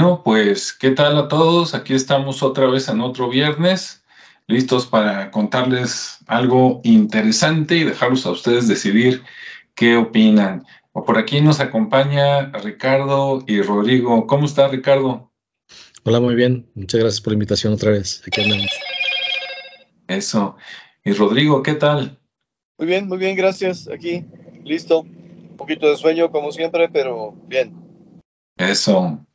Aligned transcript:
Bueno, 0.00 0.22
pues, 0.24 0.72
¿qué 0.72 0.92
tal 0.92 1.18
a 1.18 1.28
todos? 1.28 1.74
Aquí 1.74 1.92
estamos 1.92 2.42
otra 2.42 2.66
vez 2.68 2.88
en 2.88 3.02
otro 3.02 3.28
viernes, 3.28 4.02
listos 4.46 4.86
para 4.86 5.30
contarles 5.30 6.20
algo 6.26 6.80
interesante 6.84 7.76
y 7.76 7.84
dejarlos 7.84 8.24
a 8.24 8.30
ustedes 8.30 8.66
decidir 8.66 9.22
qué 9.74 9.98
opinan. 9.98 10.64
Por 10.94 11.18
aquí 11.18 11.42
nos 11.42 11.60
acompaña 11.60 12.50
Ricardo 12.64 13.44
y 13.46 13.60
Rodrigo. 13.60 14.26
¿Cómo 14.26 14.46
está 14.46 14.68
Ricardo? 14.68 15.30
Hola, 16.04 16.18
muy 16.18 16.34
bien. 16.34 16.66
Muchas 16.74 17.00
gracias 17.00 17.20
por 17.20 17.32
la 17.32 17.34
invitación 17.34 17.74
otra 17.74 17.90
vez. 17.90 18.22
Aquí 18.26 18.40
andamos. 18.40 18.70
Eso. 20.08 20.56
Y 21.04 21.12
Rodrigo, 21.12 21.62
¿qué 21.62 21.74
tal? 21.74 22.18
Muy 22.78 22.88
bien, 22.88 23.06
muy 23.06 23.18
bien, 23.18 23.36
gracias. 23.36 23.86
Aquí, 23.86 24.24
listo. 24.64 25.00
Un 25.00 25.58
poquito 25.58 25.90
de 25.90 25.98
sueño 25.98 26.30
como 26.30 26.52
siempre, 26.52 26.88
pero 26.88 27.34
bien. 27.48 27.74
Eso. 28.56 29.26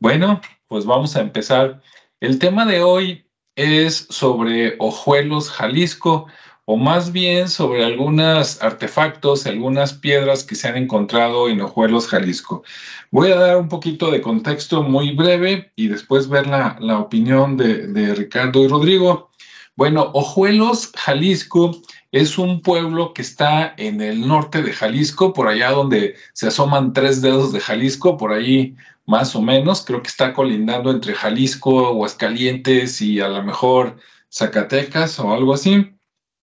Bueno, 0.00 0.40
pues 0.68 0.84
vamos 0.84 1.16
a 1.16 1.20
empezar. 1.20 1.80
El 2.20 2.38
tema 2.38 2.66
de 2.66 2.82
hoy 2.82 3.26
es 3.56 4.06
sobre 4.10 4.76
Ojuelos, 4.78 5.50
Jalisco, 5.50 6.26
o 6.66 6.76
más 6.76 7.12
bien 7.12 7.48
sobre 7.48 7.84
algunos 7.84 8.62
artefactos, 8.62 9.46
algunas 9.46 9.92
piedras 9.92 10.44
que 10.44 10.54
se 10.54 10.68
han 10.68 10.76
encontrado 10.76 11.48
en 11.48 11.60
Ojuelos, 11.60 12.08
Jalisco. 12.08 12.64
Voy 13.10 13.30
a 13.30 13.36
dar 13.36 13.56
un 13.58 13.68
poquito 13.68 14.10
de 14.10 14.22
contexto 14.22 14.82
muy 14.82 15.12
breve 15.12 15.72
y 15.76 15.88
después 15.88 16.28
ver 16.28 16.46
la, 16.46 16.98
opinión 16.98 17.56
de, 17.56 17.86
de 17.88 18.14
Ricardo 18.14 18.64
y 18.64 18.68
Rodrigo. 18.68 19.30
Bueno, 19.76 20.10
Ojuelos, 20.14 20.90
Jalisco, 20.96 21.72
es 22.14 22.38
un 22.38 22.62
pueblo 22.62 23.12
que 23.12 23.22
está 23.22 23.74
en 23.76 24.00
el 24.00 24.28
norte 24.28 24.62
de 24.62 24.72
Jalisco, 24.72 25.32
por 25.32 25.48
allá 25.48 25.72
donde 25.72 26.14
se 26.32 26.46
asoman 26.46 26.92
tres 26.92 27.20
dedos 27.20 27.52
de 27.52 27.58
Jalisco, 27.58 28.16
por 28.16 28.32
ahí 28.32 28.76
más 29.04 29.34
o 29.34 29.42
menos, 29.42 29.84
creo 29.84 30.00
que 30.00 30.10
está 30.10 30.32
colindando 30.32 30.92
entre 30.92 31.12
Jalisco, 31.12 31.88
Aguascalientes 31.88 33.02
y 33.02 33.20
a 33.20 33.26
lo 33.26 33.42
mejor 33.42 33.96
Zacatecas 34.32 35.18
o 35.18 35.34
algo 35.34 35.54
así. 35.54 35.96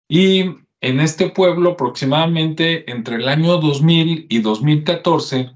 Y 0.08 0.56
en 0.82 1.00
este 1.00 1.30
pueblo, 1.30 1.74
aproximadamente 1.74 2.90
entre 2.92 3.18
el 3.18 3.30
año 3.30 3.58
2000 3.58 4.26
y 4.28 4.40
2014, 4.40 5.52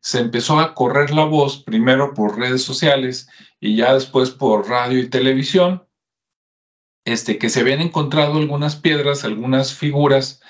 se 0.00 0.18
empezó 0.18 0.60
a 0.60 0.72
correr 0.72 1.10
la 1.10 1.26
voz, 1.26 1.62
primero 1.62 2.14
por 2.14 2.38
redes 2.38 2.62
sociales 2.62 3.28
y 3.60 3.76
ya 3.76 3.92
después 3.92 4.30
por 4.30 4.66
radio 4.66 4.98
y 5.00 5.10
televisión, 5.10 5.82
este, 7.04 7.38
que 7.38 7.48
se 7.48 7.60
habían 7.60 7.80
encontrado 7.80 8.38
algunas 8.38 8.76
piedras, 8.76 9.24
algunas 9.24 9.74
figuras 9.74 10.40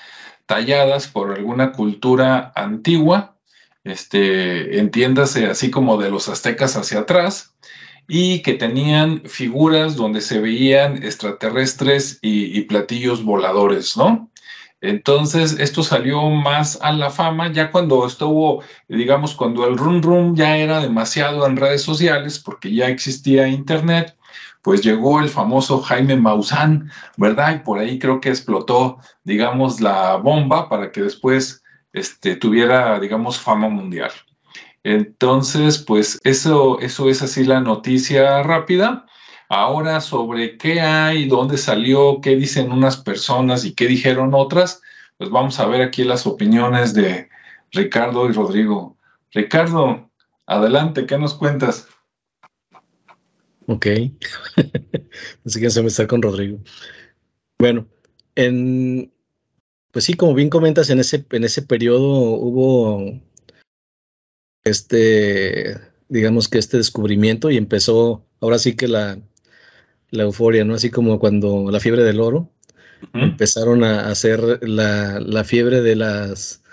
talladas 0.45 1.07
por 1.07 1.31
alguna 1.31 1.71
cultura 1.71 2.51
antigua, 2.55 3.37
este, 3.83 4.79
entiéndase 4.79 5.45
así 5.45 5.69
como 5.71 5.97
de 5.97 6.09
los 6.09 6.27
aztecas 6.27 6.75
hacia 6.75 6.99
atrás, 6.99 7.55
y 8.07 8.41
que 8.41 8.55
tenían 8.55 9.21
figuras 9.25 9.95
donde 9.95 10.21
se 10.21 10.39
veían 10.39 11.03
extraterrestres 11.03 12.17
y, 12.23 12.61
platillos 12.61 13.23
voladores, 13.23 13.95
¿no? 13.95 14.31
Entonces, 14.81 15.57
esto 15.59 15.83
salió 15.83 16.27
más 16.29 16.79
a 16.81 16.91
la 16.91 17.11
fama 17.11 17.51
ya 17.51 17.69
cuando 17.71 18.07
estuvo, 18.07 18.63
digamos, 18.87 19.35
cuando 19.35 19.67
el 19.67 19.77
rum 19.77 20.01
rum 20.01 20.35
ya 20.35 20.57
era 20.57 20.79
demasiado 20.79 21.45
en 21.45 21.57
redes 21.57 21.83
sociales, 21.83 22.39
porque 22.39 22.73
ya 22.73 22.87
existía 22.87 23.47
Internet, 23.47 24.15
pues 24.61 24.81
llegó 24.81 25.19
el 25.19 25.29
famoso 25.29 25.81
Jaime 25.81 26.15
Maussan, 26.15 26.91
¿verdad? 27.17 27.55
Y 27.55 27.59
por 27.59 27.79
ahí 27.79 27.99
creo 27.99 28.19
que 28.19 28.29
explotó, 28.29 28.99
digamos, 29.23 29.81
la 29.81 30.17
bomba 30.17 30.69
para 30.69 30.91
que 30.91 31.01
después 31.01 31.63
este, 31.93 32.35
tuviera, 32.35 32.99
digamos, 32.99 33.39
fama 33.39 33.69
mundial. 33.69 34.11
Entonces, 34.83 35.77
pues 35.77 36.19
eso, 36.23 36.79
eso 36.79 37.09
es 37.09 37.21
así 37.21 37.43
la 37.43 37.59
noticia 37.59 38.43
rápida. 38.43 39.05
Ahora 39.49 39.99
sobre 40.01 40.57
qué 40.57 40.81
hay, 40.81 41.27
dónde 41.27 41.57
salió, 41.57 42.19
qué 42.21 42.35
dicen 42.35 42.71
unas 42.71 42.97
personas 42.97 43.65
y 43.65 43.73
qué 43.73 43.87
dijeron 43.87 44.31
otras, 44.33 44.81
pues 45.17 45.31
vamos 45.31 45.59
a 45.59 45.65
ver 45.65 45.81
aquí 45.81 46.03
las 46.03 46.27
opiniones 46.27 46.93
de 46.93 47.29
Ricardo 47.71 48.29
y 48.29 48.33
Rodrigo. 48.33 48.95
Ricardo, 49.31 50.09
adelante, 50.45 51.05
¿qué 51.05 51.17
nos 51.17 51.33
cuentas? 51.33 51.87
Ok, 53.71 53.85
así 55.45 55.61
que 55.61 55.69
se 55.69 55.81
me 55.83 55.89
está 55.89 56.07
con 56.07 56.23
Rodrigo. 56.23 56.57
Bueno, 57.59 57.87
en, 58.33 59.13
pues 59.91 60.05
sí, 60.05 60.15
como 60.15 60.33
bien 60.33 60.49
comentas, 60.49 60.89
en 60.89 60.99
ese, 60.99 61.23
en 61.29 61.43
ese 61.43 61.61
periodo 61.61 62.31
hubo 62.31 63.21
este, 64.63 65.79
digamos 66.07 66.47
que 66.47 66.57
este 66.57 66.77
descubrimiento 66.77 67.51
y 67.51 67.57
empezó, 67.57 68.25
ahora 68.39 68.57
sí 68.57 68.75
que 68.75 68.87
la, 68.87 69.19
la 70.09 70.23
euforia, 70.23 70.65
¿no? 70.65 70.73
Así 70.73 70.89
como 70.89 71.19
cuando 71.19 71.69
la 71.69 71.79
fiebre 71.79 72.03
del 72.03 72.21
oro, 72.21 72.51
empezaron 73.13 73.83
a 73.83 74.09
hacer 74.09 74.67
la, 74.67 75.19
la, 75.19 75.43
fiebre 75.43 75.81
de 75.81 75.95
las 75.95 76.63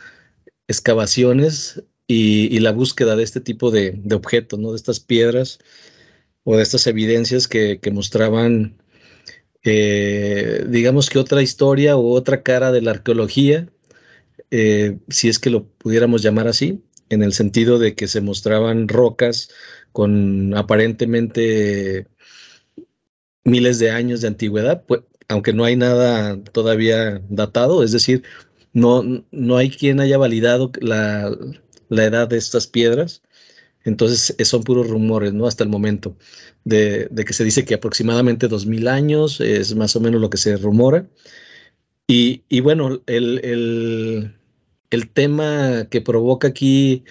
excavaciones 0.66 1.82
y, 2.06 2.58
la 2.60 2.72
búsqueda 2.72 3.16
de 3.16 3.22
este 3.22 3.42
tipo 3.42 3.70
de, 3.70 4.00
de, 4.02 4.14
objetos, 4.14 4.58
¿no? 4.58 4.70
De 4.70 4.76
estas 4.76 4.98
piedras 4.98 5.58
o 6.46 6.56
de 6.56 6.62
estas 6.62 6.86
evidencias 6.86 7.48
que, 7.48 7.80
mostraban, 7.92 8.76
eh, 9.64 10.64
digamos 10.68 11.10
que 11.10 11.18
otra 11.18 11.42
historia 11.42 11.96
o 11.96 12.12
otra 12.12 12.44
cara 12.44 12.70
de 12.70 12.82
la 12.82 12.92
arqueología, 12.92 13.68
eh, 14.52 14.96
si 15.08 15.28
es 15.28 15.40
que 15.40 15.50
lo 15.50 15.66
pudiéramos 15.66 16.22
llamar 16.22 16.46
así, 16.46 16.84
en 17.08 17.24
el 17.24 17.32
sentido 17.32 17.80
de 17.80 17.96
que 17.96 18.06
se 18.06 18.20
mostraban 18.20 18.86
rocas 18.86 19.50
con 19.90 20.54
aparentemente 20.56 22.06
miles 23.42 23.80
de 23.80 23.90
años 23.90 24.20
de 24.20 24.28
antigüedad, 24.28 24.84
pues, 24.86 25.00
aunque 25.26 25.52
no 25.52 25.64
hay 25.64 25.74
nada 25.74 26.40
todavía 26.52 27.20
datado, 27.28 27.82
es 27.82 27.90
decir, 27.90 28.22
no, 28.72 29.02
no 29.32 29.56
hay 29.56 29.70
quien 29.70 29.98
haya 29.98 30.16
validado 30.16 30.70
la, 30.80 31.36
edad 31.90 32.28
de 32.28 32.36
estas 32.36 32.68
piedras. 32.68 33.22
Entonces 33.86 34.36
son 34.46 34.62
puros 34.64 34.88
rumores, 34.88 35.32
¿no? 35.32 35.46
Hasta 35.46 35.64
el 35.64 35.70
momento, 35.70 36.16
de, 36.64 37.08
que 37.26 37.32
se 37.32 37.44
dice 37.44 37.64
que 37.64 37.74
aproximadamente 37.74 38.48
2.000 38.48 38.88
años 38.88 39.40
es 39.40 39.74
más 39.74 39.96
o 39.96 40.00
menos 40.00 40.20
lo 40.20 40.30
que 40.30 40.38
se 40.38 40.56
rumora. 40.56 41.08
Y, 42.06 42.44
y 42.48 42.60
bueno, 42.60 43.00
el, 43.06 44.36
el 44.90 45.08
tema 45.10 45.86
que 45.90 46.00
provoca 46.00 46.48
aquí 46.48 47.04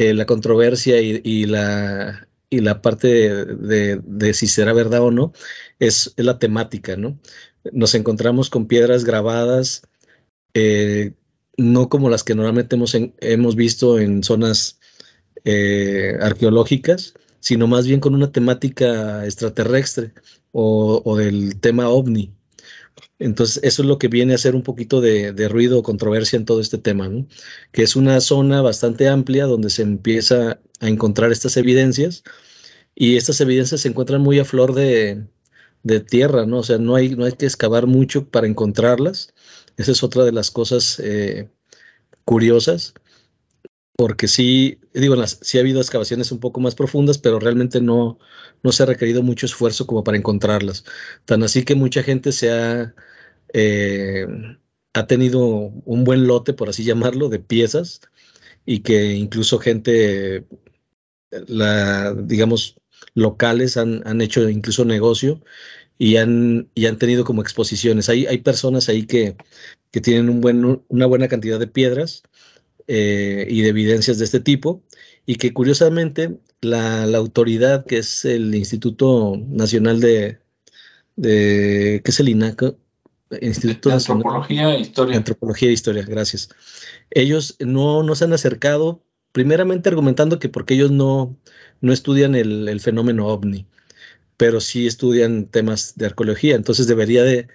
eh, 0.00 0.14
la 0.14 0.26
controversia 0.26 1.00
y, 1.02 1.44
la, 1.44 2.26
y 2.48 2.60
la 2.60 2.80
parte 2.80 3.44
de, 3.44 4.34
si 4.34 4.46
será 4.46 4.72
verdad 4.72 5.02
o 5.02 5.10
no 5.10 5.34
es, 5.78 6.14
la 6.16 6.38
temática, 6.38 6.96
¿no? 6.96 7.18
Nos 7.72 7.94
encontramos 7.94 8.48
con 8.48 8.66
piedras 8.66 9.04
grabadas, 9.04 9.82
eh, 10.54 11.12
no 11.58 11.90
como 11.90 12.08
las 12.08 12.24
que 12.24 12.34
normalmente 12.34 12.76
hemos, 12.76 12.96
hemos 13.20 13.56
visto 13.56 13.98
en 13.98 14.22
zonas 14.22 14.79
eh, 15.44 16.16
arqueológicas, 16.20 17.14
sino 17.40 17.66
más 17.66 17.86
bien 17.86 18.00
con 18.00 18.14
una 18.14 18.32
temática 18.32 19.24
extraterrestre 19.24 20.12
o, 20.52 21.16
del 21.16 21.60
tema 21.60 21.88
ovni. 21.88 22.34
Entonces, 23.18 23.60
eso 23.62 23.82
es 23.82 23.88
lo 23.88 23.98
que 23.98 24.08
viene 24.08 24.34
a 24.34 24.38
ser 24.38 24.54
un 24.54 24.62
poquito 24.62 25.00
de, 25.00 25.48
ruido 25.48 25.78
o 25.78 25.82
controversia 25.82 26.36
en 26.36 26.44
todo 26.44 26.60
este 26.60 26.78
tema, 26.78 27.08
¿no? 27.08 27.26
que 27.72 27.82
es 27.82 27.96
una 27.96 28.20
zona 28.20 28.62
bastante 28.62 29.08
amplia 29.08 29.46
donde 29.46 29.70
se 29.70 29.82
empieza 29.82 30.60
a 30.80 30.88
encontrar 30.88 31.32
estas 31.32 31.56
evidencias 31.56 32.22
y 32.94 33.16
estas 33.16 33.40
evidencias 33.40 33.82
se 33.82 33.88
encuentran 33.88 34.20
muy 34.20 34.38
a 34.38 34.44
flor 34.44 34.74
de, 34.74 35.26
tierra, 36.08 36.44
¿no? 36.46 36.58
O 36.58 36.62
sea, 36.62 36.78
no 36.78 36.94
hay, 36.94 37.16
no 37.16 37.24
hay 37.24 37.32
que 37.32 37.46
excavar 37.46 37.86
mucho 37.86 38.28
para 38.28 38.46
encontrarlas. 38.46 39.32
Esa 39.78 39.92
es 39.92 40.02
otra 40.02 40.24
de 40.24 40.32
las 40.32 40.50
cosas 40.50 41.00
eh, 41.02 41.48
curiosas, 42.24 42.94
porque 44.00 44.28
sí, 44.28 44.80
digo, 44.94 45.14
las, 45.14 45.38
sí 45.42 45.58
ha 45.58 45.60
habido 45.60 45.78
excavaciones 45.78 46.32
un 46.32 46.40
poco 46.40 46.58
más 46.58 46.74
profundas, 46.74 47.18
pero 47.18 47.38
realmente 47.38 47.82
no, 47.82 48.18
no 48.62 48.72
se 48.72 48.82
ha 48.82 48.86
requerido 48.86 49.22
mucho 49.22 49.44
esfuerzo 49.44 49.86
como 49.86 50.02
para 50.04 50.16
encontrarlas. 50.16 50.86
Tan 51.26 51.42
así 51.42 51.64
que 51.66 51.74
mucha 51.74 52.02
gente 52.02 52.32
se 52.32 52.50
ha, 52.50 52.94
eh, 53.52 54.26
ha 54.94 55.06
tenido 55.06 55.44
un 55.44 56.04
buen 56.04 56.26
lote, 56.26 56.54
por 56.54 56.70
así 56.70 56.82
llamarlo, 56.86 57.28
de 57.28 57.40
piezas 57.40 58.00
y 58.64 58.80
que 58.80 59.12
incluso 59.12 59.58
gente, 59.58 60.46
la, 61.30 62.14
digamos, 62.14 62.76
locales 63.14 63.76
han, 63.76 64.02
han 64.06 64.22
hecho 64.22 64.48
incluso 64.48 64.86
negocio 64.86 65.42
y 65.98 66.16
han, 66.16 66.70
y 66.74 66.86
han 66.86 66.96
tenido 66.96 67.24
como 67.24 67.42
exposiciones. 67.42 68.08
Hay, 68.08 68.24
hay 68.26 68.38
personas 68.38 68.88
ahí 68.88 69.06
que, 69.06 69.36
que 69.90 70.00
tienen 70.00 70.42
una 70.88 71.06
buena 71.06 71.28
cantidad 71.28 71.58
de 71.60 71.66
piedras 71.66 72.22
eh, 72.92 73.46
y 73.48 73.62
de 73.62 73.68
evidencias 73.68 74.18
de 74.18 74.24
este 74.24 74.40
tipo 74.40 74.82
y 75.26 75.36
que 75.36 75.52
curiosamente 75.52 76.40
la, 76.60 77.04
autoridad 77.04 77.86
que 77.86 77.98
es 77.98 78.24
el 78.24 78.52
Instituto 78.52 79.36
Nacional 79.48 80.00
de, 80.00 80.40
de 81.14 82.00
¿qué 82.04 82.10
es 82.10 82.18
el 82.18 82.30
INACO? 82.30 82.76
Instituto 83.40 83.90
de 83.90 83.94
Antropología 83.94 84.74
e 84.74 84.80
Historia. 84.80 85.16
Antropología 85.16 85.68
e 85.68 85.72
Historia, 85.72 86.02
gracias. 86.02 86.48
Ellos 87.12 87.54
no 87.60 88.02
nos 88.02 88.22
han 88.22 88.32
acercado 88.32 89.04
primeramente 89.30 89.88
argumentando 89.88 90.40
que 90.40 90.48
porque 90.48 90.74
ellos 90.74 90.90
no, 90.90 91.38
no 91.80 91.92
estudian 91.92 92.34
el, 92.34 92.80
fenómeno 92.80 93.28
ovni, 93.28 93.68
pero 94.36 94.60
sí 94.60 94.88
estudian 94.88 95.46
temas 95.46 95.94
de 95.94 96.06
arqueología, 96.06 96.56
entonces 96.56 96.88
debería 96.88 97.22
de, 97.22 97.46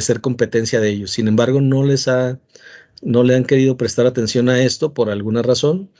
ser 0.00 0.20
competencia 0.20 0.78
de 0.78 0.90
ellos. 0.90 1.10
Sin 1.10 1.26
embargo, 1.26 1.60
no 1.60 1.84
les 1.84 2.06
ha, 2.06 2.38
no 3.02 3.22
le 3.22 3.34
han 3.34 3.44
querido 3.44 3.76
prestar 3.76 4.06
atención 4.06 4.48
a 4.48 4.62
esto 4.62 4.94
por 4.94 5.10
alguna 5.10 5.42
razón 5.42 5.90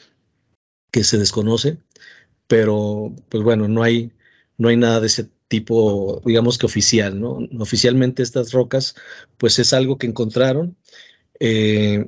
que 0.91 1.05
se 1.05 1.19
desconoce, 1.19 1.79
pero 2.46 3.14
pues 3.29 3.43
bueno, 3.43 3.69
no 3.69 3.82
hay, 3.82 4.12
no 4.58 4.69
hay 4.69 4.76
nada 4.76 5.00
de 5.00 5.08
ese 5.08 5.31
tipo, 5.49 6.23
digamos 6.25 6.58
que 6.58 6.67
oficial, 6.67 7.20
¿no? 7.20 7.38
Oficialmente 7.58 8.23
estas 8.23 8.52
rocas, 8.52 8.94
pues 9.38 9.58
es 9.58 9.73
algo 9.73 9.99
que 9.99 10.06
encontraron. 10.06 10.76
Eh, 11.41 12.06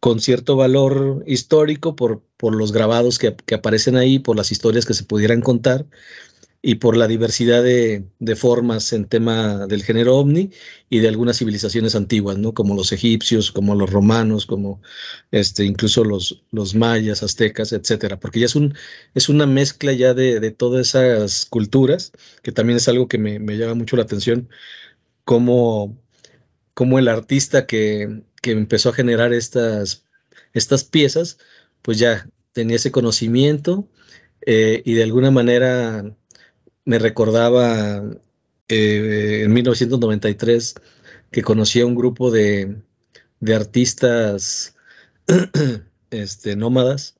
con 0.00 0.20
cierto 0.20 0.56
valor 0.56 1.24
histórico 1.26 1.96
por, 1.96 2.22
por 2.36 2.54
los 2.54 2.72
grabados 2.72 3.18
que, 3.18 3.36
aparecen 3.54 3.96
ahí, 3.96 4.18
por 4.18 4.36
las 4.36 4.52
historias 4.52 4.86
que 4.86 4.94
se 4.94 5.04
pudieran 5.04 5.40
contar 5.40 5.86
y 6.60 6.76
por 6.76 6.96
la 6.96 7.06
diversidad 7.06 7.62
de, 7.62 8.04
formas 8.36 8.92
en 8.92 9.06
tema 9.06 9.66
del 9.66 9.84
género 9.84 10.16
ovni 10.16 10.50
y 10.90 10.98
de 10.98 11.08
algunas 11.08 11.38
civilizaciones 11.38 11.94
antiguas, 11.94 12.36
¿no? 12.38 12.52
Como 12.52 12.74
los 12.74 12.92
egipcios, 12.92 13.52
como 13.52 13.74
los 13.74 13.90
romanos, 13.90 14.44
como 14.46 14.82
este, 15.30 15.64
incluso 15.64 16.04
los, 16.04 16.42
los 16.50 16.74
mayas, 16.74 17.22
aztecas, 17.22 17.72
etcétera, 17.72 18.18
porque 18.18 18.40
ya 18.40 18.46
es, 18.46 18.56
un, 18.56 18.74
es 19.14 19.28
una 19.28 19.46
mezcla 19.46 19.92
ya 19.92 20.14
de, 20.14 20.50
todas 20.50 20.88
esas 20.88 21.46
culturas, 21.46 22.12
que 22.42 22.52
también 22.52 22.78
es 22.78 22.88
algo 22.88 23.08
que 23.08 23.18
me, 23.18 23.38
me 23.38 23.56
llama 23.56 23.74
mucho 23.74 23.96
la 23.96 24.02
atención, 24.02 24.48
como, 25.24 25.96
como 26.74 26.98
el 26.98 27.08
artista 27.08 27.66
que, 27.66 28.22
que 28.42 28.52
empezó 28.52 28.90
a 28.90 28.94
generar 28.94 29.32
estas, 29.32 30.04
estas 30.54 30.84
piezas, 30.84 31.38
pues 31.82 31.98
ya 31.98 32.28
tenía 32.52 32.76
ese 32.76 32.90
conocimiento 32.92 33.88
eh, 34.46 34.82
y 34.84 34.94
de 34.94 35.02
alguna 35.04 35.30
manera 35.30 36.16
me 36.88 36.98
recordaba 36.98 38.02
eh, 38.68 39.42
en 39.44 39.52
1993 39.52 40.74
que 41.30 41.42
conocí 41.42 41.80
a 41.80 41.86
un 41.86 41.94
grupo 41.94 42.30
de, 42.30 42.78
de 43.40 43.54
artistas 43.54 44.74
este, 46.10 46.56
nómadas 46.56 47.18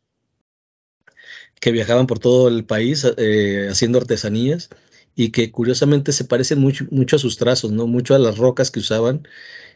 que 1.60 1.70
viajaban 1.70 2.06
por 2.06 2.18
todo 2.18 2.48
el 2.48 2.64
país 2.64 3.06
eh, 3.18 3.68
haciendo 3.70 3.98
artesanías 3.98 4.70
y 5.14 5.32
que 5.32 5.52
curiosamente 5.52 6.12
se 6.12 6.24
parecen 6.24 6.60
mucho, 6.60 6.86
a 7.16 7.18
sus 7.18 7.36
trazos, 7.36 7.70
¿no? 7.70 7.86
Mucho 7.86 8.14
a 8.14 8.18
las 8.18 8.38
rocas 8.38 8.70
que 8.70 8.80
usaban 8.80 9.28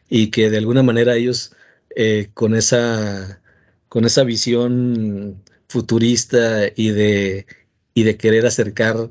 y 0.08 0.28
que 0.30 0.48
de 0.48 0.56
alguna 0.56 0.82
manera 0.82 1.16
ellos 1.16 1.54
eh, 1.96 2.30
con, 2.32 2.54
esa, 2.54 3.42
con 3.90 4.06
esa 4.06 4.24
visión 4.24 5.42
futurista 5.68 6.68
y 6.74 6.90
de, 6.92 7.46
y 7.92 8.04
de 8.04 8.16
querer 8.16 8.46
acercar 8.46 9.10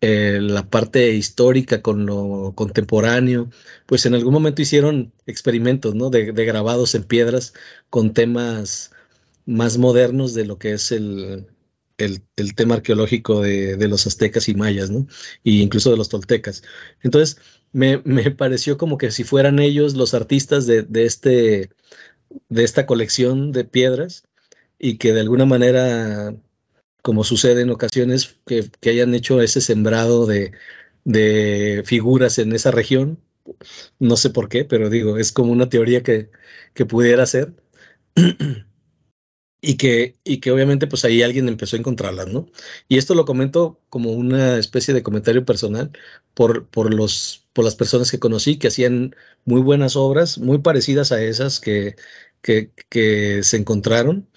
eh, 0.00 0.38
la 0.40 0.68
parte 0.68 1.12
histórica 1.14 1.82
con 1.82 2.06
lo 2.06 2.52
contemporáneo, 2.54 3.50
pues 3.86 4.06
en 4.06 4.14
algún 4.14 4.32
momento 4.34 4.62
hicieron 4.62 5.12
experimentos 5.26 5.94
¿no? 5.94 6.10
de, 6.10 6.32
grabados 6.32 6.94
en 6.94 7.04
piedras 7.04 7.54
con 7.90 8.12
temas 8.12 8.92
más 9.46 9.78
modernos 9.78 10.34
de 10.34 10.46
lo 10.46 10.58
que 10.58 10.72
es 10.72 10.92
el, 10.92 11.46
el, 11.98 12.22
tema 12.54 12.76
arqueológico 12.76 13.40
de, 13.40 13.76
de, 13.76 13.88
los 13.88 14.06
aztecas 14.06 14.48
y 14.48 14.54
mayas, 14.54 14.90
¿no? 14.90 15.06
Y 15.44 15.62
incluso 15.62 15.90
de 15.90 15.96
los 15.96 16.08
toltecas. 16.08 16.62
Entonces, 17.02 17.38
me, 17.76 17.98
pareció 18.30 18.78
como 18.78 18.98
que 18.98 19.10
si 19.10 19.24
fueran 19.24 19.58
ellos 19.58 19.94
los 19.94 20.14
artistas 20.14 20.66
de, 20.66 20.86
este, 21.04 21.70
de 22.48 22.64
esta 22.64 22.86
colección 22.86 23.52
de 23.52 23.64
piedras 23.64 24.24
y 24.78 24.98
que 24.98 25.12
de 25.12 25.20
alguna 25.20 25.44
manera, 25.46 26.34
como 27.06 27.22
sucede 27.22 27.62
en 27.62 27.70
ocasiones, 27.70 28.40
que, 28.46 28.68
hayan 28.90 29.14
hecho 29.14 29.40
ese 29.40 29.60
sembrado 29.60 30.26
de, 30.26 30.50
de, 31.04 31.84
figuras 31.86 32.38
en 32.40 32.52
esa 32.52 32.72
región. 32.72 33.22
No 34.00 34.16
sé 34.16 34.30
por 34.30 34.48
qué, 34.48 34.64
pero 34.64 34.90
digo, 34.90 35.16
es 35.16 35.30
como 35.30 35.52
una 35.52 35.68
teoría 35.68 36.02
que, 36.02 36.30
que 36.74 36.84
pudiera 36.84 37.24
ser. 37.26 37.54
y 39.60 39.76
que, 39.76 40.16
y 40.24 40.40
que 40.40 40.50
obviamente 40.50 40.88
pues 40.88 41.04
ahí 41.04 41.22
alguien 41.22 41.48
empezó 41.48 41.76
a 41.76 41.78
encontrarlas, 41.78 42.26
¿no? 42.26 42.50
Y 42.88 42.98
esto 42.98 43.14
lo 43.14 43.24
comento 43.24 43.80
como 43.88 44.10
una 44.10 44.58
especie 44.58 44.92
de 44.92 45.04
comentario 45.04 45.44
personal 45.44 45.92
por, 46.34 46.68
por, 46.68 46.92
los, 46.92 47.46
por 47.52 47.64
las 47.64 47.76
personas 47.76 48.10
que 48.10 48.18
conocí 48.18 48.58
que 48.58 48.68
hacían 48.68 49.14
muy 49.44 49.60
buenas 49.62 49.94
obras, 49.94 50.38
muy 50.38 50.58
parecidas 50.58 51.12
a 51.12 51.22
esas 51.22 51.60
que, 51.60 51.94
que, 52.42 52.72
que 52.88 53.44
se 53.44 53.58
encontraron 53.58 54.28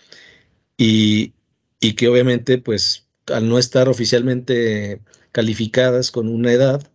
y, 0.77 1.33
y 1.79 1.93
que 1.93 2.07
obviamente 2.07 2.57
pues 2.57 3.07
al 3.27 3.47
no 3.49 3.59
estar 3.59 3.89
oficialmente 3.89 5.01
calificadas 5.31 6.11
con 6.11 6.27
una 6.27 6.51
edad, 6.51 6.89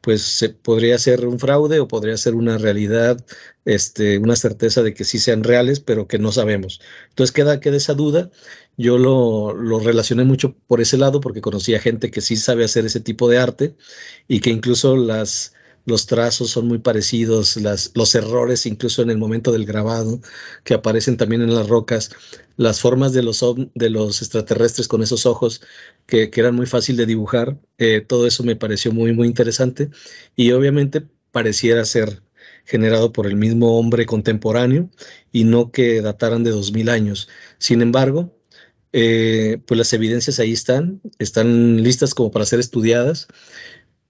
pues 0.00 0.22
se, 0.22 0.50
podría 0.50 0.98
ser 0.98 1.26
un 1.26 1.38
fraude 1.38 1.80
o 1.80 1.88
podría 1.88 2.16
ser 2.16 2.34
una 2.34 2.58
realidad, 2.58 3.24
este, 3.64 4.18
una 4.18 4.36
certeza 4.36 4.82
de 4.82 4.94
que 4.94 5.04
sí 5.04 5.18
sean 5.18 5.44
reales, 5.44 5.80
pero 5.80 6.06
que 6.06 6.18
no 6.18 6.32
sabemos. 6.32 6.80
Entonces 7.10 7.32
queda, 7.32 7.60
queda 7.60 7.76
esa 7.76 7.94
duda. 7.94 8.30
Yo 8.76 8.98
lo, 8.98 9.52
lo 9.54 9.80
relacioné 9.80 10.24
mucho 10.24 10.56
por 10.66 10.80
ese 10.80 10.96
lado 10.96 11.20
porque 11.20 11.42
conocía 11.42 11.80
gente 11.80 12.10
que 12.10 12.20
sí 12.22 12.36
sabe 12.36 12.64
hacer 12.64 12.86
ese 12.86 13.00
tipo 13.00 13.28
de 13.28 13.38
arte 13.38 13.76
y 14.28 14.40
que 14.40 14.50
incluso 14.50 14.96
las, 14.96 15.54
los 15.86 16.06
trazos 16.06 16.50
son 16.50 16.68
muy 16.68 16.78
parecidos, 16.78 17.58
los 17.94 18.14
errores 18.14 18.66
incluso 18.66 19.02
en 19.02 19.10
el 19.10 19.18
momento 19.18 19.52
del 19.52 19.66
grabado 19.66 20.20
que 20.64 20.74
aparecen 20.74 21.16
también 21.16 21.42
en 21.42 21.54
las 21.54 21.68
rocas, 21.68 22.10
las 22.56 22.80
formas 22.80 23.12
de 23.12 23.22
los, 23.22 23.44
de 23.74 23.90
los 23.90 24.22
extraterrestres 24.22 24.88
con 24.88 25.02
esos 25.02 25.26
ojos 25.26 25.62
que, 26.06 26.30
eran 26.34 26.54
muy 26.54 26.66
fácil 26.66 26.96
de 26.96 27.06
dibujar, 27.06 27.58
eh, 27.78 28.00
todo 28.06 28.26
eso 28.26 28.42
me 28.44 28.56
pareció 28.56 28.92
muy, 28.92 29.12
muy 29.12 29.26
interesante 29.26 29.90
y 30.36 30.52
obviamente 30.52 31.02
pareciera 31.32 31.84
ser 31.84 32.22
generado 32.64 33.12
por 33.12 33.26
el 33.26 33.36
mismo 33.36 33.78
hombre 33.78 34.06
contemporáneo 34.06 34.90
y 35.32 35.44
no 35.44 35.70
que 35.72 36.00
dataran 36.02 36.44
de 36.44 36.50
2000 36.50 36.88
años. 36.88 37.28
Sin 37.58 37.82
embargo, 37.82 38.36
eh, 38.92 39.58
pues 39.66 39.78
las 39.78 39.92
evidencias 39.92 40.40
ahí 40.40 40.52
están, 40.52 41.00
están 41.18 41.82
listas 41.82 42.14
como 42.14 42.30
para 42.30 42.46
ser 42.46 42.58
estudiadas 42.60 43.28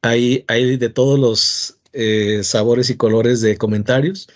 hay, 0.02 0.44
de 0.76 0.88
todos 0.88 1.18
los 1.18 1.78
eh, 1.92 2.42
sabores 2.44 2.90
y 2.90 2.96
colores 2.96 3.40
de 3.40 3.56
comentarios. 3.58 4.28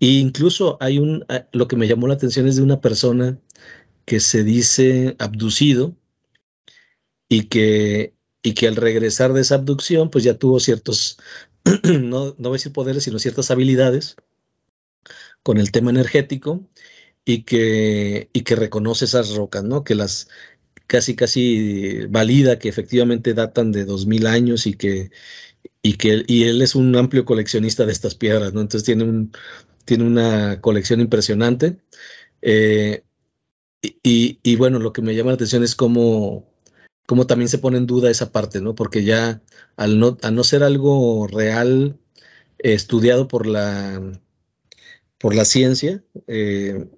E 0.00 0.06
incluso 0.06 0.78
hay 0.80 0.98
un, 0.98 1.24
ah, 1.28 1.46
lo 1.52 1.68
que 1.68 1.76
me 1.76 1.88
llamó 1.88 2.08
la 2.08 2.14
atención 2.14 2.46
es 2.48 2.56
de 2.56 2.62
una 2.62 2.80
persona 2.80 3.38
que 4.04 4.20
se 4.20 4.44
dice 4.44 5.16
abducido 5.18 5.96
y 7.28 7.44
que, 7.48 8.14
y 8.42 8.54
que 8.54 8.68
al 8.68 8.76
regresar 8.76 9.32
de 9.32 9.42
esa 9.42 9.56
abducción, 9.56 10.10
pues 10.10 10.24
ya 10.24 10.38
tuvo 10.38 10.60
ciertos, 10.60 11.18
no, 11.84 12.34
no 12.38 12.48
voy 12.48 12.50
a 12.50 12.58
decir 12.58 12.72
poderes, 12.72 13.04
sino 13.04 13.18
ciertas 13.18 13.50
habilidades 13.50 14.16
con 15.42 15.58
el 15.58 15.72
tema 15.72 15.90
energético 15.90 16.68
y 17.24 17.42
que, 17.44 18.30
y 18.32 18.42
que 18.42 18.56
reconoce 18.56 19.04
esas 19.04 19.34
rocas, 19.34 19.64
¿no? 19.64 19.84
Que 19.84 19.94
las, 19.94 20.28
casi, 20.88 21.16
casi 21.16 22.06
valida 22.08 22.58
que 22.58 22.68
efectivamente 22.68 23.34
datan 23.34 23.72
de 23.72 23.84
2000 23.84 24.26
años 24.26 24.66
y 24.66 24.74
que, 24.74 25.10
y 25.82 25.94
que 25.94 26.24
y 26.26 26.44
él 26.44 26.62
es 26.62 26.74
un 26.74 26.96
amplio 26.96 27.24
coleccionista 27.24 27.86
de 27.86 27.92
estas 27.92 28.14
piedras, 28.16 28.54
¿no? 28.54 28.60
Entonces 28.62 28.84
tiene, 28.84 29.04
un, 29.04 29.32
tiene 29.84 30.04
una 30.04 30.60
colección 30.60 31.00
impresionante. 31.00 31.78
Eh, 32.42 33.04
y, 33.82 34.40
y, 34.42 34.56
bueno, 34.56 34.78
lo 34.80 34.92
que 34.92 35.02
me 35.02 35.14
llama 35.14 35.30
la 35.30 35.34
atención 35.36 35.62
es 35.64 35.74
cómo, 35.76 36.48
cómo 37.06 37.26
también 37.26 37.48
se 37.48 37.58
pone 37.58 37.78
en 37.78 37.86
duda 37.86 38.10
esa 38.10 38.32
parte, 38.32 38.60
¿no? 38.60 38.74
Porque 38.74 39.04
ya 39.04 39.42
al 39.76 39.98
no, 40.00 40.18
no 40.32 40.44
ser 40.44 40.62
algo 40.64 41.26
real, 41.28 41.98
estudiado 42.58 43.28
por 43.28 43.46
la, 43.46 44.02
por 45.18 45.34
la 45.34 45.44
ciencia, 45.44 46.02
eh, 46.26 46.88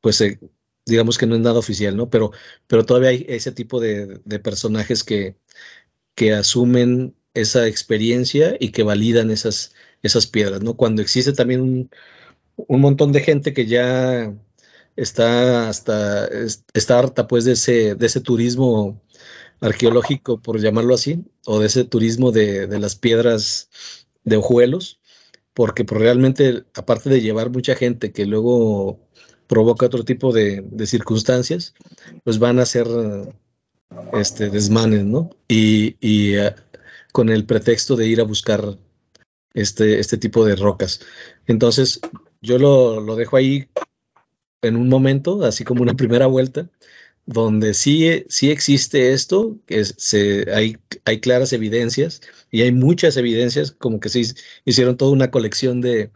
pues 0.00 0.16
se, 0.16 0.40
digamos 0.86 1.18
que 1.18 1.26
no 1.26 1.34
es 1.34 1.40
nada 1.42 1.58
oficial, 1.58 1.96
¿no? 1.96 2.10
Pero, 2.10 2.32
pero 2.68 2.86
todavía 2.86 3.10
hay 3.10 3.26
ese 3.28 3.52
tipo 3.52 3.80
de, 3.80 4.20
personajes 4.42 5.04
que, 5.04 5.36
que 6.14 6.32
asumen 6.34 7.16
esa 7.34 7.66
experiencia 7.68 8.56
y 8.60 8.70
que 8.72 8.84
validan 8.84 9.30
esas, 9.30 9.74
esas 10.02 10.26
piedras, 10.26 10.62
¿no? 10.62 10.76
Cuando 10.76 11.02
existe 11.02 11.32
también 11.32 11.90
un, 12.56 12.80
montón 12.80 13.12
de 13.12 13.20
gente 13.20 13.52
que 13.52 13.66
ya 13.66 14.34
está 14.96 15.68
hasta 15.68 16.28
está 16.74 16.98
harta 16.98 17.28
pues 17.28 17.44
de 17.44 17.52
ese, 17.52 17.94
de 17.96 18.06
ese 18.06 18.20
turismo 18.20 19.02
arqueológico, 19.60 20.40
por 20.42 20.60
llamarlo 20.60 20.94
así, 20.94 21.24
o 21.46 21.60
de 21.60 21.66
ese 21.66 21.84
turismo 21.84 22.32
de, 22.32 22.66
de 22.66 22.78
las 22.80 22.96
piedras 22.96 23.70
de 24.24 24.36
ojuelos, 24.38 25.00
porque 25.54 25.84
pues, 25.84 26.00
realmente, 26.00 26.64
aparte 26.74 27.10
de 27.10 27.22
llevar 27.22 27.50
mucha 27.50 27.74
gente 27.76 28.12
que 28.12 28.26
luego 28.26 29.05
provoca 29.46 29.86
otro 29.86 30.04
tipo 30.04 30.32
de, 30.32 30.64
circunstancias, 30.86 31.74
pues 32.24 32.38
van 32.38 32.58
a 32.58 32.66
ser 32.66 32.86
este, 34.12 34.50
desmanes, 34.50 35.04
¿no? 35.04 35.30
Y, 35.48 35.96
eh, 36.00 36.54
con 37.12 37.30
el 37.30 37.46
pretexto 37.46 37.96
de 37.96 38.06
ir 38.06 38.20
a 38.20 38.24
buscar 38.24 38.78
este, 39.54 39.98
este 40.00 40.18
tipo 40.18 40.44
de 40.44 40.56
rocas. 40.56 41.00
Entonces, 41.46 42.00
yo 42.42 42.58
lo, 42.58 43.16
dejo 43.16 43.36
ahí 43.36 43.68
en 44.62 44.76
un 44.76 44.88
momento, 44.88 45.44
así 45.44 45.64
como 45.64 45.82
una 45.82 45.94
primera 45.96 46.26
vuelta, 46.26 46.68
donde 47.26 47.74
sí, 47.74 48.24
sí 48.28 48.50
existe 48.50 49.12
esto, 49.12 49.58
que 49.66 49.84
se, 49.84 50.46
hay, 50.52 50.76
claras 51.20 51.52
evidencias 51.52 52.20
y 52.50 52.62
hay 52.62 52.72
muchas 52.72 53.16
evidencias, 53.16 53.72
como 53.72 53.98
que 54.00 54.08
se 54.08 54.22
hicieron 54.64 54.96
toda 54.96 55.12
una 55.12 55.30
colección 55.30 55.80
de 55.80 56.10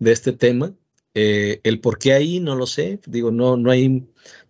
este 0.00 0.32
tema. 0.32 0.74
Eh, 1.14 1.60
el 1.64 1.80
por 1.80 1.98
qué 1.98 2.14
ahí 2.14 2.40
no 2.40 2.56
lo 2.56 2.66
sé, 2.66 3.00
digo, 3.06 3.30
no, 3.30 3.56
no 3.56 3.70
hay, 3.70 4.08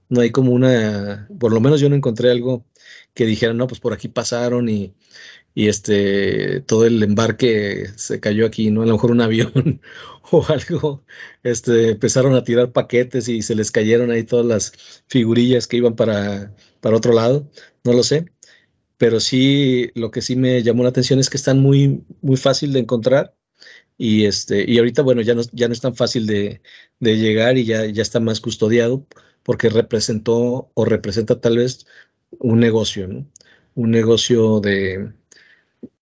no 0.08 0.20
hay 0.20 0.30
como 0.30 0.52
una, 0.52 1.28
por 1.40 1.52
lo 1.52 1.60
menos 1.60 1.80
yo 1.80 1.88
no 1.88 1.96
encontré 1.96 2.30
algo 2.30 2.66
que 3.14 3.26
dijera, 3.26 3.52
no, 3.54 3.66
pues 3.66 3.80
por 3.80 3.92
aquí 3.92 4.08
pasaron 4.08 4.68
y, 4.68 4.94
y 5.54 5.68
este, 5.68 6.60
todo 6.62 6.86
el 6.86 7.02
embarque 7.02 7.88
se 7.96 8.20
cayó 8.20 8.46
aquí, 8.46 8.70
¿no? 8.70 8.82
A 8.82 8.86
lo 8.86 8.92
mejor 8.94 9.10
un 9.12 9.20
avión 9.20 9.80
o 10.30 10.44
algo, 10.48 11.04
este, 11.42 11.90
empezaron 11.90 12.34
a 12.34 12.44
tirar 12.44 12.72
paquetes 12.72 13.28
y 13.28 13.42
se 13.42 13.54
les 13.54 13.70
cayeron 13.70 14.10
ahí 14.10 14.24
todas 14.24 14.46
las 14.46 15.04
figurillas 15.08 15.66
que 15.66 15.78
iban 15.78 15.96
para, 15.96 16.54
para 16.80 16.96
otro 16.96 17.12
lado, 17.12 17.50
no 17.84 17.92
lo 17.92 18.02
sé, 18.02 18.32
pero 18.96 19.20
sí, 19.20 19.90
lo 19.94 20.10
que 20.10 20.22
sí 20.22 20.36
me 20.36 20.62
llamó 20.62 20.82
la 20.84 20.90
atención 20.90 21.18
es 21.18 21.30
que 21.30 21.36
están 21.36 21.60
muy, 21.60 22.04
muy 22.22 22.36
fácil 22.36 22.72
de 22.72 22.80
encontrar 22.80 23.34
y, 24.02 24.26
este, 24.26 24.68
y 24.68 24.78
ahorita, 24.78 25.02
bueno, 25.02 25.22
ya 25.22 25.34
no, 25.36 25.42
ya 25.52 25.68
no 25.68 25.74
es 25.74 25.80
tan 25.80 25.94
fácil 25.94 26.26
de, 26.26 26.60
llegar 26.98 27.56
y 27.56 27.64
ya, 27.64 27.86
ya 27.86 28.02
está 28.02 28.18
más 28.18 28.40
custodiado 28.40 29.06
porque 29.44 29.68
representó 29.68 30.72
o 30.74 30.84
representa 30.84 31.40
tal 31.40 31.58
vez 31.58 31.86
un 32.40 32.58
negocio, 32.58 33.06
¿no? 33.06 33.26
Un 33.76 33.92
negocio 33.92 34.58
de, 34.60 35.12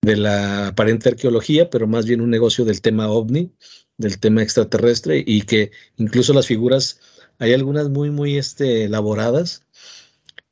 de 0.01 0.17
la 0.17 0.69
aparente 0.69 1.11
arqueología, 1.11 1.69
pero 1.69 1.87
más 1.87 2.07
bien 2.07 2.23
un 2.23 2.31
negocio 2.31 2.65
del 2.65 2.81
tema 2.81 3.11
ovni, 3.11 3.53
del 3.99 4.19
tema 4.19 4.43
extraterrestre, 4.43 5.23
y 5.27 5.43
que 5.43 5.71
incluso 5.99 6.33
las 6.33 6.47
figuras, 6.47 7.01
hay 7.39 7.53
algunas 7.53 7.91
muy, 7.91 8.11
muy 8.11 8.39
este, 8.39 8.85
elaboradas, 8.85 9.67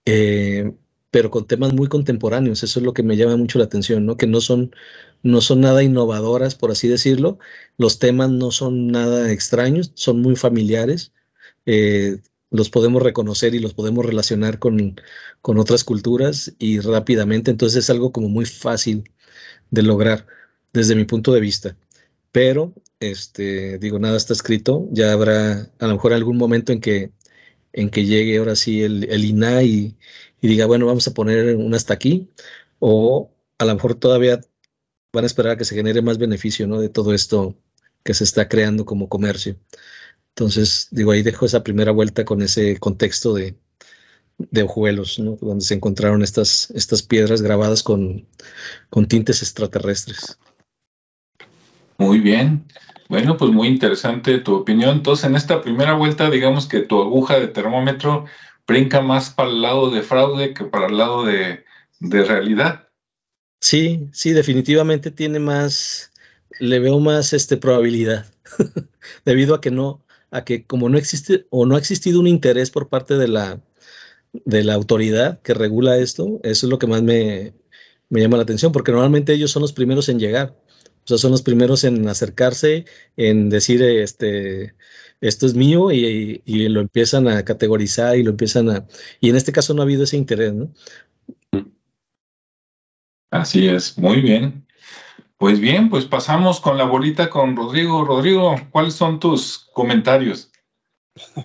eh, 0.05 0.73
pero 1.11 1.31
con 1.31 1.47
temas 1.47 1.73
muy 1.73 1.89
contemporáneos. 1.89 2.63
Eso 2.63 2.81
es 2.81 2.85
lo 2.85 2.93
que 2.93 3.03
me 3.03 3.17
llama 3.17 3.37
mucho 3.37 3.59
la 3.59 3.65
atención, 3.65 4.05
¿no? 4.05 4.17
Que 4.19 4.27
no 4.27 4.41
son, 4.43 4.75
no 5.23 5.41
son 5.41 5.61
nada 5.61 5.83
innovadoras, 5.83 6.55
por 6.55 6.71
así 6.71 6.89
decirlo. 6.89 7.39
Los 7.77 7.99
temas 7.99 8.31
no 8.31 8.51
son 8.51 8.89
nada 8.89 9.33
extraños, 9.33 9.93
son 9.95 10.21
muy 10.21 10.37
familiares. 10.37 11.13
Eh, 11.67 12.19
los 12.51 12.71
podemos 12.71 13.03
reconocer 13.03 13.55
y 13.55 13.59
los 13.59 13.75
podemos 13.75 14.07
relacionar 14.07 14.59
con, 14.59 15.01
con 15.43 15.59
otras 15.59 15.85
culturas 15.85 16.55
y 16.59 16.81
rápidamente. 16.81 17.51
Entonces 17.51 17.85
es 17.85 17.91
algo 17.91 18.13
como 18.13 18.29
muy 18.29 18.47
fácil 18.47 19.05
de 19.71 19.83
lograr 19.83 20.27
desde 20.73 20.95
mi 20.95 21.05
punto 21.05 21.33
de 21.33 21.41
vista. 21.41 21.77
Pero, 22.33 22.75
este, 23.01 23.79
digo, 23.79 23.99
nada 23.99 24.17
está 24.17 24.33
escrito. 24.33 24.89
Ya 24.93 25.13
habrá 25.13 25.71
a 25.79 25.87
lo 25.87 25.95
mejor 25.95 26.13
algún 26.13 26.37
momento 26.39 26.73
en 26.73 26.81
que, 26.81 27.13
en 27.73 27.91
que 27.91 28.05
llegue 28.07 28.39
ahora 28.39 28.57
sí 28.57 28.83
el, 28.83 29.05
el 29.11 29.25
INAI 29.25 29.69
y, 29.69 29.97
y 30.41 30.49
diga, 30.49 30.67
bueno, 30.67 30.87
vamos 30.87 31.07
a 31.09 31.15
poner 31.15 31.57
un 31.57 31.75
hasta 31.75 31.95
aquí. 31.95 32.29
O 32.79 33.31
a 33.59 33.65
lo 33.65 33.75
mejor 33.75 33.95
todavía 33.97 34.41
van 35.13 35.25
a 35.25 35.27
esperar 35.27 35.53
a 35.53 35.57
que 35.57 35.65
se 35.65 35.75
genere 35.75 36.03
más 36.03 36.19
beneficio, 36.19 36.67
¿no? 36.67 36.81
De 36.81 36.89
todo 36.89 37.15
esto 37.15 37.57
que 38.05 38.15
se 38.15 38.25
está 38.25 38.49
creando 38.49 38.85
como 38.85 39.09
comercio. 39.09 39.57
Entonces, 40.31 40.89
digo, 40.91 41.11
ahí 41.11 41.23
dejo 41.23 41.47
esa 41.47 41.65
primera 41.65 41.91
vuelta 41.91 42.25
con 42.25 42.43
ese 42.43 42.79
contexto 42.79 43.35
de, 43.35 43.57
de 44.39 44.63
ojuelos, 44.63 45.19
¿no? 45.19 45.37
donde 45.41 45.65
se 45.65 45.75
encontraron 45.75 46.23
estas, 46.23 46.71
estas 46.71 47.03
piedras 47.03 47.43
grabadas 47.43 47.83
con, 47.83 48.27
con 48.89 49.07
tintes 49.07 49.43
extraterrestres. 49.43 50.39
Muy 51.99 52.21
bien. 52.21 52.65
Bueno, 53.09 53.37
pues 53.37 53.51
muy 53.51 53.69
interesante 53.69 54.39
tu 54.39 54.55
opinión. 54.55 54.99
Entonces, 54.99 55.25
en 55.25 55.35
esta 55.35 55.61
primera 55.61 55.95
vuelta, 55.95 56.31
digamos 56.31 56.67
que 56.67 56.81
tu 56.81 57.01
aguja 57.01 57.41
de 57.41 57.49
termómetro 57.49 58.27
brinca 58.67 59.01
más 59.01 59.31
para 59.31 59.51
el 59.51 59.63
lado 59.63 59.91
de 59.91 60.03
fraude 60.03 60.55
que 60.55 60.65
para 60.65 60.87
el 60.87 60.99
lado 60.99 61.25
de, 61.25 61.65
de 62.01 62.25
realidad. 62.25 62.88
Sí, 63.61 64.09
sí, 64.13 64.33
definitivamente 64.33 65.11
tiene 65.11 65.41
más, 65.41 66.13
le 66.61 66.79
veo 66.79 67.01
más 67.01 67.33
este, 67.33 67.57
probabilidad, 67.57 68.27
debido 69.25 69.55
a 69.55 69.61
que 69.61 69.71
no, 69.71 70.05
a 70.31 70.45
que 70.45 70.65
como 70.67 70.89
no 70.89 70.99
existe 70.99 71.47
o 71.51 71.67
no 71.67 71.75
ha 71.77 71.79
existido 71.79 72.21
un 72.21 72.29
interés 72.29 72.71
por 72.71 72.89
parte 72.89 73.15
de 73.17 73.29
la, 73.29 73.61
de 74.33 74.65
la 74.65 74.75
autoridad 74.75 75.41
que 75.43 75.55
regula 75.55 75.99
esto, 75.99 76.41
eso 76.45 76.67
es 76.67 76.71
lo 76.71 76.79
que 76.79 76.87
más 76.87 77.03
me, 77.03 77.55
llama 78.11 78.37
la 78.37 78.45
atención, 78.45 78.73
porque 78.73 78.93
normalmente 78.93 79.33
ellos 79.33 79.51
son 79.51 79.63
los 79.63 79.73
primeros 79.73 80.09
en 80.09 80.21
llegar, 80.21 80.57
o 81.05 81.09
sea, 81.09 81.19
son 81.19 81.33
los 81.33 81.43
primeros 81.43 81.85
en 81.85 82.09
acercarse, 82.09 82.85
en 83.17 83.51
decir, 83.51 83.83
este, 83.83 84.75
esto 85.21 85.47
es 85.47 85.55
mío 85.55 85.91
y, 85.93 86.43
lo 86.69 86.81
empiezan 86.81 87.29
a 87.29 87.45
categorizar 87.45 88.17
y 88.17 88.23
lo 88.23 88.31
empiezan 88.31 88.71
a... 88.71 88.87
Y 89.21 89.31
en 89.31 89.37
este 89.37 89.53
caso 89.53 89.75
no 89.75 89.83
ha 89.83 89.85
habido 89.85 90.05
ese 90.05 90.17
interés, 90.17 90.53
¿no? 90.55 90.73
Así 93.31 93.69
es, 93.69 93.99
muy 93.99 94.21
bien. 94.21 94.67
Pues 95.37 95.61
bien, 95.61 95.89
pues 95.89 96.05
pasamos 96.05 96.61
con 96.61 96.77
la 96.79 96.85
bolita 96.85 97.31
con 97.31 97.55
Rodrigo. 97.55 98.05
Rodrigo, 98.05 98.57
¿cuáles 98.71 98.95
son 98.95 99.21
tus 99.21 99.69
comentarios? 99.73 100.51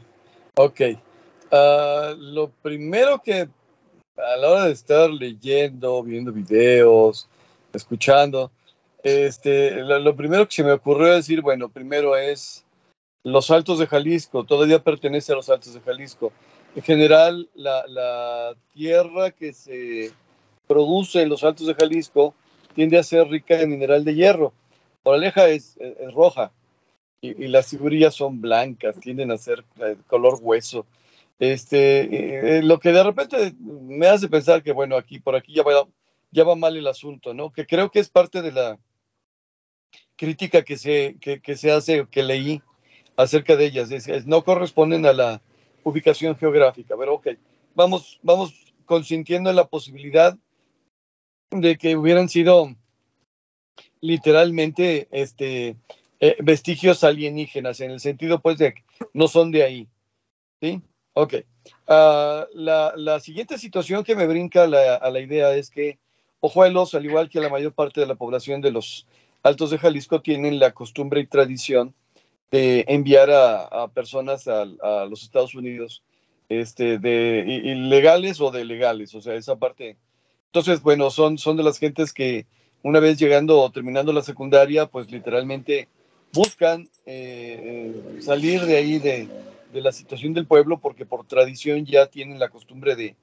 Ok, 0.56 0.82
Ah, 1.56 2.16
lo 2.18 2.50
primero 2.50 3.22
que 3.22 3.48
a 4.18 4.38
la 4.38 4.50
hora 4.50 4.66
de 4.66 4.72
estar 4.72 5.08
leyendo, 5.12 6.02
viendo 6.02 6.32
videos, 6.32 7.30
escuchando, 7.74 8.52
este, 9.04 9.84
lo, 9.84 10.16
primero 10.16 10.48
que 10.48 10.56
se 10.56 10.64
me 10.64 10.72
ocurrió 10.72 11.14
decir, 11.14 11.42
bueno, 11.42 11.70
primero 11.70 12.18
es 12.18 12.66
los 13.24 13.52
Altos 13.52 13.78
de 13.78 13.86
Jalisco, 13.86 14.46
todavía 14.46 14.84
pertenece 14.84 15.32
a 15.32 15.36
los 15.36 15.48
Altos 15.48 15.76
de 15.76 15.82
Jalisco. 15.82 16.34
En 16.76 16.82
general, 16.82 17.48
la, 17.54 18.56
tierra 18.74 19.30
que 19.30 19.54
se 19.54 20.12
produce 20.74 21.22
en 21.22 21.30
los 21.30 21.44
Altos 21.44 21.68
de 21.68 21.76
Jalisco 21.76 22.34
tiende 22.74 22.98
a 22.98 23.04
ser 23.04 23.28
rica 23.28 23.62
en 23.62 23.70
mineral 23.70 24.04
de 24.04 24.16
hierro. 24.16 24.54
Moraleja 25.06 25.48
es, 25.50 25.78
es, 25.78 26.12
roja 26.12 26.52
y, 27.22 27.48
las 27.48 27.70
figurillas 27.70 28.16
son 28.16 28.42
blancas, 28.42 29.00
tienden 29.00 29.30
a 29.30 29.38
ser 29.38 29.64
eh, 29.80 29.98
color 30.08 30.40
hueso. 30.42 30.88
Este, 31.38 32.58
eh, 32.58 32.64
lo 32.64 32.80
que 32.80 32.92
de 32.92 33.04
repente 33.04 33.54
me 33.60 34.08
hace 34.08 34.28
pensar 34.30 34.64
que, 34.64 34.72
bueno, 34.72 34.98
aquí 34.98 35.20
por 35.20 35.36
aquí 35.36 35.54
ya 35.54 35.62
va, 35.62 35.88
ya 36.32 36.44
va 36.44 36.56
mal 36.56 36.76
el 36.76 36.88
asunto, 36.88 37.36
¿no? 37.36 37.52
Que 37.52 37.68
creo 37.68 37.92
que 37.92 38.00
es 38.00 38.10
parte 38.10 38.42
de 38.42 38.52
la 38.52 38.80
crítica 40.16 40.64
que 40.64 40.78
se, 40.78 41.18
que, 41.22 41.40
que 41.40 41.56
se 41.56 41.72
hace, 41.72 42.08
que 42.10 42.24
leí 42.24 42.64
acerca 43.16 43.56
de 43.56 43.66
ellas. 43.66 43.92
Es, 43.92 44.26
no 44.26 44.44
corresponden 44.44 45.06
a 45.06 45.14
la 45.14 45.42
ubicación 45.84 46.36
geográfica, 46.36 46.96
pero 46.98 47.16
ok, 47.16 47.28
vamos, 47.76 48.20
vamos 48.24 48.74
consintiendo 48.86 49.50
en 49.50 49.56
la 49.56 49.68
posibilidad 49.68 50.38
de 51.62 51.78
que 51.78 51.96
hubieran 51.96 52.30
sido 52.30 52.76
literalmente 54.02 55.08
este, 55.12 55.76
eh, 56.20 56.36
vestigios 56.40 57.04
alienígenas, 57.04 57.80
en 57.80 57.92
el 57.92 58.00
sentido 58.00 58.40
pues 58.40 58.58
de 58.58 58.74
que 58.74 58.84
no 59.14 59.28
son 59.28 59.52
de 59.52 59.64
ahí, 59.64 59.88
¿sí? 60.62 60.82
Ok. 61.14 61.36
Ah, 61.88 62.48
la, 62.54 63.20
siguiente 63.20 63.58
situación 63.58 64.04
que 64.04 64.16
me 64.16 64.28
brinca 64.28 64.64
a 64.64 65.10
la 65.10 65.20
idea 65.20 65.56
es 65.56 65.70
que 65.70 66.00
Ojuelos, 66.46 66.94
al 66.94 67.06
igual 67.06 67.30
que 67.30 67.40
la 67.40 67.48
mayor 67.48 67.72
parte 67.72 68.02
de 68.02 68.06
la 68.06 68.16
población 68.16 68.60
de 68.60 68.70
los 68.70 69.08
Altos 69.44 69.72
de 69.72 69.78
Jalisco, 69.78 70.22
tienen 70.22 70.60
la 70.60 70.74
costumbre 70.74 71.22
y 71.22 71.26
tradición 71.26 71.96
de 72.52 72.84
enviar 72.90 73.32
a, 73.32 73.88
personas 73.94 74.50
a, 74.50 74.66
los 75.06 75.24
Estados 75.24 75.56
Unidos, 75.56 76.04
este, 76.50 77.00
de 77.00 77.46
ilegales 77.64 78.42
o 78.42 78.52
de 78.52 78.66
legales, 78.66 79.16
o 79.16 79.22
sea, 79.22 79.36
esa 79.36 79.56
parte. 79.56 79.96
Entonces, 80.54 80.84
bueno, 80.84 81.10
son, 81.10 81.40
son 81.40 81.58
de 81.58 81.64
las 81.64 81.80
gentes 81.80 82.14
que 82.14 82.46
una 82.84 83.00
vez 83.00 83.18
llegando 83.18 83.60
o 83.60 83.72
terminando 83.72 84.14
la 84.14 84.22
secundaria, 84.22 84.86
pues 84.86 85.10
literalmente 85.10 85.88
buscan 86.32 86.88
eh, 87.08 88.20
salir 88.22 88.62
de 88.62 88.78
ahí 88.78 89.00
de, 89.00 89.28
de 89.72 89.82
la 89.82 89.92
situación 89.92 90.32
del 90.36 90.46
pueblo 90.46 90.78
porque 90.78 91.08
por 91.08 91.26
tradición 91.26 91.88
ya 91.88 92.06
tienen 92.06 92.38
la 92.38 92.50
costumbre 92.50 92.96
de, 92.96 93.16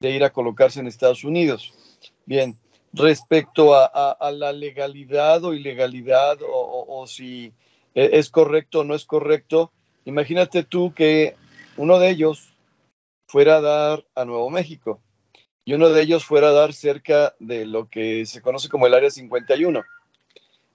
ir 0.00 0.24
a 0.24 0.32
colocarse 0.32 0.80
en 0.80 0.86
Estados 0.86 1.24
Unidos. 1.24 1.74
Bien, 2.24 2.56
respecto 2.94 3.74
a, 3.74 4.30
la 4.32 4.52
legalidad 4.54 5.44
o 5.44 5.52
ilegalidad 5.52 6.38
o, 6.40 7.06
si 7.06 7.52
e, 7.94 8.12
es 8.14 8.30
correcto 8.30 8.80
o 8.80 8.84
no 8.84 8.94
es 8.94 9.04
correcto, 9.04 9.72
imagínate 10.06 10.62
tú 10.62 10.94
que 10.94 11.36
uno 11.76 11.98
de 11.98 12.08
ellos 12.08 12.48
fuera 13.26 13.58
a 13.58 13.60
dar 13.60 14.06
a 14.14 14.24
Nuevo 14.24 14.48
México 14.48 15.02
y 15.68 15.74
uno 15.74 15.90
de 15.90 16.00
ellos 16.00 16.24
fuera 16.24 16.48
a 16.48 16.52
dar 16.52 16.72
cerca 16.72 17.34
de 17.40 17.66
lo 17.66 17.90
que 17.90 18.24
se 18.24 18.40
conoce 18.40 18.70
como 18.70 18.86
el 18.86 18.94
Área 18.94 19.10
51. 19.10 19.84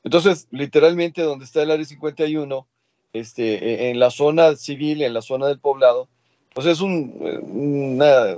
Entonces, 0.03 0.47
literalmente 0.51 1.23
donde 1.23 1.45
está 1.45 1.63
el 1.63 1.71
Área 1.71 1.83
51 1.83 2.67
este, 3.11 3.55
e, 3.55 3.89
en 3.89 3.97
la 3.97 4.11
zona 4.11 4.55
civil, 4.55 5.01
en 5.01 5.15
la 5.15 5.23
zona 5.23 5.47
del 5.47 5.57
poblado, 5.57 6.09
pues 6.53 6.67
es 6.67 6.79
un, 6.79 7.11
una, 7.41 8.35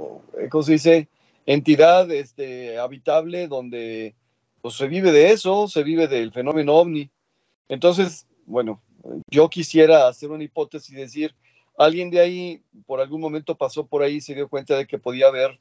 ¿cómo 0.50 0.64
se 0.64 0.72
dice? 0.72 1.10
Entidad 1.46 2.10
este, 2.10 2.80
habitable 2.80 3.50
donde 3.50 4.16
pues, 4.62 4.76
se 4.76 4.88
vive 4.88 5.12
de 5.12 5.32
eso, 5.34 5.68
se 5.68 5.84
vive 5.84 6.08
del 6.08 6.32
fenómeno 6.32 6.76
ovni. 6.76 7.10
Entonces, 7.68 8.28
bueno, 8.46 8.82
yo 9.30 9.50
quisiera 9.50 10.08
hacer 10.08 10.32
una 10.32 10.46
hipótesis 10.46 10.94
y 10.94 11.02
decir, 11.02 11.36
alguien 11.78 12.10
de 12.12 12.22
ahí 12.22 12.62
por 12.86 13.02
algún 13.02 13.20
momento 13.20 13.56
pasó 13.56 13.86
por 13.86 14.04
ahí 14.04 14.16
y 14.16 14.22
se 14.22 14.36
dio 14.36 14.48
cuenta 14.48 14.78
de 14.78 14.88
que 14.88 14.98
podía 14.98 15.28
haber 15.28 15.60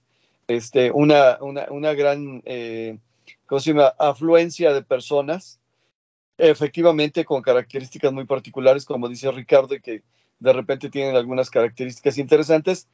este, 0.49 0.91
una, 0.91 1.39
una, 1.41 1.67
una 1.71 1.95
gran 1.95 2.43
eh, 2.45 2.99
afluencia 3.99 4.73
de 4.73 4.83
personas, 4.83 5.61
efectivamente 6.39 7.25
con 7.25 7.43
características 7.43 8.13
muy 8.13 8.25
particulares, 8.25 8.85
como 8.85 9.09
dice 9.09 9.31
Ricardo, 9.31 9.77
que 9.83 10.03
de 10.41 10.53
repente 10.53 10.91
tienen 10.91 11.17
algunas 11.17 11.51
características 11.51 12.19
interesantes, 12.19 12.89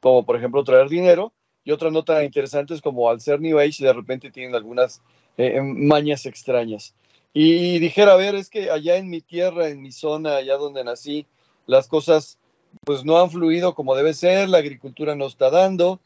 como 0.00 0.24
por 0.24 0.36
ejemplo 0.36 0.64
traer 0.64 0.88
dinero, 0.88 1.32
y 1.64 1.70
otras 1.70 1.92
no 1.92 2.04
tan 2.04 2.24
interesantes 2.24 2.80
como 2.80 3.08
al 3.08 3.20
ser 3.20 3.40
New 3.40 3.58
Age, 3.58 3.84
de 3.84 3.92
repente 3.92 4.30
tienen 4.30 4.54
algunas 4.54 5.00
eh, 5.36 5.60
mañas 5.60 6.26
extrañas. 6.26 6.94
Y 7.32 7.78
dijera, 7.78 8.12
a 8.12 8.16
ver, 8.16 8.34
es 8.34 8.50
que 8.50 8.70
allá 8.70 8.96
en 8.96 9.08
mi 9.08 9.20
tierra, 9.20 9.68
en 9.68 9.80
mi 9.80 9.92
zona, 9.92 10.36
allá 10.36 10.56
donde 10.56 10.84
nací, 10.84 11.26
las 11.66 11.88
cosas 11.88 12.38
pues 12.84 13.04
no 13.04 13.18
han 13.18 13.30
fluido 13.30 13.74
como 13.74 13.94
debe 13.94 14.14
ser, 14.14 14.48
la 14.48 14.58
agricultura 14.58 15.14
no 15.14 15.26
está 15.26 15.50
dando, 15.50 16.00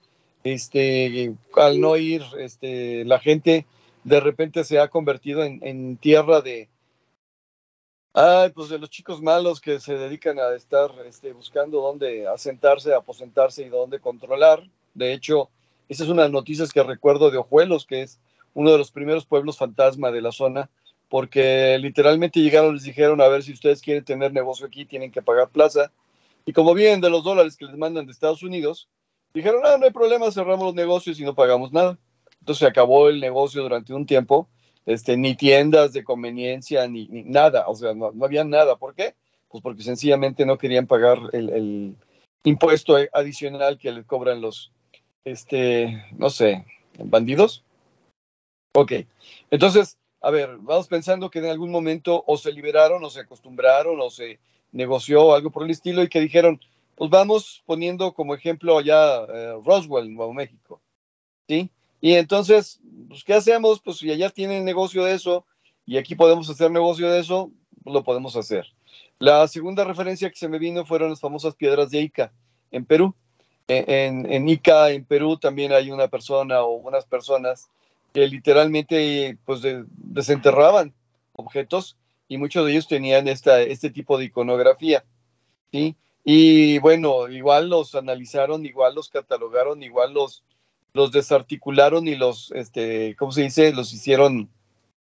este, 0.53 1.35
al 1.55 1.81
no 1.81 1.97
ir, 1.97 2.23
este, 2.39 3.05
la 3.05 3.19
gente 3.19 3.67
de 4.05 4.21
repente 4.21 4.65
se 4.65 4.79
ha 4.79 4.89
convertido 4.89 5.43
en, 5.43 5.97
tierra 5.97 6.41
de, 6.41 6.69
ay, 8.15 8.51
pues 8.51 8.69
de 8.69 8.79
los 8.79 8.89
chicos 8.89 9.21
malos 9.21 9.61
que 9.61 9.81
se 9.81 9.95
dedican 9.95 10.39
a 10.39 10.55
estar 10.55 10.91
este, 11.07 11.33
buscando 11.33 11.81
dónde 11.81 12.29
asentarse, 12.29 12.95
aposentarse 12.95 13.65
y 13.65 13.69
dónde 13.69 13.99
controlar. 13.99 14.63
De 14.95 15.13
hecho, 15.13 15.51
esa 15.89 16.05
es 16.05 16.09
una 16.09 16.23
de 16.23 16.29
las 16.29 16.33
noticias 16.33 16.73
que 16.73 16.83
recuerdo 16.83 17.31
de 17.31 17.39
Ojuelos, 17.39 17.85
que 17.85 18.03
es 18.03 18.21
uno 18.55 18.71
de 18.71 18.79
los 18.79 18.91
primeros 18.91 19.27
pueblos 19.27 19.59
fantasma 19.59 20.11
de 20.11 20.23
la 20.23 20.33
zona, 20.33 20.71
porque 21.09 21.77
literalmente 21.79 22.41
llegaron, 22.41 22.75
les 22.75 22.85
dijeron, 22.85 23.21
a 23.21 23.29
ver 23.29 23.43
si 23.43 23.53
ustedes 23.53 23.83
quieren 23.83 24.05
tener 24.05 24.33
negocio 24.33 24.67
aquí, 24.67 24.85
tienen 24.85 25.13
que 25.13 25.23
pagar 25.23 25.51
plaza. 25.51 25.93
Y 26.45 26.53
como 26.53 26.75
vienen 26.75 27.01
de 27.01 27.11
los 27.11 27.25
dólares 27.25 27.57
que 27.57 27.67
les 27.67 27.77
mandan 27.77 28.07
de 28.07 28.13
Estados 28.13 28.43
Unidos, 28.43 28.89
dijeron, 29.37 29.61
ah, 29.65 29.77
no 29.79 29.85
hay 29.85 29.93
problema, 29.93 30.31
cerramos 30.33 30.65
los 30.65 30.75
negocios 30.75 31.21
y 31.21 31.25
no 31.25 31.35
pagamos 31.35 31.71
nada. 31.71 31.99
Entonces 32.41 32.61
se 32.61 32.67
acabó 32.67 33.11
el 33.11 33.21
negocio 33.21 33.63
durante 33.63 33.93
un 33.93 34.07
tiempo, 34.07 34.49
este, 34.87 35.17
ni 35.19 35.35
tiendas 35.35 35.93
de 35.93 36.05
conveniencia, 36.05 36.89
ni, 36.89 37.07
nada, 37.11 37.69
o 37.69 37.75
sea, 37.75 37.95
no, 37.95 38.13
había 38.23 38.45
nada. 38.45 38.77
¿Por 38.77 38.95
qué? 38.95 39.15
Pues 39.49 39.63
porque 39.63 39.83
sencillamente 39.83 40.47
no 40.47 40.57
querían 40.57 40.87
pagar 40.87 41.19
el, 41.33 41.97
impuesto 42.45 42.97
adicional 43.13 43.77
que 43.77 43.93
les 43.93 44.07
cobran 44.07 44.41
los, 44.41 44.73
este, 45.25 46.03
no 46.17 46.31
sé, 46.31 46.65
bandidos. 46.99 47.63
Ok, 48.75 48.93
entonces, 49.51 49.99
a 50.23 50.31
ver, 50.31 50.57
vamos 50.61 50.87
pensando 50.87 51.29
que 51.29 51.41
en 51.41 51.47
algún 51.47 51.71
momento 51.71 52.23
o 52.27 52.37
se 52.37 52.53
liberaron 52.53 53.05
o 53.05 53.11
se 53.11 53.21
acostumbraron 53.21 54.01
o 54.01 54.09
se 54.09 54.39
negoció 54.73 55.35
algo 55.35 55.51
por 55.51 55.65
el 55.65 55.71
estilo 55.71 56.03
y 56.03 56.09
que 56.09 56.21
dijeron, 56.21 56.61
pues 56.97 57.11
vamos 57.11 57.63
poniendo 57.67 58.13
como 58.13 58.35
ejemplo 58.35 58.79
allá 58.79 59.25
eh, 59.25 59.55
Roswell, 59.65 60.13
Nuevo 60.13 60.33
México, 60.33 60.81
¿sí? 61.47 61.71
Y 62.01 62.15
entonces, 62.15 62.81
pues, 63.09 63.23
¿qué 63.23 63.35
hacemos? 63.35 63.81
Pues 63.81 63.99
si 63.99 64.11
allá 64.11 64.31
tienen 64.31 64.65
negocio 64.65 65.05
de 65.05 65.15
eso 65.15 65.45
y 65.85 65.99
aquí 65.99 66.15
podemos 66.15 66.49
hacer 66.51 66.71
negocio 66.71 67.11
de 67.11 67.21
eso, 67.21 67.51
pues, 67.85 67.95
lo 67.95 68.03
podemos 68.03 68.35
hacer. 68.37 68.67
La 69.19 69.47
segunda 69.49 69.85
referencia 69.85 70.31
que 70.31 70.37
se 70.37 70.49
me 70.49 70.59
vino 70.59 70.85
fueron 70.85 71.11
las 71.11 71.21
famosas 71.21 71.55
piedras 71.55 71.91
de 71.91 72.01
Ica 72.01 72.33
en 72.71 72.85
Perú. 72.85 73.15
E, 73.69 73.85
en, 73.87 74.31
en 74.31 74.49
Ica, 74.49 74.91
en 74.91 75.05
Perú, 75.05 75.37
también 75.37 75.73
hay 75.73 75.91
una 75.91 76.09
persona 76.09 76.63
o 76.63 76.77
unas 76.77 77.05
personas 77.05 77.69
que 78.13 78.27
literalmente 78.27 79.37
pues 79.45 79.61
desenterraban 79.87 80.95
objetos 81.35 81.97
y 82.29 82.39
muchos 82.39 82.65
de 82.65 82.73
ellos 82.73 82.89
tenían 82.89 83.29
esta, 83.29 83.61
este 83.61 83.91
tipo 83.91 84.17
de 84.17 84.25
iconografía, 84.25 85.05
¿sí? 85.71 85.97
Y 86.29 86.81
bueno, 86.81 87.29
igual 87.29 87.69
los 87.69 87.95
analizaron, 87.95 88.67
igual 88.67 88.97
los 88.97 89.11
catalogaron, 89.11 89.85
igual 89.85 90.13
los, 90.13 90.43
los 90.93 91.13
desarticularon 91.13 92.09
y 92.09 92.17
los, 92.17 92.51
este, 92.51 93.15
¿cómo 93.15 93.31
se 93.31 93.43
dice? 93.43 93.73
Los 93.73 93.93
hicieron 93.95 94.51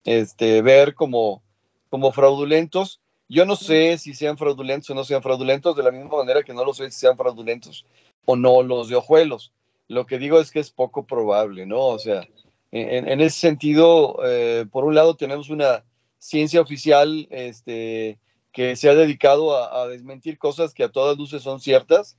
este, 0.04 0.60
ver 0.60 0.94
como, 0.94 1.42
como 1.88 2.12
fraudulentos. 2.12 3.00
Yo 3.26 3.46
no 3.46 3.56
sé 3.56 3.96
si 3.96 4.12
sean 4.12 4.36
fraudulentos 4.36 4.90
o 4.90 4.94
no 4.94 5.02
sean 5.02 5.22
fraudulentos, 5.22 5.74
de 5.74 5.82
la 5.82 5.92
misma 5.92 6.18
manera 6.18 6.42
que 6.42 6.52
no 6.52 6.62
lo 6.62 6.74
sé 6.74 6.90
si 6.90 7.00
sean 7.00 7.16
fraudulentos 7.16 7.86
o 8.26 8.36
no 8.36 8.62
los 8.62 8.90
de 8.90 8.96
ojuelos. 8.96 9.50
Lo 9.88 10.04
que 10.04 10.18
digo 10.18 10.38
es 10.38 10.50
que 10.50 10.60
es 10.60 10.70
poco 10.70 11.06
probable, 11.06 11.64
¿no? 11.64 11.86
O 11.86 11.98
sea, 11.98 12.28
en, 12.70 13.20
ese 13.22 13.40
sentido, 13.40 14.18
eh, 14.26 14.66
por 14.70 14.84
un 14.84 14.94
lado 14.94 15.16
tenemos 15.16 15.48
una 15.48 15.84
ciencia 16.18 16.60
oficial 16.60 17.26
este, 17.30 18.18
que 18.54 18.76
se 18.76 18.88
ha 18.88 18.94
dedicado 18.94 19.56
a, 19.56 19.88
desmentir 19.88 20.38
cosas 20.38 20.72
que 20.72 20.84
a 20.84 20.88
todas 20.88 21.18
luces 21.18 21.42
son 21.42 21.60
ciertas, 21.60 22.16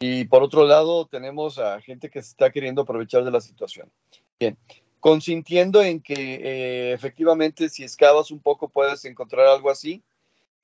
y 0.00 0.24
por 0.24 0.42
otro 0.42 0.66
lado 0.66 1.06
tenemos 1.06 1.58
a 1.58 1.80
gente 1.80 2.10
que 2.10 2.20
se 2.20 2.30
está 2.30 2.50
queriendo 2.50 2.82
aprovechar 2.82 3.24
de 3.24 3.30
la 3.30 3.40
situación. 3.40 3.88
Bien, 4.38 4.58
consintiendo 4.98 5.80
en 5.82 6.00
que 6.00 6.14
eh, 6.42 6.92
efectivamente 6.92 7.68
si 7.68 7.84
excavas 7.84 8.32
un 8.32 8.40
poco 8.40 8.68
puedes 8.68 9.04
encontrar 9.04 9.46
algo 9.46 9.70
así, 9.70 10.02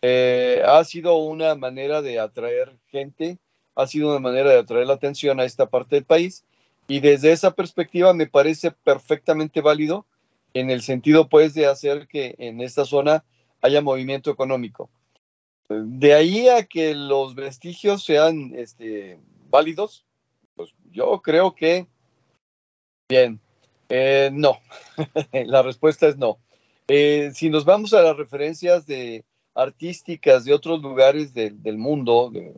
eh, 0.02 0.60
ha 0.66 0.82
sido 0.82 1.14
una 1.14 1.54
manera 1.54 2.02
de 2.02 2.18
atraer 2.18 2.76
gente, 2.90 3.38
ha 3.76 3.86
sido 3.86 4.10
una 4.10 4.18
manera 4.18 4.50
de 4.50 4.58
atraer 4.58 4.88
la 4.88 4.94
atención 4.94 5.38
a 5.38 5.44
esta 5.44 5.66
parte 5.66 5.94
del 5.94 6.04
país 6.04 6.44
y 6.88 6.98
desde 6.98 7.30
esa 7.30 7.52
perspectiva 7.52 8.12
me 8.12 8.26
parece 8.26 8.72
perfectamente 8.72 9.60
válido 9.60 10.04
en 10.52 10.70
el 10.70 10.82
sentido 10.82 11.28
pues 11.28 11.54
de 11.54 11.66
hacer 11.66 12.08
que 12.08 12.34
en 12.38 12.60
esta 12.60 12.84
zona 12.84 13.24
haya 13.62 13.80
movimiento 13.80 14.32
económico. 14.32 14.90
De 15.84 16.14
ahí 16.14 16.48
a 16.48 16.64
que 16.64 16.94
los 16.94 17.34
vestigios 17.34 18.04
sean 18.04 18.52
este, 18.54 19.18
válidos, 19.50 20.04
pues 20.54 20.74
yo 20.90 21.20
creo 21.22 21.54
que, 21.54 21.86
bien, 23.08 23.40
eh, 23.88 24.30
no, 24.32 24.58
la 25.32 25.62
respuesta 25.62 26.08
es 26.08 26.16
no. 26.16 26.38
Eh, 26.88 27.30
si 27.34 27.50
nos 27.50 27.64
vamos 27.64 27.94
a 27.94 28.02
las 28.02 28.16
referencias 28.16 28.86
de 28.86 29.24
artísticas 29.54 30.44
de 30.44 30.54
otros 30.54 30.82
lugares 30.82 31.34
del 31.34 31.78
mundo, 31.78 32.30
de 32.32 32.54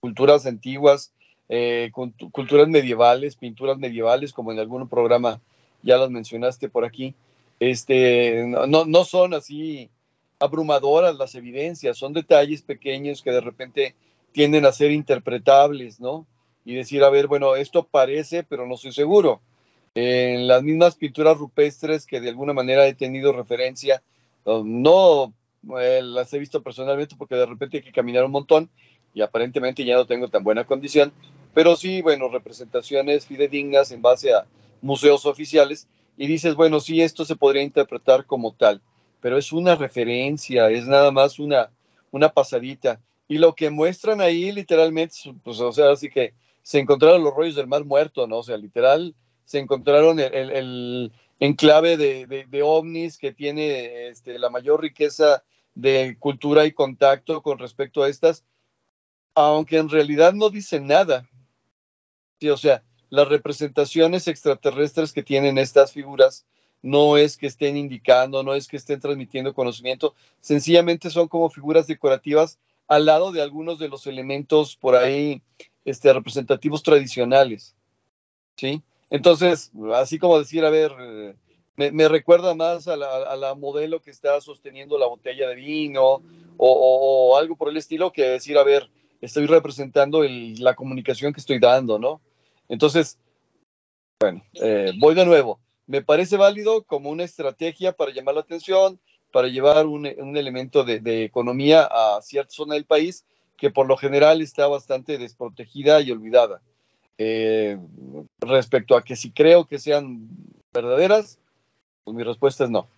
culturas 0.00 0.46
antiguas, 0.46 1.12
eh, 1.48 1.90
culturas 1.92 2.68
medievales, 2.68 3.36
pinturas 3.36 3.78
medievales, 3.78 4.32
como 4.32 4.52
en 4.52 4.58
algún 4.58 4.88
programa 4.88 5.40
ya 5.82 5.96
las 5.96 6.10
mencionaste 6.10 6.68
por 6.68 6.84
aquí, 6.84 7.14
este, 7.60 8.46
no, 8.46 8.84
no 8.84 9.04
son 9.04 9.34
así 9.34 9.90
abrumadoras 10.42 11.16
las 11.16 11.34
evidencias, 11.34 11.96
son 11.96 12.12
detalles 12.12 12.62
pequeños 12.62 13.22
que 13.22 13.30
de 13.30 13.40
repente 13.40 13.94
tienden 14.32 14.66
a 14.66 14.72
ser 14.72 14.90
interpretables, 14.90 16.00
¿no? 16.00 16.26
Y 16.64 16.74
decir, 16.74 17.04
a 17.04 17.10
ver, 17.10 17.26
bueno, 17.28 17.54
esto 17.54 17.84
parece, 17.84 18.42
pero 18.42 18.66
no 18.66 18.74
estoy 18.74 18.92
seguro. 18.92 19.40
En 19.94 20.46
las 20.46 20.62
mismas 20.62 20.96
pinturas 20.96 21.36
rupestres 21.36 22.06
que 22.06 22.20
de 22.20 22.30
alguna 22.30 22.52
manera 22.52 22.86
he 22.86 22.94
tenido 22.94 23.32
referencia, 23.32 24.02
no 24.44 25.32
eh, 25.78 26.00
las 26.02 26.32
he 26.32 26.38
visto 26.38 26.62
personalmente 26.62 27.14
porque 27.16 27.36
de 27.36 27.46
repente 27.46 27.76
hay 27.76 27.82
que 27.82 27.92
caminar 27.92 28.24
un 28.24 28.32
montón 28.32 28.70
y 29.14 29.20
aparentemente 29.20 29.84
ya 29.84 29.94
no 29.94 30.06
tengo 30.06 30.28
tan 30.28 30.42
buena 30.42 30.64
condición, 30.64 31.12
pero 31.54 31.76
sí, 31.76 32.02
bueno, 32.02 32.28
representaciones 32.28 33.26
fidedignas 33.26 33.92
en 33.92 34.02
base 34.02 34.32
a 34.34 34.46
museos 34.80 35.26
oficiales 35.26 35.86
y 36.16 36.26
dices, 36.26 36.54
bueno, 36.54 36.80
sí, 36.80 37.02
esto 37.02 37.24
se 37.24 37.36
podría 37.36 37.62
interpretar 37.62 38.24
como 38.26 38.52
tal, 38.52 38.80
pero 39.22 39.38
es 39.38 39.52
una 39.52 39.76
referencia, 39.76 40.68
es 40.68 40.86
nada 40.88 41.12
más 41.12 41.38
una, 41.38 41.70
una 42.10 42.28
pasadita. 42.30 43.00
Y 43.28 43.38
lo 43.38 43.54
que 43.54 43.70
muestran 43.70 44.20
ahí 44.20 44.50
literalmente, 44.50 45.14
pues, 45.44 45.60
o 45.60 45.72
sea, 45.72 45.92
así 45.92 46.10
que 46.10 46.34
se 46.60 46.80
encontraron 46.80 47.22
los 47.22 47.32
rollos 47.32 47.54
del 47.54 47.68
mar 47.68 47.84
muerto, 47.84 48.26
¿no? 48.26 48.38
O 48.38 48.42
sea, 48.42 48.56
literal, 48.56 49.14
se 49.44 49.60
encontraron 49.60 50.18
el, 50.18 51.12
enclave 51.38 51.96
de, 51.96 52.26
de, 52.26 52.62
ovnis 52.62 53.16
que 53.16 53.32
tiene 53.32 54.08
este, 54.08 54.38
la 54.40 54.50
mayor 54.50 54.82
riqueza 54.82 55.44
de 55.74 56.16
cultura 56.18 56.66
y 56.66 56.72
contacto 56.72 57.42
con 57.42 57.58
respecto 57.58 58.02
a 58.02 58.08
estas, 58.08 58.44
aunque 59.34 59.78
en 59.78 59.88
realidad 59.88 60.32
no 60.32 60.50
dice 60.50 60.80
nada. 60.80 61.28
Sí, 62.40 62.50
o 62.50 62.56
sea, 62.56 62.82
las 63.08 63.28
representaciones 63.28 64.26
extraterrestres 64.26 65.12
que 65.12 65.22
tienen 65.22 65.58
estas 65.58 65.92
figuras 65.92 66.44
no 66.82 67.16
es 67.16 67.36
que 67.36 67.46
estén 67.46 67.76
indicando, 67.76 68.42
no 68.42 68.54
es 68.54 68.66
que 68.66 68.76
estén 68.76 69.00
transmitiendo 69.00 69.54
conocimiento, 69.54 70.14
sencillamente 70.40 71.10
son 71.10 71.28
como 71.28 71.48
figuras 71.48 71.86
decorativas 71.86 72.58
al 72.88 73.06
lado 73.06 73.32
de 73.32 73.40
algunos 73.40 73.78
de 73.78 73.88
los 73.88 74.06
elementos 74.06 74.76
por 74.76 74.96
ahí 74.96 75.42
este, 75.84 76.12
representativos 76.12 76.82
tradicionales. 76.82 77.74
¿sí? 78.56 78.82
Entonces, 79.10 79.72
así 79.94 80.18
como 80.18 80.38
decir, 80.38 80.64
a 80.64 80.70
ver, 80.70 80.92
me, 81.76 82.08
recuerda 82.08 82.54
más 82.54 82.88
a 82.88 82.96
la, 82.96 83.54
modelo 83.54 84.00
que 84.00 84.10
está 84.10 84.40
sosteniendo 84.40 84.98
la 84.98 85.06
botella 85.06 85.48
de 85.48 85.54
vino 85.54 86.02
o, 86.04 86.20
o, 86.58 87.36
algo 87.36 87.56
por 87.56 87.68
el 87.68 87.76
estilo 87.76 88.12
que 88.12 88.22
decir, 88.22 88.58
a 88.58 88.62
ver, 88.62 88.90
estoy 89.20 89.46
representando 89.46 90.22
la 90.24 90.74
comunicación 90.74 91.32
que 91.32 91.40
estoy 91.40 91.58
dando, 91.58 91.98
¿no? 91.98 92.20
Entonces, 92.68 93.18
bueno, 94.20 94.42
eh, 94.54 94.92
voy 94.98 95.14
de 95.14 95.24
nuevo. 95.24 95.58
Me 95.86 96.02
parece 96.02 96.36
válido 96.36 96.84
como 96.84 97.10
una 97.10 97.24
estrategia 97.24 97.92
para 97.92 98.12
llamar 98.12 98.34
la 98.34 98.40
atención, 98.42 99.00
para 99.32 99.48
llevar 99.48 99.86
un, 99.86 100.06
elemento 100.06 100.84
de, 100.84 101.24
economía 101.24 101.88
a 101.90 102.20
cierta 102.22 102.52
zona 102.52 102.74
del 102.74 102.84
país, 102.84 103.24
que 103.56 103.70
por 103.70 103.86
lo 103.86 103.96
general 103.96 104.40
está 104.40 104.66
bastante 104.66 105.18
desprotegida 105.18 106.00
y 106.00 106.10
olvidada. 106.10 106.60
Eh, 107.18 107.78
respecto 108.40 108.96
a 108.96 109.02
que 109.02 109.16
si 109.16 109.30
creo 109.30 109.66
que 109.66 109.78
sean 109.78 110.28
verdaderas, 110.72 111.38
pues 112.04 112.16
mi 112.16 112.22
respuesta 112.22 112.64
es 112.64 112.70
no. 112.70 112.88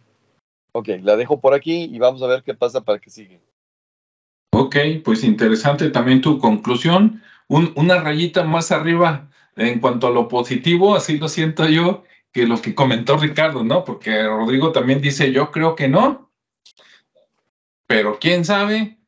Ok, 0.73 0.89
la 1.03 1.17
dejo 1.17 1.41
por 1.41 1.55
aquí 1.55 1.85
y 1.85 1.99
vamos 1.99 2.23
a 2.23 2.27
ver 2.27 2.43
qué 2.43 2.55
pasa 2.55 2.81
para 2.81 2.99
que 2.99 3.11
siga. 3.11 3.39
Ok, 4.53 4.77
pues 5.05 5.25
interesante 5.25 5.91
también 5.91 6.21
tu 6.21 6.39
conclusión. 6.39 7.23
una 7.49 8.01
rayita 8.01 8.45
más 8.45 8.73
arriba 8.73 9.29
en 9.57 9.81
cuanto 9.81 10.07
a 10.07 10.11
lo 10.11 10.29
positivo, 10.29 10.97
así 10.97 11.19
lo 11.19 11.29
siento 11.29 11.69
yo, 11.69 12.05
que 12.35 12.47
lo 12.47 12.61
que 12.61 12.75
comentó 12.75 13.17
Ricardo, 13.17 13.63
¿no? 13.63 13.85
Porque 13.85 14.25
Rodrigo 14.25 14.73
también 14.73 15.01
dice, 15.01 15.33
yo 15.33 15.53
creo 15.53 15.77
que 15.77 15.89
no, 15.89 16.33
pero 17.87 18.19
quién 18.19 18.45
sabe, 18.45 18.99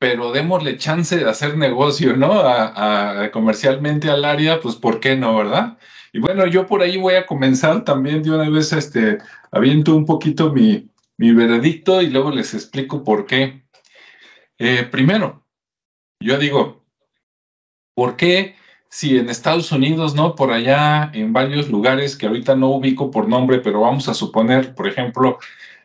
pero 0.00 0.32
démosle 0.32 0.76
chance 0.76 1.16
de 1.16 1.30
hacer 1.30 1.56
negocio, 1.56 2.16
¿no? 2.16 2.32
A, 2.34 3.30
comercialmente 3.32 4.10
al 4.10 4.24
área, 4.24 4.60
pues 4.60 4.74
¿por 4.74 4.98
qué 4.98 5.16
no, 5.16 5.36
verdad? 5.36 5.78
Y 6.12 6.18
bueno, 6.18 6.44
yo 6.46 6.66
por 6.66 6.82
ahí 6.82 6.96
voy 6.96 7.14
a 7.14 7.24
comenzar 7.24 7.84
también 7.84 8.20
de 8.24 8.32
una 8.32 8.50
vez, 8.50 8.72
este, 8.72 9.18
aviento 9.52 9.94
un 9.94 10.04
poquito 10.04 10.52
mi, 10.52 10.90
mi 11.18 11.32
veredicto 11.32 12.02
y 12.02 12.10
luego 12.10 12.32
les 12.32 12.52
explico 12.52 13.04
por 13.04 13.26
qué. 13.26 13.62
Eh, 14.58 14.82
primero, 14.90 15.46
yo 16.18 16.36
digo, 16.36 16.84
¿por 17.94 18.16
qué 18.16 18.56
si 18.92 19.16
en 19.16 19.30
Estados 19.30 19.72
Unidos, 19.72 20.14
¿no? 20.14 20.34
Por 20.34 20.52
allá 20.52 21.10
en 21.14 21.32
varios 21.32 21.70
lugares 21.70 22.14
que 22.14 22.26
ahorita 22.26 22.54
no 22.56 22.68
ubico 22.68 23.10
por 23.10 23.26
nombre, 23.26 23.58
pero 23.60 23.80
vamos 23.80 24.06
a 24.06 24.12
suponer, 24.12 24.74
por 24.74 24.86
ejemplo, 24.86 25.38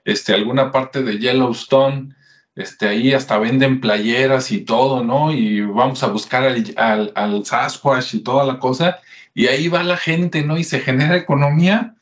este, 0.04 0.34
alguna 0.34 0.74
parte 0.74 1.02
de 1.04 1.18
Yellowstone, 1.18 2.14
este, 2.56 2.90
ahí 2.90 3.14
hasta 3.14 3.38
venden 3.38 3.80
playeras 3.80 4.52
y 4.52 4.66
todo, 4.66 5.06
¿no? 5.06 5.32
Y 5.32 5.62
vamos 5.62 6.04
a 6.04 6.08
buscar 6.08 6.44
al, 6.44 7.14
al, 7.16 7.46
Sasquatch 7.46 8.16
y 8.16 8.24
toda 8.24 8.46
la 8.46 8.60
cosa, 8.60 9.00
y 9.34 9.48
ahí 9.48 9.70
va 9.70 9.84
la 9.84 9.96
gente, 9.96 10.44
¿no? 10.44 10.58
Y 10.58 10.66
se 10.66 10.82
genera 10.82 11.16
economía 11.16 11.96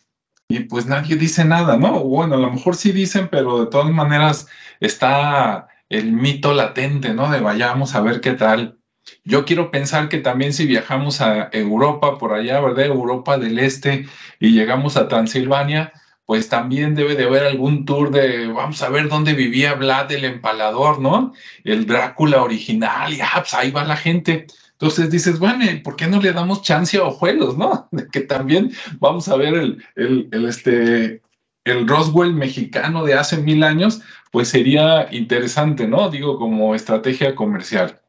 y 0.49 0.61
pues 0.61 0.87
nadie 0.87 1.17
dice 1.17 1.45
nada, 1.45 1.77
¿no? 1.77 1.99
Bueno, 1.99 2.33
a 2.33 2.39
lo 2.39 2.51
mejor 2.51 2.75
sí 2.75 2.91
dicen, 2.91 3.29
pero 3.29 3.59
de 3.65 3.69
todas 3.69 3.91
maneras 3.91 4.47
está 4.79 5.67
el 5.89 6.13
mito 6.13 6.51
latente, 6.53 7.13
¿no? 7.13 7.29
De 7.29 7.41
vayamos 7.41 7.93
a 7.93 8.01
ver 8.01 8.21
qué 8.21 8.31
tal. 8.33 8.79
Yo 9.23 9.45
quiero 9.45 9.71
pensar 9.71 10.09
que 10.09 10.19
también 10.19 10.53
si 10.53 10.65
viajamos 10.65 11.21
a 11.21 11.49
Europa, 11.51 12.17
por 12.17 12.33
allá, 12.33 12.59
¿verdad? 12.59 12.85
Europa 12.85 13.37
del 13.37 13.59
Este, 13.59 14.07
y 14.39 14.51
llegamos 14.51 14.97
a 14.97 15.07
Transilvania, 15.07 15.93
pues 16.25 16.49
también 16.49 16.95
debe 16.95 17.15
de 17.15 17.25
haber 17.25 17.43
algún 17.43 17.85
tour 17.85 18.11
de, 18.11 18.47
vamos 18.47 18.81
a 18.81 18.89
ver 18.89 19.09
dónde 19.09 19.33
vivía 19.33 19.75
Vlad 19.75 20.11
el 20.11 20.25
empalador, 20.25 20.99
¿no? 20.99 21.33
El 21.63 21.85
Drácula 21.85 22.41
original, 22.41 23.13
y 23.13 23.21
ah, 23.21 23.29
pues 23.35 23.53
ahí 23.53 23.71
va 23.71 23.83
la 23.83 23.97
gente. 23.97 24.47
Entonces 24.71 25.09
dices, 25.09 25.39
bueno, 25.39 25.65
¿por 25.83 25.95
qué 25.95 26.07
no 26.07 26.19
le 26.21 26.33
damos 26.33 26.61
chance 26.63 26.97
a 26.97 27.03
Ojuelos, 27.03 27.57
no? 27.57 27.89
Que 28.11 28.21
también 28.21 28.71
vamos 28.99 29.27
a 29.27 29.35
ver 29.35 29.53
el, 29.53 29.83
el, 29.95 30.27
el, 30.31 30.45
este, 30.45 31.21
el 31.63 31.87
Roswell 31.87 32.33
mexicano 32.33 33.03
de 33.05 33.13
hace 33.13 33.37
mil 33.37 33.63
años, 33.63 34.01
pues 34.31 34.49
sería 34.49 35.07
interesante, 35.11 35.87
¿no? 35.87 36.09
Digo, 36.09 36.37
como 36.39 36.75
estrategia 36.75 37.35
comercial. 37.35 38.01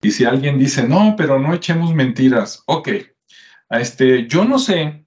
Y 0.00 0.12
si 0.12 0.24
alguien 0.24 0.58
dice, 0.58 0.86
no, 0.86 1.14
pero 1.16 1.38
no 1.38 1.54
echemos 1.54 1.94
mentiras, 1.94 2.62
ok. 2.66 2.88
Este, 3.70 4.26
yo 4.28 4.44
no 4.44 4.58
sé 4.58 5.04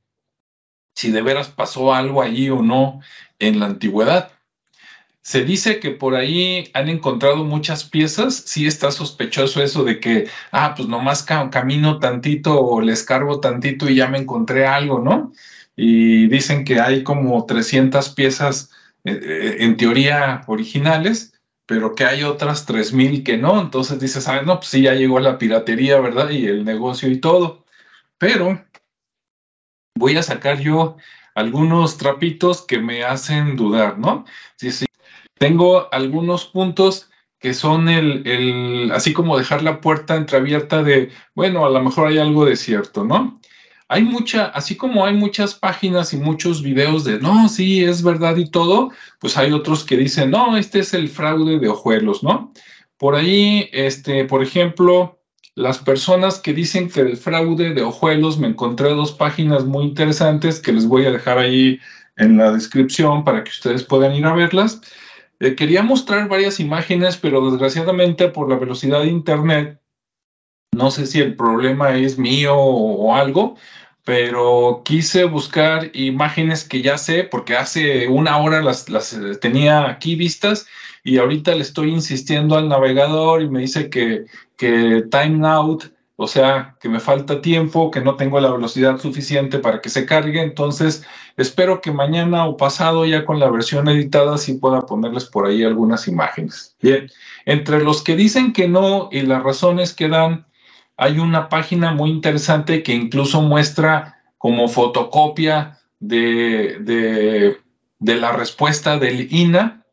si 0.96 1.12
de 1.12 1.22
veras 1.22 1.50
pasó 1.50 1.94
algo 1.94 2.22
allí 2.22 2.50
o 2.50 2.62
no 2.62 3.02
en 3.40 3.60
la 3.60 3.68
antigüedad. 3.68 4.32
Se 5.24 5.46
dice 5.46 5.80
que 5.80 5.92
por 5.92 6.16
ahí 6.16 6.70
han 6.74 6.90
encontrado 6.90 7.44
muchas 7.44 7.84
piezas, 7.84 8.36
sí 8.36 8.66
está 8.66 8.92
sospechoso 8.92 9.62
eso 9.64 9.84
de 9.84 10.00
que, 10.00 10.28
ah, 10.52 10.74
pues 10.76 10.90
nomás 10.90 11.24
camino 11.24 12.00
tantito 12.00 12.60
o 12.60 12.82
les 12.82 13.04
cargo 13.04 13.40
tantito 13.40 13.88
y 13.90 13.96
ya 13.96 14.08
me 14.08 14.18
encontré 14.18 14.66
algo, 14.66 15.00
¿no? 15.00 15.32
Y 15.76 16.28
dicen 16.28 16.66
que 16.66 16.80
hay 16.80 17.04
como 17.04 17.46
300 17.46 18.10
piezas 18.10 18.72
eh, 19.04 19.20
eh, 19.22 19.58
en 19.60 19.78
teoría 19.78 20.42
originales, 20.48 21.34
pero 21.72 21.96
que 21.96 22.04
hay 22.04 22.24
otras 22.24 22.66
3000 22.66 23.24
que 23.24 23.38
no. 23.38 23.62
Entonces 23.62 23.98
dices, 23.98 24.28
ah, 24.28 24.42
no, 24.42 24.58
pues 24.58 24.68
sí, 24.72 24.82
ya 24.82 24.94
llegó 24.94 25.22
la 25.22 25.38
piratería, 25.38 26.02
¿verdad? 26.02 26.30
Y 26.30 26.46
el 26.46 26.66
negocio 26.66 27.10
y 27.10 27.22
todo. 27.22 27.64
Pero 28.18 28.62
voy 29.96 30.18
a 30.18 30.22
sacar 30.22 30.60
yo 30.60 30.98
algunos 31.34 31.98
trapitos 31.98 32.64
que 32.64 32.80
me 32.80 33.06
hacen 33.06 33.56
dudar, 33.56 33.98
¿no? 33.98 34.26
Sí, 34.58 34.70
sí. 34.70 34.86
Tengo 35.36 35.88
algunos 35.94 36.46
puntos 36.46 37.10
que 37.40 37.54
son 37.54 37.88
el, 37.88 38.28
el, 38.28 38.92
así 38.92 39.14
como 39.14 39.38
dejar 39.38 39.64
la 39.64 39.80
puerta 39.80 40.18
entreabierta 40.18 40.84
de, 40.84 41.10
bueno, 41.36 41.66
a 41.66 41.70
lo 41.70 41.82
mejor 41.82 42.10
hay 42.10 42.18
algo 42.18 42.44
de 42.44 42.58
cierto, 42.58 43.06
¿no? 43.06 43.40
Hay 43.92 44.04
mucha, 44.04 44.46
así 44.46 44.78
como 44.78 45.06
hay 45.06 45.14
muchas 45.14 45.54
páginas 45.54 46.14
y 46.14 46.18
muchos 46.18 46.64
videos 46.64 47.04
de, 47.04 47.20
no, 47.20 47.50
sí, 47.50 47.84
es 47.84 48.02
verdad 48.02 48.38
y 48.38 48.50
todo, 48.50 48.92
pues 49.20 49.38
hay 49.38 49.52
otros 49.52 49.84
que 49.84 49.98
dicen, 49.98 50.32
no, 50.32 50.56
este 50.56 50.80
es 50.80 50.94
el 50.94 51.10
fraude 51.10 51.60
de 51.60 51.68
ojuelos, 51.68 52.24
¿no? 52.24 52.54
Por 52.98 53.16
ahí, 53.16 53.70
este, 53.74 54.24
por 54.24 54.42
ejemplo, 54.44 55.20
las 55.56 55.80
personas 55.80 56.40
que 56.40 56.54
dicen 56.54 56.90
que 56.90 57.02
el 57.02 57.18
fraude 57.18 57.74
de 57.74 57.82
Ojuelos, 57.82 58.40
me 58.40 58.48
encontré 58.48 58.92
dos 58.92 59.12
páginas 59.12 59.66
muy 59.66 59.84
interesantes 59.84 60.60
que 60.62 60.72
les 60.72 60.88
voy 60.88 61.06
a 61.06 61.12
dejar 61.12 61.38
ahí 61.38 61.80
en 62.16 62.38
la 62.38 62.52
descripción 62.52 63.24
para 63.24 63.44
que 63.44 63.52
ustedes 63.52 63.84
puedan 63.84 64.16
ir 64.16 64.26
a 64.26 64.34
verlas. 64.34 64.82
Eh, 65.40 65.56
quería 65.56 65.84
mostrar 65.84 66.30
varias 66.30 66.60
imágenes, 66.60 67.18
pero 67.18 67.50
desgraciadamente 67.50 68.30
por 68.30 68.50
la 68.50 68.56
velocidad 68.56 69.02
de 69.02 69.08
Internet, 69.08 69.82
no 70.74 70.90
sé 70.90 71.06
si 71.06 71.20
el 71.20 71.36
problema 71.36 71.98
es 71.98 72.18
mío 72.18 72.56
o, 72.56 73.14
algo, 73.14 73.58
pero 74.04 74.82
quise 74.84 75.26
buscar 75.26 75.92
imágenes 75.94 76.68
que 76.68 76.82
ya 76.82 76.98
sé, 76.98 77.24
porque 77.24 77.56
hace 77.56 78.08
una 78.08 78.38
hora 78.38 78.62
las, 78.62 78.90
las 78.90 79.14
eh, 79.14 79.36
tenía 79.40 79.90
aquí 79.90 80.16
vistas 80.16 80.68
y 81.04 81.18
ahorita 81.18 81.56
le 81.56 81.62
estoy 81.62 81.92
insistiendo 81.92 82.58
al 82.58 82.70
navegador 82.70 83.42
y 83.42 83.50
me 83.50 83.62
dice 83.62 83.90
que, 83.90 84.26
que 84.58 85.04
time 85.10 85.48
out, 85.48 85.86
o 86.16 86.28
sea, 86.28 86.78
que 86.80 86.90
me 86.90 87.00
falta 87.00 87.42
tiempo, 87.42 87.90
que 87.90 88.02
no 88.02 88.16
tengo 88.16 88.40
la 88.40 88.52
velocidad 88.52 89.00
suficiente 89.00 89.58
para 89.60 89.82
que 89.82 89.90
se 89.90 90.06
cargue. 90.06 90.42
Entonces, 90.42 91.04
espero 91.38 91.82
que 91.82 91.92
mañana 91.92 92.46
o 92.46 92.58
pasado 92.58 93.06
ya 93.06 93.26
con 93.26 93.40
la 93.40 93.50
versión 93.50 93.88
editada 93.90 94.38
sí 94.38 94.54
pueda 94.54 94.82
ponerles 94.82 95.26
por 95.26 95.48
ahí 95.48 95.64
algunas 95.64 96.08
imágenes. 96.08 96.76
Bien, 96.80 97.10
entre 97.46 97.84
los 97.84 98.04
que 98.04 98.16
dicen 98.16 98.54
que 98.54 98.68
no 98.68 99.10
y 99.12 99.22
las 99.22 99.42
razones 99.42 99.94
que 99.94 100.10
dan, 100.10 100.46
hay 101.02 101.18
una 101.18 101.50
página 101.50 101.92
muy 101.94 102.12
interesante 102.12 102.84
que 102.84 102.94
incluso 102.94 103.42
muestra 103.42 104.22
como 104.38 104.68
fotocopia 104.68 105.80
de, 106.00 107.58
de, 108.00 108.16
la 108.16 108.34
respuesta 108.34 109.00
del 109.00 109.34
INA 109.34 109.84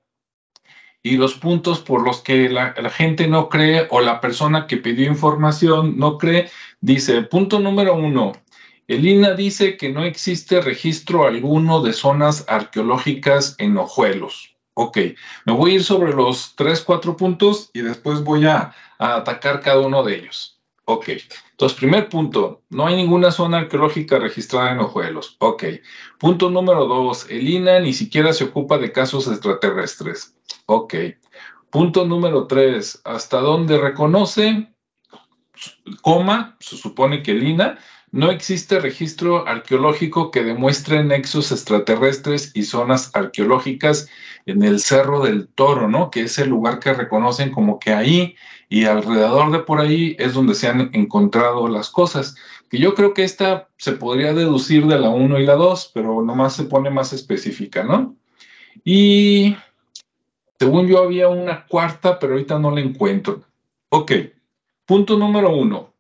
y 1.02 1.16
los 1.16 1.32
puntos 1.32 1.80
por 1.80 2.02
los 2.02 2.20
que 2.20 2.50
la, 2.50 2.74
gente 2.90 3.26
no 3.26 3.48
cree 3.48 3.86
o 3.88 4.02
la 4.02 4.20
persona 4.20 4.66
que 4.66 4.76
pidió 4.76 5.06
información 5.06 5.96
no 5.96 6.18
cree, 6.18 6.50
dice, 6.82 7.22
punto 7.22 7.58
número 7.58 7.94
uno, 7.94 8.32
el 8.86 9.08
INA 9.08 9.32
dice 9.32 9.78
que 9.78 9.88
no 9.88 10.04
existe 10.04 10.60
registro 10.60 11.26
alguno 11.26 11.80
de 11.80 11.94
zonas 11.94 12.44
arqueológicas 12.48 13.54
en 13.56 13.78
Ojuelos. 13.78 14.54
Ok, 14.74 14.98
me 15.46 15.54
voy 15.54 15.70
a 15.70 15.74
ir 15.76 15.84
sobre 15.84 16.12
los 16.12 16.54
tres, 16.54 16.82
cuatro 16.82 17.16
puntos 17.16 17.70
y 17.72 17.80
después 17.80 18.22
voy 18.22 18.44
a 18.44 18.74
atacar 18.98 19.62
cada 19.62 19.80
uno 19.80 20.02
de 20.02 20.16
ellos. 20.16 20.57
Ok, 20.90 21.10
entonces, 21.50 21.76
primer 21.76 22.08
punto, 22.08 22.62
no 22.70 22.86
hay 22.86 22.96
ninguna 22.96 23.30
zona 23.30 23.58
arqueológica 23.58 24.18
registrada 24.18 24.72
en 24.72 24.78
Ojuelos. 24.78 25.36
Ok, 25.38 25.64
punto 26.18 26.48
número 26.48 26.86
dos, 26.86 27.28
el 27.28 27.46
INA 27.46 27.80
ni 27.80 27.92
siquiera 27.92 28.32
se 28.32 28.44
ocupa 28.44 28.78
de 28.78 28.90
casos 28.90 29.28
extraterrestres. 29.28 30.34
Ok. 30.64 30.94
Punto 31.68 32.06
número 32.06 32.46
tres, 32.46 33.02
hasta 33.04 33.38
donde 33.40 33.76
reconoce, 33.76 34.72
coma, 36.00 36.56
se 36.58 36.78
supone 36.78 37.22
que 37.22 37.34
Lina, 37.34 37.78
no 38.10 38.30
existe 38.30 38.80
registro 38.80 39.46
arqueológico 39.46 40.30
que 40.30 40.42
demuestre 40.42 41.04
nexos 41.04 41.52
extraterrestres 41.52 42.52
y 42.54 42.62
zonas 42.62 43.10
arqueológicas 43.14 44.08
en 44.46 44.62
el 44.62 44.80
Cerro 44.80 45.20
del 45.20 45.48
Toro, 45.48 45.88
¿no? 45.88 46.10
Que 46.10 46.22
es 46.22 46.38
el 46.38 46.48
lugar 46.48 46.78
que 46.78 46.94
reconocen 46.94 47.50
como 47.50 47.78
que 47.78 47.92
ahí 47.92 48.34
y 48.68 48.84
alrededor 48.84 49.50
de 49.50 49.60
por 49.60 49.80
ahí 49.80 50.16
es 50.18 50.34
donde 50.34 50.54
se 50.54 50.68
han 50.68 50.90
encontrado 50.94 51.68
las 51.68 51.90
cosas. 51.90 52.36
Que 52.70 52.78
yo 52.78 52.94
creo 52.94 53.12
que 53.12 53.24
esta 53.24 53.68
se 53.76 53.92
podría 53.92 54.32
deducir 54.32 54.86
de 54.86 54.98
la 54.98 55.10
1 55.10 55.38
y 55.38 55.46
la 55.46 55.54
2, 55.54 55.90
pero 55.94 56.22
nomás 56.22 56.56
se 56.56 56.64
pone 56.64 56.90
más 56.90 57.12
específica, 57.12 57.84
¿no? 57.84 58.16
Y 58.84 59.56
según 60.58 60.86
yo 60.86 61.02
había 61.02 61.28
una 61.28 61.66
cuarta, 61.66 62.18
pero 62.18 62.32
ahorita 62.32 62.58
no 62.58 62.70
la 62.70 62.80
encuentro. 62.80 63.42
Ok, 63.90 64.12
punto 64.86 65.18
número 65.18 65.54
uno. 65.54 65.94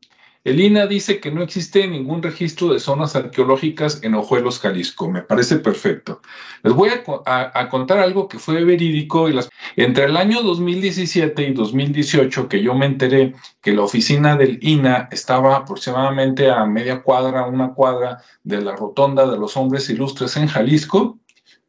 El 0.48 0.60
INA 0.60 0.86
dice 0.86 1.20
que 1.20 1.30
no 1.30 1.42
existe 1.42 1.86
ningún 1.86 2.22
registro 2.22 2.72
de 2.72 2.80
zonas 2.80 3.14
arqueológicas 3.16 4.00
en 4.02 4.14
Ojuelos, 4.14 4.60
Jalisco. 4.60 5.10
Me 5.10 5.22
parece 5.22 5.56
perfecto. 5.56 6.20
Les 6.62 6.72
voy 6.72 6.90
a, 6.90 7.68
contar 7.68 7.98
algo 7.98 8.28
que 8.28 8.38
fue 8.38 8.64
verídico. 8.64 9.28
Y 9.28 9.38
entre 9.76 10.04
el 10.04 10.16
año 10.16 10.42
2017 10.42 11.42
y 11.42 11.52
2018, 11.52 12.48
que 12.48 12.62
yo 12.62 12.74
me 12.74 12.86
enteré 12.86 13.34
que 13.60 13.72
la 13.72 13.82
oficina 13.82 14.36
del 14.36 14.58
INA 14.62 15.08
estaba 15.10 15.56
aproximadamente 15.56 16.50
a 16.50 16.64
media 16.64 17.02
cuadra, 17.02 17.46
una 17.46 17.74
cuadra 17.74 18.22
de 18.42 18.60
la 18.60 18.74
rotonda 18.74 19.30
de 19.30 19.38
los 19.38 19.56
hombres 19.56 19.88
ilustres 19.90 20.36
en 20.36 20.48
Jalisco, 20.48 21.18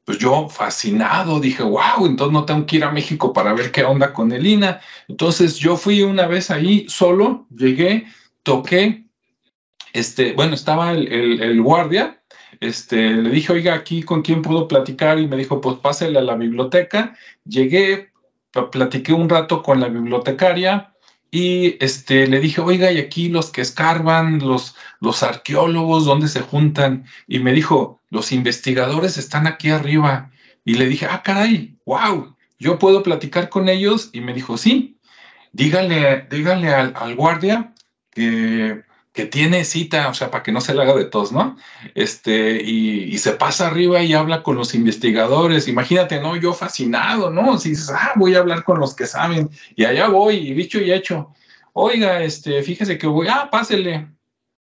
pues 0.10 0.18
yo 0.18 0.50
fascinado 0.50 1.40
dije, 1.40 1.62
wow, 1.62 2.08
entonces 2.08 2.34
no 2.34 2.44
tengo 2.44 2.66
que 2.66 2.78
ir 2.78 2.84
a 2.84 2.92
México 2.92 3.32
para 3.32 3.54
ver 3.54 3.72
qué 3.72 3.84
onda 3.84 4.12
con 4.12 4.32
el 4.32 4.48
INA. 4.48 4.82
Entonces 5.08 5.58
yo 5.58 5.78
fui 5.78 6.02
una 6.02 6.26
vez 6.26 6.50
ahí 6.50 6.88
solo, 6.90 7.46
llegué, 7.56 8.08
toqué, 8.50 9.06
este, 9.94 10.34
bueno, 10.34 10.56
estaba 10.56 10.94
el, 10.94 11.62
guardia, 11.62 12.24
este, 12.60 13.12
le 13.12 13.30
dije, 13.30 13.54
oiga, 13.54 13.76
aquí 13.76 14.02
con 14.02 14.24
quién 14.24 14.42
puedo 14.42 14.68
platicar 14.68 15.20
y 15.20 15.28
me 15.28 15.38
dijo, 15.38 15.62
pues 15.62 15.78
pásele 15.78 16.18
a 16.18 16.24
la 16.24 16.34
biblioteca. 16.34 17.16
Llegué, 17.46 18.10
platiqué 18.72 19.14
un 19.14 19.30
rato 19.30 19.62
con 19.62 19.80
la 19.80 19.88
bibliotecaria, 19.88 20.96
y 21.30 21.78
este, 21.80 22.26
le 22.26 22.40
dije, 22.40 22.60
oiga, 22.60 22.92
y 22.92 22.98
aquí 22.98 23.30
los 23.30 23.52
que 23.52 23.62
escarban, 23.62 24.40
los, 24.40 24.76
los 25.00 25.22
arqueólogos, 25.22 26.06
¿dónde 26.06 26.28
se 26.28 26.42
juntan? 26.42 27.06
Y 27.28 27.38
me 27.38 27.54
dijo, 27.54 28.02
los 28.10 28.32
investigadores 28.32 29.20
están 29.20 29.46
aquí 29.46 29.70
arriba. 29.70 30.32
Y 30.66 30.74
le 30.74 30.88
dije, 30.88 31.06
ah, 31.08 31.22
caray, 31.24 31.78
wow, 31.86 32.36
yo 32.58 32.80
puedo 32.80 33.04
platicar 33.04 33.50
con 33.50 33.70
ellos. 33.70 34.10
Y 34.12 34.22
me 34.22 34.34
dijo, 34.34 34.58
sí, 34.58 34.98
dígale, 35.52 36.26
dígale 36.32 36.74
al, 36.74 36.94
al 36.96 37.16
guardia 37.16 37.76
que, 39.14 39.26
tiene 39.26 39.66
cita, 39.66 40.08
o 40.08 40.14
sea, 40.14 40.32
para 40.32 40.44
que 40.44 40.54
no 40.54 40.62
se 40.62 40.74
le 40.74 40.82
haga 40.82 40.96
de 40.96 41.04
tos, 41.04 41.34
¿no? 41.34 41.58
Este, 41.94 42.62
y, 42.64 43.04
y, 43.04 43.18
se 43.18 43.34
pasa 43.34 43.68
arriba 43.68 44.02
y 44.02 44.14
habla 44.14 44.44
con 44.44 44.56
los 44.56 44.74
investigadores. 44.74 45.68
Imagínate, 45.68 46.22
¿no? 46.22 46.38
Yo 46.38 46.54
fascinado, 46.54 47.30
¿no? 47.30 47.58
Si 47.58 47.72
dices, 47.72 47.92
ah, 47.94 48.14
voy 48.16 48.36
a 48.36 48.40
hablar 48.40 48.64
con 48.64 48.80
los 48.80 48.96
que 48.96 49.08
saben. 49.08 49.50
Y 49.76 49.84
allá 49.84 50.08
voy, 50.08 50.36
y 50.38 50.54
dicho 50.54 50.80
y 50.80 50.94
hecho. 50.94 51.34
Oiga, 51.74 52.24
este, 52.24 52.64
fíjese 52.64 52.98
que 52.98 53.08
voy, 53.08 53.28
ah, 53.30 53.50
pásele. 53.52 54.08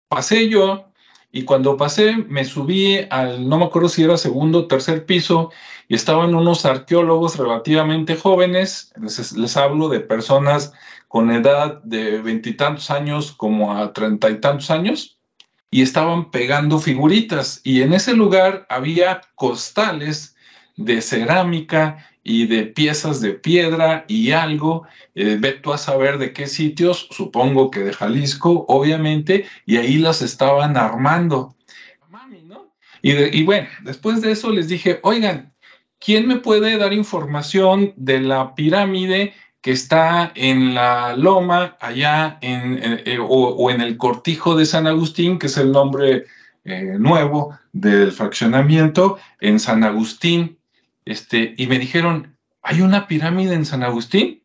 Pasé 0.09 0.49
yo, 0.49 0.93
y 1.33 1.43
cuando 1.43 1.77
pasé, 1.77 2.17
me 2.17 2.45
subí 2.45 3.01
al, 3.11 3.49
no 3.49 3.59
me 3.59 3.67
acuerdo 3.67 3.89
si 3.89 4.03
era 4.03 4.17
segundo 4.17 4.61
o 4.61 4.67
tercer 4.67 5.05
piso, 5.07 5.51
y 5.89 5.95
estaban 5.95 6.35
unos 6.35 6.65
arqueólogos 6.65 7.37
relativamente 7.37 8.17
jóvenes, 8.17 8.93
les, 9.01 9.57
hablo 9.57 9.89
de 9.89 10.01
personas 10.01 10.73
con 11.09 11.31
edad 11.31 11.83
de 11.83 12.21
veintitantos 12.23 12.91
años 12.91 13.33
como 13.33 13.77
a 13.77 13.93
treinta 13.93 14.31
y 14.31 14.41
tantos 14.41 14.71
años, 14.71 15.19
y 15.71 15.83
estaban 15.83 16.31
pegando 16.31 16.79
figuritas, 16.79 17.61
y 17.65 17.83
en 17.83 17.93
ese 17.93 18.15
lugar 18.15 18.67
había 18.69 19.21
costales 19.35 20.37
de 20.77 21.01
cerámica 21.03 22.07
y 22.27 22.47
de 22.47 22.65
piezas 22.65 23.21
de 23.21 23.35
piedra 23.35 24.05
y 24.09 24.33
algo, 24.33 24.85
eh, 25.15 25.37
ve 25.39 25.53
tú 25.53 25.73
a 25.73 25.79
saber 25.79 26.19
de 26.19 26.33
qué 26.33 26.49
sitios, 26.49 27.09
supongo 27.13 27.71
que 27.71 27.85
de 27.85 27.93
Jalisco, 27.93 28.65
obviamente, 28.67 29.47
y 29.65 29.77
ahí 29.77 29.99
las 29.99 30.23
estaban 30.23 30.77
armando. 30.77 31.55
Y, 33.01 33.13
y 33.13 33.45
bueno, 33.45 33.69
después 33.85 34.23
de 34.23 34.33
eso 34.33 34.51
les 34.51 34.67
dije, 34.67 34.99
oigan, 35.05 35.55
¿quién 36.01 36.27
me 36.27 36.37
puede 36.37 36.77
dar 36.79 36.93
información 36.93 37.95
de 37.97 38.21
la 38.21 38.57
pirámide 38.57 39.33
que 39.61 39.71
está 39.71 40.33
en 40.35 40.75
la 40.75 41.17
loma, 41.17 41.77
allá 41.81 42.39
en, 42.41 42.81
eh, 43.05 43.19
o, 43.21 43.71
en 43.71 43.81
el 43.81 43.97
cortijo 43.97 44.57
de 44.57 44.67
San 44.67 44.89
Agustín, 44.89 45.39
que 45.39 45.47
es 45.47 45.57
el 45.59 45.71
nombre 45.71 46.25
eh, 46.65 46.97
nuevo 46.99 47.57
del 47.73 48.11
fraccionamiento, 48.11 49.19
en 49.41 49.61
San 49.61 49.85
Agustín? 49.85 50.59
Este, 51.07 51.55
y 51.57 51.67
me 51.69 51.79
dijeron, 51.79 52.37
¿hay 52.63 52.83
una 52.83 53.07
pirámide 53.07 53.55
en 53.55 53.65
San 53.65 53.83
Agustín? 53.83 54.45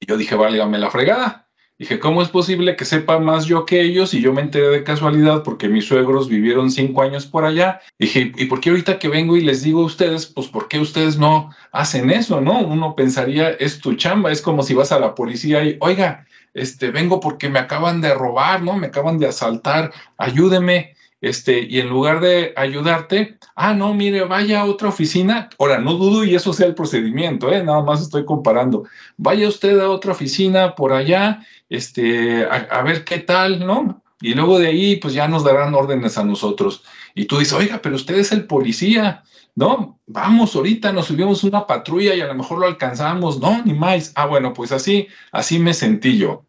Y 0.00 0.06
yo 0.06 0.16
dije, 0.16 0.34
válgame 0.34 0.78
la 0.78 0.90
fregada. 0.90 1.48
Dije, 1.78 2.00
¿cómo 2.00 2.22
es 2.22 2.28
posible 2.28 2.74
que 2.74 2.84
sepa 2.84 3.20
más 3.20 3.46
yo 3.46 3.64
que 3.64 3.80
ellos? 3.80 4.12
Y 4.12 4.20
yo 4.20 4.32
me 4.32 4.42
enteré 4.42 4.68
de 4.68 4.82
casualidad 4.82 5.44
porque 5.44 5.68
mis 5.68 5.86
suegros 5.86 6.28
vivieron 6.28 6.72
cinco 6.72 7.02
años 7.02 7.24
por 7.24 7.44
allá. 7.44 7.80
Dije, 8.00 8.32
¿y 8.36 8.46
por 8.46 8.60
qué 8.60 8.70
ahorita 8.70 8.98
que 8.98 9.06
vengo 9.06 9.36
y 9.36 9.42
les 9.42 9.62
digo 9.62 9.82
a 9.82 9.86
ustedes, 9.86 10.26
pues 10.26 10.48
por 10.48 10.66
qué 10.66 10.80
ustedes 10.80 11.18
no 11.18 11.54
hacen 11.70 12.10
eso, 12.10 12.40
no? 12.40 12.58
Uno 12.58 12.96
pensaría, 12.96 13.50
es 13.50 13.78
tu 13.78 13.94
chamba, 13.94 14.32
es 14.32 14.42
como 14.42 14.64
si 14.64 14.74
vas 14.74 14.90
a 14.90 14.98
la 14.98 15.14
policía 15.14 15.62
y, 15.62 15.76
oiga, 15.80 16.26
este, 16.52 16.90
vengo 16.90 17.20
porque 17.20 17.48
me 17.48 17.60
acaban 17.60 18.00
de 18.00 18.12
robar, 18.12 18.60
¿no? 18.60 18.76
Me 18.76 18.88
acaban 18.88 19.18
de 19.18 19.28
asaltar, 19.28 19.92
ayúdeme 20.16 20.96
este, 21.20 21.60
y 21.60 21.80
en 21.80 21.88
lugar 21.88 22.20
de 22.20 22.52
ayudarte, 22.56 23.38
ah, 23.56 23.74
no, 23.74 23.92
mire, 23.92 24.22
vaya 24.24 24.60
a 24.60 24.64
otra 24.66 24.88
oficina. 24.88 25.50
Ahora, 25.58 25.78
no 25.78 25.94
dudo 25.94 26.24
y 26.24 26.34
eso 26.34 26.52
sea 26.52 26.66
el 26.66 26.74
procedimiento, 26.74 27.52
¿eh? 27.52 27.62
nada 27.64 27.82
más 27.82 28.00
estoy 28.00 28.24
comparando. 28.24 28.84
Vaya 29.16 29.48
usted 29.48 29.80
a 29.80 29.90
otra 29.90 30.12
oficina 30.12 30.76
por 30.76 30.92
allá, 30.92 31.44
este, 31.68 32.44
a, 32.44 32.82
ver 32.82 33.04
qué 33.04 33.18
tal, 33.18 33.66
¿no? 33.66 34.02
Y 34.20 34.34
luego 34.34 34.58
de 34.58 34.68
ahí, 34.68 34.96
pues 34.96 35.14
ya 35.14 35.28
nos 35.28 35.44
darán 35.44 35.74
órdenes 35.74 36.18
a 36.18 36.24
nosotros. 36.24 36.84
Y 37.14 37.26
tú 37.26 37.38
dices, 37.38 37.54
oiga, 37.54 37.80
pero 37.82 37.96
usted 37.96 38.16
es 38.16 38.32
el 38.32 38.46
policía, 38.46 39.24
¿no? 39.56 40.00
Vamos, 40.06 40.54
ahorita 40.54 40.92
nos 40.92 41.06
subimos 41.06 41.42
una 41.44 41.66
patrulla 41.66 42.14
y 42.14 42.20
a 42.20 42.26
lo 42.26 42.34
mejor 42.34 42.58
lo 42.58 42.66
alcanzamos, 42.66 43.40
no, 43.40 43.62
ni 43.64 43.74
más. 43.74 44.12
Ah, 44.14 44.26
bueno, 44.26 44.52
pues 44.52 44.72
así, 44.72 45.08
así 45.32 45.58
me 45.58 45.74
sentí 45.74 46.16
yo. 46.16 46.44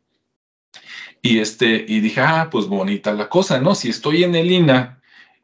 Y, 1.21 1.39
este, 1.39 1.86
y 1.88 1.99
dije, 1.99 2.21
ah, 2.21 2.49
pues 2.51 2.67
bonita 2.67 3.13
la 3.13 3.29
cosa, 3.29 3.60
¿no? 3.60 3.75
Si 3.75 3.89
estoy 3.89 4.23
en 4.23 4.36
el 4.36 4.51
INA 4.51 4.99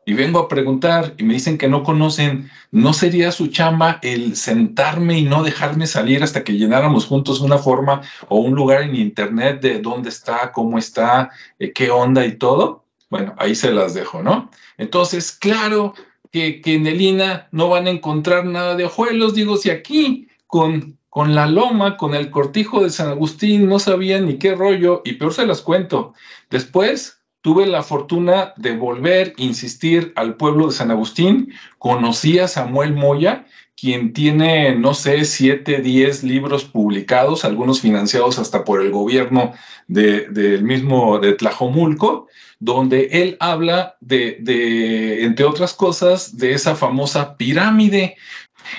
y 0.06 0.14
vengo 0.14 0.40
a 0.40 0.48
preguntar 0.48 1.16
y 1.18 1.24
me 1.24 1.34
dicen 1.34 1.58
que 1.58 1.68
no 1.68 1.84
conocen, 1.84 2.50
¿no 2.72 2.94
sería 2.94 3.32
su 3.32 3.48
chamba 3.48 4.00
el 4.04 4.36
sentarme 4.36 5.20
y 5.20 5.24
no 5.24 5.44
dejarme 5.44 5.88
salir 5.88 6.24
hasta 6.24 6.44
que 6.44 6.54
llenáramos 6.54 7.06
juntos 7.06 7.42
una 7.42 7.58
forma 7.58 8.02
o 8.30 8.40
un 8.40 8.54
lugar 8.56 8.84
en 8.84 8.96
internet 8.96 9.62
de 9.62 9.80
dónde 9.80 10.10
está, 10.10 10.52
cómo 10.52 10.78
está, 10.78 11.32
eh, 11.60 11.74
qué 11.74 11.90
onda 11.90 12.26
y 12.26 12.38
todo? 12.38 12.86
Bueno, 13.10 13.34
ahí 13.38 13.56
se 13.56 13.72
las 13.72 13.94
dejo, 13.94 14.22
¿no? 14.24 14.50
Entonces, 14.78 15.32
claro 15.32 15.94
que, 16.32 16.62
que 16.62 16.76
en 16.76 16.88
el 16.88 17.02
INA 17.02 17.48
no 17.52 17.70
van 17.70 17.88
a 17.88 17.92
encontrar 17.92 18.46
nada 18.46 18.76
de 18.76 18.86
ojuelos, 18.86 19.34
digo, 19.34 19.58
si 19.58 19.72
aquí 19.72 20.28
con 20.48 20.98
con 21.16 21.34
la 21.34 21.48
loma, 21.48 21.96
con 21.96 22.14
el 22.14 22.30
cortijo 22.30 22.84
de 22.84 22.90
San 22.90 23.08
Agustín, 23.08 23.70
no 23.70 23.80
sabía 23.80 24.20
ni 24.20 24.38
qué 24.38 24.54
rollo, 24.54 25.02
y 25.06 25.14
peor 25.14 25.34
se 25.34 25.48
las 25.48 25.62
cuento. 25.62 26.14
Después 26.50 27.22
tuve 27.40 27.66
la 27.68 27.84
fortuna 27.84 28.52
de 28.58 28.76
volver, 28.76 29.34
insistir 29.38 30.12
al 30.18 30.36
pueblo 30.36 30.68
de 30.68 30.74
San 30.74 30.92
Agustín, 30.92 31.54
conocí 31.78 32.38
a 32.40 32.50
Samuel 32.50 32.92
Moya, 32.96 33.46
quien 33.78 34.12
tiene, 34.12 34.76
no 34.76 34.94
sé, 34.94 35.24
siete, 35.24 35.78
diez 35.78 36.22
libros 36.22 36.66
publicados, 36.66 37.46
algunos 37.46 37.80
financiados 37.80 38.38
hasta 38.38 38.66
por 38.66 38.82
el 38.82 38.92
gobierno 38.92 39.54
del 39.88 40.64
mismo 40.64 41.20
de 41.20 41.32
Tlajomulco, 41.32 42.28
donde 42.60 43.08
él 43.12 43.38
habla 43.40 43.96
de, 44.02 44.38
de, 44.42 45.24
entre 45.24 45.46
otras 45.46 45.74
cosas, 45.74 46.38
de 46.38 46.52
esa 46.52 46.76
famosa 46.76 47.38
pirámide 47.38 48.18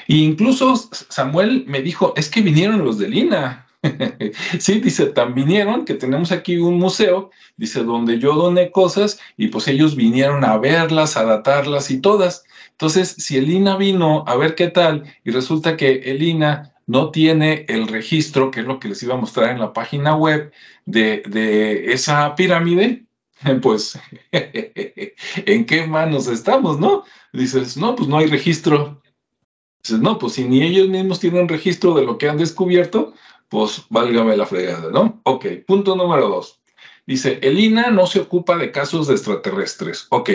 e 0.09 0.17
incluso 0.17 0.75
Samuel 0.77 1.65
me 1.67 1.83
dijo, 1.83 2.15
es 2.17 2.29
que 2.29 2.41
vinieron 2.41 2.85
los 2.85 2.99
de 2.99 3.09
Lina. 3.09 3.67
sí, 4.59 4.81
dice, 4.81 5.07
tan 5.07 5.35
vinieron 5.35 5.85
que 5.85 5.95
tenemos 5.95 6.33
aquí 6.33 6.57
un 6.57 6.79
museo, 6.79 7.31
dice, 7.57 7.85
donde 7.85 8.19
yo 8.19 8.35
doné 8.35 8.71
cosas 8.71 9.19
y 9.37 9.49
pues 9.49 9.69
ellos 9.69 9.95
vinieron 9.97 10.45
a 10.45 10.57
verlas, 10.59 11.17
a 11.17 11.25
datarlas 11.25 11.91
y 11.91 12.01
todas. 12.01 12.45
Entonces, 12.73 13.09
si 13.19 13.37
Elina 13.37 13.77
vino 13.77 14.25
a 14.27 14.37
ver 14.37 14.55
qué 14.55 14.69
tal 14.69 15.05
y 15.25 15.31
resulta 15.31 15.77
que 15.77 16.11
Elina 16.11 16.75
no 16.87 17.11
tiene 17.11 17.65
el 17.69 17.89
registro, 17.89 18.51
que 18.51 18.61
es 18.61 18.67
lo 18.67 18.79
que 18.79 18.89
les 18.89 19.03
iba 19.03 19.15
a 19.15 19.19
mostrar 19.19 19.51
en 19.51 19.61
la 19.61 19.73
página 19.73 20.15
web 20.15 20.53
de, 20.85 21.23
de 21.27 21.93
esa 21.93 22.35
pirámide, 22.35 23.07
pues, 23.63 23.99
¿en 24.33 25.65
qué 25.67 25.87
manos 25.87 26.29
estamos, 26.29 26.79
no? 26.79 27.05
Dices, 27.33 27.77
no, 27.77 27.97
pues 27.97 28.09
no 28.09 28.19
hay 28.19 28.27
registro. 28.27 29.03
Dices, 29.87 30.03
no, 30.03 30.19
pues 30.19 30.33
si 30.33 30.45
ni 30.45 30.65
ellos 30.65 30.89
mismos 30.89 31.21
tienen 31.21 31.49
registro 31.49 31.95
de 31.95 32.05
lo 32.05 32.19
que 32.19 32.29
han 32.29 32.39
descubierto, 32.39 33.15
pues 33.49 33.83
válgame 33.89 34.37
la 34.37 34.45
fregada, 34.45 34.91
¿no? 34.91 35.21
Ok, 35.23 35.47
punto 35.65 35.95
número 35.95 36.29
dos. 36.29 36.61
Dice, 37.07 37.39
el 37.43 37.61
INA 37.61 37.91
no 37.91 38.09
se 38.09 38.19
ocupa 38.19 38.57
de 38.57 38.73
casos 38.73 39.07
de 39.07 39.15
extraterrestres. 39.15 40.09
Ok, 40.11 40.31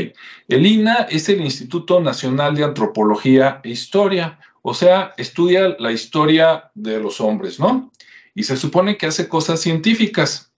el 0.47 0.65
INA 0.65 1.07
es 1.09 1.27
el 1.27 1.41
Instituto 1.41 1.99
Nacional 1.99 2.55
de 2.55 2.63
Antropología 2.63 3.59
e 3.65 3.71
Historia, 3.71 4.39
o 4.61 4.73
sea, 4.73 5.13
estudia 5.17 5.75
la 5.79 5.91
historia 5.91 6.71
de 6.73 7.01
los 7.01 7.19
hombres, 7.19 7.59
¿no? 7.59 7.91
Y 8.33 8.43
se 8.43 8.55
supone 8.55 8.95
que 8.95 9.07
hace 9.07 9.27
cosas 9.27 9.59
científicas. 9.59 10.53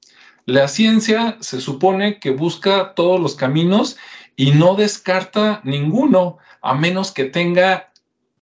La 0.45 0.67
ciencia 0.67 1.37
se 1.39 1.59
supone 1.59 2.19
que 2.19 2.29
busca 2.29 2.93
todos 2.93 3.19
los 3.19 3.33
caminos 3.33 3.97
y 4.35 4.51
no 4.51 4.75
descarta 4.75 5.61
ninguno, 5.63 6.37
a 6.61 6.75
menos 6.75 7.11
que 7.11 7.23
tenga 7.23 7.92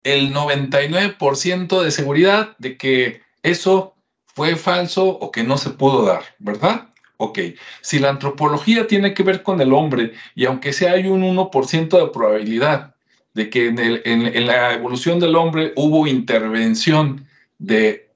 el 0.05 0.33
99% 0.33 1.83
de 1.83 1.91
seguridad 1.91 2.57
de 2.59 2.77
que 2.77 3.23
eso 3.43 3.95
fue 4.35 4.57
falso 4.57 5.07
o 5.07 5.31
que 5.31 5.43
no 5.43 5.59
se 5.59 5.71
pudo 5.71 6.05
dar, 6.05 6.23
¿verdad? 6.39 6.89
Ok, 7.17 7.39
si 7.83 7.99
la 7.99 8.09
antropología 8.09 8.87
tiene 8.87 9.13
que 9.13 9.23
ver 9.23 9.43
con 9.43 9.61
el 9.61 9.75
hombre, 9.75 10.15
y 10.35 10.47
aunque 10.47 10.73
sea 10.73 10.93
hay 10.93 11.07
un 11.07 11.23
1% 11.23 11.99
de 11.99 12.13
probabilidad 12.13 12.95
de 13.35 13.51
que 13.51 13.69
en, 13.69 14.47
la 14.47 14.73
evolución 14.73 15.21
del 15.21 15.37
hombre 15.37 15.73
hubo 15.77 16.07
intervención 16.07 17.29
de 17.59 18.11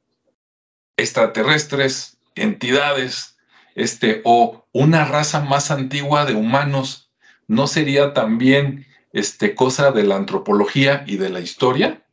extraterrestres, 0.97 2.17
entidades, 2.35 3.37
este, 3.75 4.23
o 4.25 4.65
una 4.73 5.05
raza 5.05 5.41
más 5.41 5.71
antigua 5.71 6.25
de 6.25 6.35
humanos, 6.35 7.11
¿no 7.47 7.67
sería 7.67 8.15
también 8.15 8.87
este, 9.15 9.55
cosa 9.55 9.93
de 9.93 10.03
la 10.03 10.17
antropología 10.17 11.05
y 11.07 11.17
de 11.17 11.31
la 11.31 11.41
historia? 11.41 12.05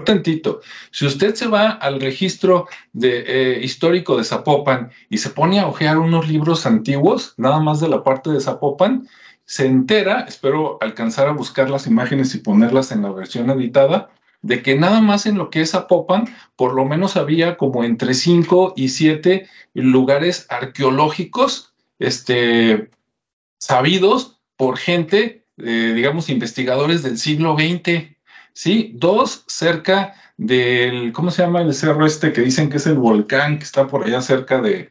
tantito. 0.00 0.60
Si 0.90 1.04
usted 1.04 1.34
se 1.34 1.48
va 1.48 1.70
al 1.70 2.00
registro 2.00 2.66
eh, 3.00 3.60
histórico 3.62 4.16
de 4.16 4.24
Zapopan 4.24 4.90
y 5.10 5.18
se 5.18 5.30
pone 5.30 5.60
a 5.60 5.66
hojear 5.66 5.98
unos 5.98 6.28
libros 6.28 6.64
antiguos, 6.64 7.34
nada 7.36 7.60
más 7.60 7.80
de 7.80 7.88
la 7.88 8.02
parte 8.02 8.30
de 8.30 8.40
Zapopan, 8.40 9.06
se 9.44 9.66
entera, 9.66 10.24
espero 10.26 10.78
alcanzar 10.80 11.28
a 11.28 11.32
buscar 11.32 11.68
las 11.68 11.86
imágenes 11.86 12.34
y 12.34 12.38
ponerlas 12.38 12.90
en 12.90 13.02
la 13.02 13.12
versión 13.12 13.50
editada, 13.50 14.10
de 14.40 14.62
que 14.62 14.76
nada 14.76 15.00
más 15.00 15.26
en 15.26 15.36
lo 15.36 15.50
que 15.50 15.60
es 15.60 15.72
Zapopan, 15.72 16.34
por 16.56 16.74
lo 16.74 16.84
menos 16.84 17.16
había 17.16 17.56
como 17.56 17.84
entre 17.84 18.14
5 18.14 18.74
y 18.76 18.88
7 18.88 19.46
lugares 19.74 20.46
arqueológicos 20.48 21.74
este, 21.98 22.90
sabidos 23.58 24.40
por 24.56 24.78
gente, 24.78 25.41
eh, 25.62 25.92
digamos, 25.94 26.28
investigadores 26.28 27.02
del 27.02 27.18
siglo 27.18 27.56
XX. 27.56 28.14
¿sí? 28.52 28.92
Dos, 28.94 29.44
cerca 29.46 30.14
del, 30.36 31.12
¿cómo 31.12 31.30
se 31.30 31.42
llama 31.42 31.62
el 31.62 31.74
cerro 31.74 32.06
este 32.06 32.32
que 32.32 32.40
dicen 32.40 32.68
que 32.68 32.78
es 32.78 32.86
el 32.86 32.94
volcán 32.94 33.58
que 33.58 33.64
está 33.64 33.86
por 33.86 34.04
allá 34.04 34.20
cerca 34.20 34.60
de, 34.60 34.90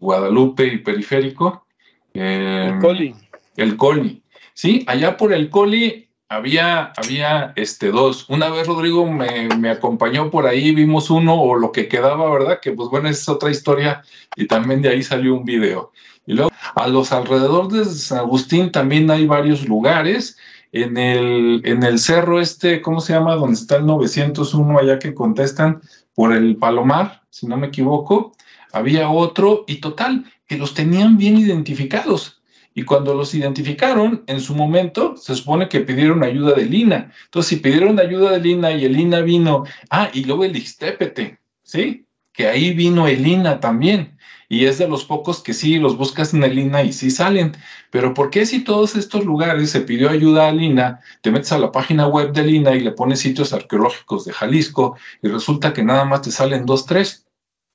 Guadalupe 0.00 0.66
y 0.66 0.78
Periférico? 0.78 1.66
el 2.12 2.22
em, 2.22 2.80
Coli. 2.80 3.14
El 3.56 3.76
Coli, 3.76 4.22
¿sí? 4.52 4.84
Allá 4.86 5.16
por 5.16 5.32
el 5.32 5.50
Coli 5.50 6.08
había, 6.28 6.92
había 6.96 7.52
este, 7.56 7.90
dos. 7.90 8.28
Una 8.28 8.50
vez 8.50 8.66
Rodrigo 8.66 9.06
me, 9.10 9.48
me, 9.56 9.70
acompañó 9.70 10.30
por 10.30 10.46
ahí, 10.46 10.74
vimos 10.74 11.10
uno 11.10 11.40
o 11.40 11.56
lo 11.56 11.72
que 11.72 11.88
quedaba, 11.88 12.30
¿verdad? 12.30 12.60
Que 12.60 12.72
pues 12.72 12.88
bueno, 12.88 13.08
es 13.08 13.28
otra 13.28 13.50
historia 13.50 14.02
y 14.36 14.46
también 14.46 14.82
de 14.82 14.90
ahí 14.90 15.02
salió 15.02 15.34
un 15.34 15.44
video. 15.44 15.92
Y 16.26 16.34
luego 16.34 16.50
a 16.74 16.88
los 16.88 17.12
alrededores 17.12 17.88
de 17.88 17.94
San 17.94 18.18
Agustín 18.18 18.72
también 18.72 19.10
hay 19.10 19.26
varios 19.26 19.66
lugares 19.68 20.36
en 20.72 20.96
el, 20.96 21.62
en 21.64 21.82
el 21.82 21.98
cerro 21.98 22.40
este, 22.40 22.82
¿cómo 22.82 23.00
se 23.00 23.12
llama? 23.12 23.36
Donde 23.36 23.54
está 23.54 23.76
el 23.76 23.86
901 23.86 24.78
allá 24.78 24.98
que 24.98 25.14
contestan 25.14 25.80
por 26.14 26.32
el 26.32 26.56
Palomar, 26.56 27.22
si 27.30 27.46
no 27.46 27.56
me 27.56 27.68
equivoco, 27.68 28.32
había 28.72 29.08
otro 29.08 29.64
y 29.68 29.76
total, 29.76 30.24
que 30.46 30.58
los 30.58 30.74
tenían 30.74 31.16
bien 31.16 31.38
identificados. 31.38 32.42
Y 32.74 32.82
cuando 32.82 33.14
los 33.14 33.32
identificaron, 33.34 34.24
en 34.26 34.40
su 34.40 34.54
momento, 34.54 35.16
se 35.16 35.36
supone 35.36 35.68
que 35.68 35.80
pidieron 35.80 36.24
ayuda 36.24 36.54
de 36.54 36.64
Lina. 36.64 37.12
Entonces, 37.26 37.50
si 37.50 37.56
pidieron 37.56 38.00
ayuda 38.00 38.32
de 38.32 38.40
Lina 38.40 38.72
y 38.72 38.84
el 38.84 38.94
Lina 38.94 39.20
vino, 39.20 39.64
ah, 39.90 40.10
y 40.12 40.24
luego 40.24 40.44
el 40.44 40.56
Ixtépete, 40.56 41.38
¿sí? 41.62 42.04
Que 42.34 42.48
ahí 42.48 42.74
vino 42.74 43.06
el 43.08 43.22
Lina 43.22 43.60
también 43.60 44.14
y 44.48 44.66
es 44.66 44.78
de 44.78 44.88
los 44.88 45.04
pocos 45.04 45.42
que 45.42 45.54
sí 45.54 45.78
los 45.78 45.96
buscas 45.96 46.34
en 46.34 46.44
el 46.44 46.58
INA 46.58 46.82
y 46.82 46.92
sí 46.92 47.10
salen. 47.10 47.56
Pero 47.90 48.14
¿por 48.14 48.30
qué 48.30 48.46
si 48.46 48.62
todos 48.62 48.94
estos 48.94 49.24
lugares 49.24 49.70
se 49.70 49.80
pidió 49.80 50.10
ayuda 50.10 50.48
al 50.48 50.62
INA, 50.62 51.00
te 51.22 51.30
metes 51.30 51.52
a 51.52 51.58
la 51.58 51.72
página 51.72 52.06
web 52.06 52.32
del 52.32 52.54
INA 52.54 52.74
y 52.74 52.80
le 52.80 52.92
pones 52.92 53.20
sitios 53.20 53.52
arqueológicos 53.52 54.24
de 54.24 54.32
Jalisco 54.32 54.96
y 55.22 55.28
resulta 55.28 55.72
que 55.72 55.82
nada 55.82 56.04
más 56.04 56.22
te 56.22 56.30
salen 56.30 56.66
dos, 56.66 56.86
tres? 56.86 57.26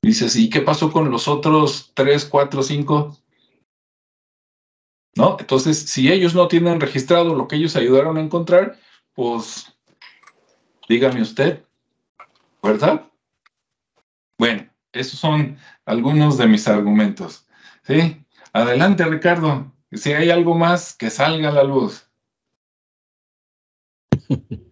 Dices, 0.02 0.36
¿y 0.36 0.50
qué 0.50 0.62
pasó 0.62 0.92
con 0.92 1.12
los 1.12 1.28
otros 1.28 1.92
tres, 1.94 2.26
cuatro, 2.26 2.64
cinco? 2.64 3.18
¿No? 5.16 5.36
Entonces, 5.40 5.78
si 5.78 6.12
ellos 6.12 6.34
no 6.34 6.48
tienen 6.48 6.80
registrado 6.80 7.36
lo 7.36 7.48
que 7.48 7.58
ellos 7.58 7.76
ayudaron 7.76 8.18
a 8.18 8.22
encontrar, 8.22 8.80
pues 9.14 9.74
dígame 10.88 11.22
usted, 11.22 11.66
¿verdad? 12.64 13.06
Bueno, 14.40 14.68
esos 14.94 15.20
son 15.20 15.58
algunos 15.86 16.38
de 16.38 16.48
mis 16.48 16.68
argumentos. 16.68 17.46
¿sí? 17.84 18.26
Adelante, 18.54 19.04
Ricardo. 19.06 19.76
Si 19.92 20.14
hay 20.14 20.30
algo 20.30 20.56
más, 20.56 20.96
que 20.96 21.10
salga 21.10 21.50
a 21.50 21.52
la 21.52 21.64
luz. 21.64 22.10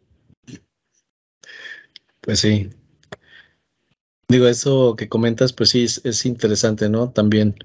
Pues 2.21 2.41
sí. 2.41 2.69
Digo, 4.27 4.47
eso 4.47 4.97
que 4.97 5.07
comentas, 5.07 5.53
pues 5.53 5.69
sí, 5.69 5.85
es, 5.85 6.25
interesante, 6.25 6.89
¿no? 6.89 7.09
También. 7.11 7.55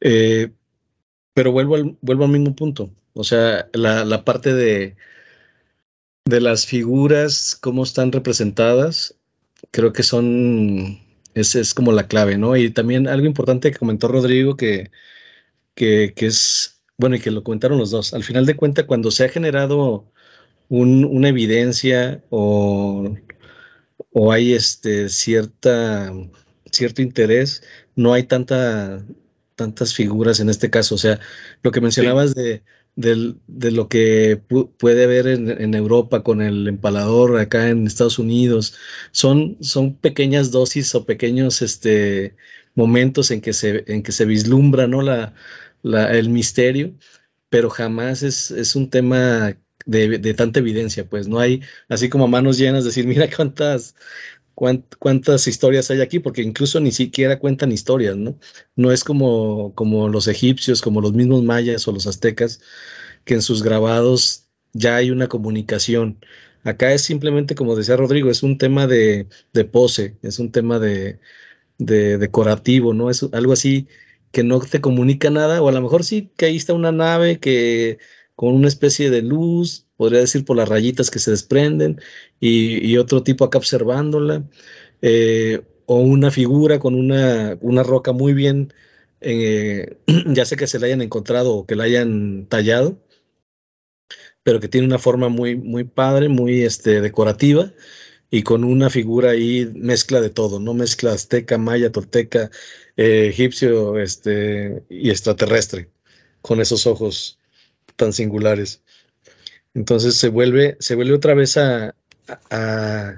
Eh, 0.00 0.54
pero 1.34 1.52
vuelvo 1.52 1.74
al, 1.74 1.98
vuelvo 2.00 2.24
al 2.24 2.30
mismo 2.30 2.56
punto. 2.56 2.90
O 3.12 3.22
sea, 3.22 3.68
la, 3.74 4.06
la 4.06 4.24
parte 4.24 4.54
de, 4.54 4.96
de 6.24 6.40
las 6.40 6.64
figuras, 6.64 7.54
cómo 7.60 7.82
están 7.82 8.12
representadas, 8.12 9.19
creo 9.70 9.92
que 9.92 10.02
son 10.02 11.00
esa 11.34 11.60
es 11.60 11.74
como 11.74 11.92
la 11.92 12.08
clave, 12.08 12.38
¿no? 12.38 12.56
Y 12.56 12.70
también 12.70 13.08
algo 13.08 13.26
importante 13.26 13.70
que 13.70 13.78
comentó 13.78 14.08
Rodrigo, 14.08 14.56
que, 14.56 14.90
que, 15.74 16.12
es, 16.16 16.82
bueno, 16.98 17.16
y 17.16 17.20
que 17.20 17.30
lo 17.30 17.44
comentaron 17.44 17.78
los 17.78 17.90
dos. 17.90 18.14
Al 18.14 18.24
final 18.24 18.46
de 18.46 18.56
cuentas, 18.56 18.84
cuando 18.86 19.10
se 19.10 19.24
ha 19.24 19.28
generado 19.28 20.10
una 20.68 21.28
evidencia 21.28 22.22
o, 22.30 23.14
o 24.12 24.32
hay 24.32 24.52
este, 24.54 25.08
cierta, 25.08 26.12
cierto 26.70 27.02
interés, 27.02 27.62
no 27.96 28.12
hay 28.12 28.24
tanta, 28.24 29.04
tantas 29.56 29.94
figuras 29.94 30.40
en 30.40 30.50
este 30.50 30.70
caso. 30.70 30.94
O 30.96 30.98
sea, 30.98 31.20
lo 31.62 31.70
que 31.70 31.80
mencionabas 31.80 32.34
de 32.34 32.62
de 32.96 33.70
lo 33.70 33.88
que 33.88 34.40
puede 34.78 35.04
haber 35.04 35.26
en, 35.26 35.74
Europa 35.74 36.22
con 36.22 36.42
el 36.42 36.68
empalador 36.68 37.38
acá 37.38 37.68
en 37.68 37.86
Estados 37.86 38.18
Unidos. 38.18 38.76
Son, 39.12 39.56
son 39.60 39.96
pequeñas 39.96 40.50
dosis 40.50 40.94
o 40.94 41.06
pequeños 41.06 41.62
este, 41.62 42.36
momentos 42.74 43.30
en 43.30 43.40
que 43.40 43.52
se, 43.52 43.84
en 43.86 44.02
que 44.02 44.12
se 44.12 44.24
vislumbra 44.24 44.86
¿no? 44.86 45.02
la, 45.02 45.32
el 45.82 46.28
misterio, 46.30 46.94
pero 47.48 47.70
jamás 47.70 48.22
es, 48.22 48.50
es 48.50 48.76
un 48.76 48.90
tema 48.90 49.56
de, 49.86 50.18
de, 50.18 50.34
tanta 50.34 50.60
evidencia, 50.60 51.08
pues 51.08 51.26
no 51.28 51.40
hay 51.40 51.62
así 51.88 52.08
como 52.08 52.28
manos 52.28 52.58
llenas, 52.58 52.84
decir, 52.84 53.06
mira 53.06 53.28
cuántas, 53.34 53.96
cuántas 54.54 55.46
historias 55.46 55.90
hay 55.90 56.00
aquí, 56.00 56.18
porque 56.18 56.42
incluso 56.42 56.80
ni 56.80 56.92
siquiera 56.92 57.38
cuentan 57.38 57.72
historias, 57.72 58.16
¿no? 58.16 58.38
No 58.76 58.92
es 58.92 59.04
como, 59.04 59.74
como 59.74 60.08
los 60.08 60.28
egipcios, 60.28 60.82
como 60.82 61.00
los 61.00 61.12
mismos 61.14 61.42
mayas 61.42 61.86
o 61.88 61.92
los 61.92 62.06
aztecas, 62.06 62.60
que 63.24 63.34
en 63.34 63.42
sus 63.42 63.62
grabados 63.62 64.48
ya 64.72 64.96
hay 64.96 65.10
una 65.10 65.28
comunicación. 65.28 66.18
Acá 66.64 66.92
es 66.92 67.02
simplemente, 67.02 67.54
como 67.54 67.76
decía 67.76 67.96
Rodrigo, 67.96 68.30
es 68.30 68.42
un 68.42 68.58
tema 68.58 68.86
de, 68.86 69.26
pose, 69.72 70.16
es 70.22 70.38
un 70.38 70.52
tema 70.52 70.78
de, 70.78 71.18
decorativo, 71.78 72.94
¿no? 72.94 73.10
Es 73.10 73.24
algo 73.32 73.52
así 73.52 73.88
que 74.32 74.44
no 74.44 74.60
te 74.60 74.80
comunica 74.80 75.30
nada, 75.30 75.62
o 75.62 75.68
a 75.68 75.72
lo 75.72 75.80
mejor 75.80 76.04
sí 76.04 76.30
que 76.36 76.46
ahí 76.46 76.56
está 76.56 76.74
una 76.74 76.92
nave 76.92 77.40
que 77.40 77.98
con 78.36 78.54
una 78.54 78.68
especie 78.68 79.10
de 79.10 79.22
luz, 79.22 79.86
podría 80.00 80.20
decir 80.20 80.46
por 80.46 80.56
las 80.56 80.66
rayitas 80.66 81.10
que 81.10 81.18
se 81.18 81.30
desprenden, 81.30 82.00
y, 82.40 82.96
otro 82.96 83.22
tipo 83.22 83.44
acá 83.44 83.58
observándola, 83.58 84.44
eh, 85.02 85.60
o 85.84 85.96
una 85.98 86.30
figura 86.30 86.78
con 86.78 86.94
una, 86.94 87.58
una 87.60 87.82
roca 87.82 88.12
muy 88.12 88.32
bien, 88.32 88.72
eh, 89.20 89.98
ya 90.26 90.46
sea 90.46 90.56
que 90.56 90.66
se 90.66 90.78
la 90.78 90.86
hayan 90.86 91.02
encontrado 91.02 91.54
o 91.54 91.66
que 91.66 91.76
la 91.76 91.84
hayan 91.84 92.46
tallado, 92.48 92.98
pero 94.42 94.58
que 94.58 94.68
tiene 94.68 94.86
una 94.86 94.98
forma 94.98 95.28
muy, 95.28 95.54
muy 95.56 95.84
padre, 95.84 96.30
muy 96.30 96.62
este, 96.62 97.02
decorativa, 97.02 97.70
y 98.30 98.42
con 98.42 98.64
una 98.64 98.88
figura 98.88 99.32
ahí 99.32 99.70
mezcla 99.74 100.22
de 100.22 100.30
todo, 100.30 100.60
¿no? 100.60 100.72
Mezcla 100.72 101.12
azteca, 101.12 101.58
maya, 101.58 101.92
tolteca, 101.92 102.50
eh, 102.96 103.26
egipcio 103.28 103.98
este, 103.98 104.82
y 104.88 105.10
extraterrestre, 105.10 105.90
con 106.40 106.58
esos 106.62 106.86
ojos 106.86 107.38
tan 107.96 108.14
singulares. 108.14 108.82
Entonces 109.74 110.16
se 110.16 110.28
vuelve, 110.28 110.76
se 110.80 110.94
vuelve 110.94 111.14
otra 111.14 111.34
vez 111.34 111.56
a, 111.56 111.94
a, 112.50 113.14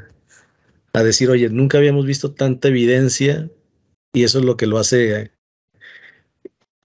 decir, 1.02 1.30
oye, 1.30 1.48
nunca 1.48 1.78
habíamos 1.78 2.06
visto 2.06 2.32
tanta 2.32 2.68
evidencia 2.68 3.50
y 4.12 4.24
eso 4.24 4.38
es 4.38 4.44
lo 4.44 4.56
que 4.56 4.66
lo 4.66 4.78
hace 4.78 5.32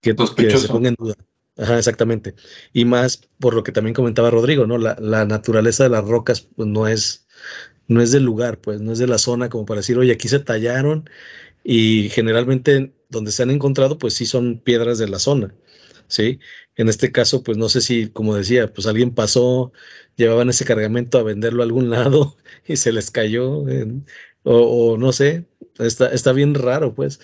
que, 0.02 0.16
se 0.58 0.68
ponga 0.68 0.90
en 0.90 0.96
duda. 0.98 1.16
Ajá, 1.58 1.78
exactamente. 1.78 2.36
Y 2.72 2.86
más 2.86 3.28
por 3.40 3.54
lo 3.54 3.64
que 3.64 3.72
también 3.72 3.94
comentaba 3.94 4.30
Rodrigo, 4.30 4.68
¿no? 4.68 4.78
La, 4.78 4.96
la, 5.00 5.26
naturaleza 5.26 5.84
de 5.84 5.90
las 5.90 6.06
rocas 6.06 6.42
pues, 6.42 6.68
no 6.68 6.88
es, 6.88 7.28
no 7.88 8.02
es 8.02 8.12
del 8.12 8.24
lugar, 8.24 8.60
pues, 8.60 8.80
no 8.80 8.92
es 8.92 9.00
de 9.00 9.08
la 9.08 9.18
zona 9.18 9.50
como 9.50 9.66
para 9.66 9.80
decir, 9.80 9.98
oye, 9.98 10.14
aquí 10.14 10.28
se 10.28 10.40
tallaron 10.40 11.10
y 11.64 12.10
generalmente 12.10 12.94
donde 13.10 13.32
se 13.32 13.44
han 13.44 13.50
encontrado, 13.52 13.98
pues 13.98 14.14
sí 14.14 14.26
son 14.26 14.60
piedras 14.60 15.00
de 15.00 15.10
la 15.10 15.20
zona. 15.20 15.54
¿Sí? 16.08 16.40
En 16.76 16.90
este 16.90 17.12
caso, 17.12 17.44
pues 17.44 17.58
no 17.58 17.70
sé 17.70 17.82
si, 17.82 18.10
como 18.10 18.36
decía, 18.36 18.72
pues 18.74 18.88
alguien 18.88 19.14
pasó, 19.14 19.72
llevaban 20.16 20.50
ese 20.50 20.66
cargamento 20.66 21.18
a 21.18 21.24
venderlo 21.24 21.64
a 21.64 21.66
algún 21.66 21.90
lado 21.92 22.38
y 22.68 22.78
se 22.78 22.92
les 22.92 23.12
cayó, 23.12 23.64
o, 24.44 24.98
no 24.98 25.12
sé, 25.12 25.46
está, 25.80 26.10
está 26.12 26.34
bien 26.34 26.54
raro, 26.56 26.94
pues. 26.96 27.20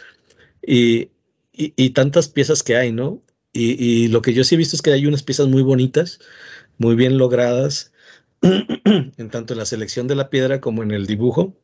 Y, 0.66 1.12
y, 1.54 1.92
tantas 1.92 2.30
piezas 2.30 2.64
que 2.64 2.76
hay, 2.76 2.92
¿no? 2.92 3.24
Y, 3.54 4.08
lo 4.10 4.22
que 4.22 4.34
yo 4.34 4.44
sí 4.44 4.56
he 4.56 4.58
visto 4.58 4.76
es 4.76 4.82
que 4.82 4.92
hay 4.94 5.06
unas 5.06 5.24
piezas 5.24 5.48
muy 5.48 5.62
bonitas, 5.62 6.20
muy 6.78 6.96
bien 6.96 7.18
logradas, 7.18 7.94
en 8.42 9.30
tanto 9.32 9.54
en 9.54 9.60
la 9.60 9.66
selección 9.66 10.08
de 10.08 10.16
la 10.16 10.30
piedra 10.30 10.62
como 10.62 10.84
en 10.84 10.92
el 10.92 11.08
dibujo, 11.08 11.56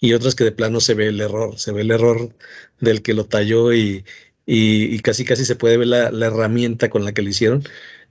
y 0.00 0.12
otras 0.14 0.34
que 0.34 0.44
de 0.44 0.52
plano 0.52 0.80
se 0.80 0.94
ve 0.94 1.08
el 1.08 1.20
error, 1.20 1.58
se 1.58 1.72
ve 1.72 1.82
el 1.82 1.90
error 1.90 2.34
del 2.80 3.02
que 3.02 3.14
lo 3.14 3.26
talló 3.26 3.72
y, 3.72 4.04
casi 5.02 5.24
casi 5.24 5.44
se 5.44 5.56
puede 5.56 5.76
ver 5.78 5.88
la, 5.88 6.26
herramienta 6.26 6.90
con 6.90 7.04
la 7.04 7.12
que 7.12 7.22
lo 7.22 7.30
hicieron, 7.30 7.62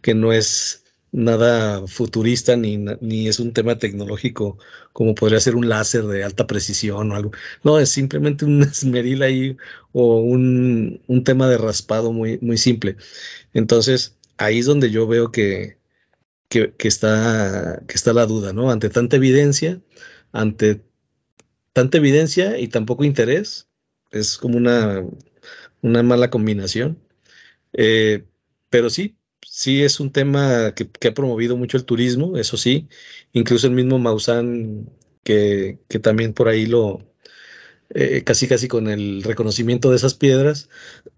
que 0.01 0.13
no 0.13 0.34
es 0.34 0.84
nada 1.11 1.86
futurista 1.88 2.55
ni, 2.55 2.77
ni 2.77 3.27
es 3.27 3.39
un 3.39 3.53
tema 3.53 3.77
tecnológico 3.77 4.57
como 4.93 5.15
podría 5.15 5.39
ser 5.39 5.55
un 5.55 5.69
láser 5.69 6.05
de 6.05 6.23
alta 6.23 6.47
precisión 6.47 7.11
o 7.11 7.15
algo. 7.15 7.31
No, 7.63 7.79
es 7.79 7.89
simplemente 7.89 8.45
un 8.45 8.63
esmeril 8.63 9.23
ahí 9.23 9.57
o 9.91 10.21
un, 10.21 11.01
un 11.07 11.23
tema 11.23 11.47
de 11.49 11.57
raspado 11.57 12.11
muy, 12.13 12.39
muy 12.41 12.57
simple. 12.57 12.97
Entonces, 13.53 14.17
ahí 14.38 14.59
es 14.59 14.65
donde 14.65 14.91
yo 14.91 15.07
veo 15.07 15.31
que, 15.31 15.77
que, 16.49 16.73
que, 16.75 16.88
está, 16.88 17.84
que 17.88 17.95
está 17.95 18.13
la 18.13 18.25
duda, 18.25 18.53
¿no? 18.53 18.71
Ante 18.71 18.89
tanta 18.89 19.17
evidencia, 19.17 19.81
ante 20.31 20.81
tanta 21.73 21.97
evidencia 21.97 22.59
y 22.59 22.67
tan 22.67 22.86
poco 22.86 23.03
interés, 23.03 23.67
es 24.11 24.38
como 24.38 24.57
una, 24.57 25.03
una 25.84 26.03
mala 26.03 26.31
combinación. 26.31 26.99
Eh, 27.73 28.25
pero 28.69 28.89
sí, 28.89 29.17
sí 29.47 29.84
es 29.84 29.99
un 29.99 30.11
tema 30.11 30.73
que, 30.75 30.89
ha 31.09 31.13
promovido 31.13 31.57
mucho 31.57 31.77
el 31.77 31.86
turismo, 31.86 32.38
eso 32.38 32.57
sí, 32.57 32.89
incluso 33.34 33.67
el 33.67 33.73
mismo 33.73 33.99
Maussan, 33.99 34.89
que, 35.23 35.79
también 36.01 36.34
por 36.34 36.47
ahí 36.49 36.65
lo, 36.65 36.99
eh, 37.91 38.23
casi 38.23 38.47
casi 38.47 38.67
con 38.67 38.89
el 38.89 39.23
reconocimiento 39.23 39.89
de 39.91 39.97
esas 39.97 40.15
piedras, 40.15 40.69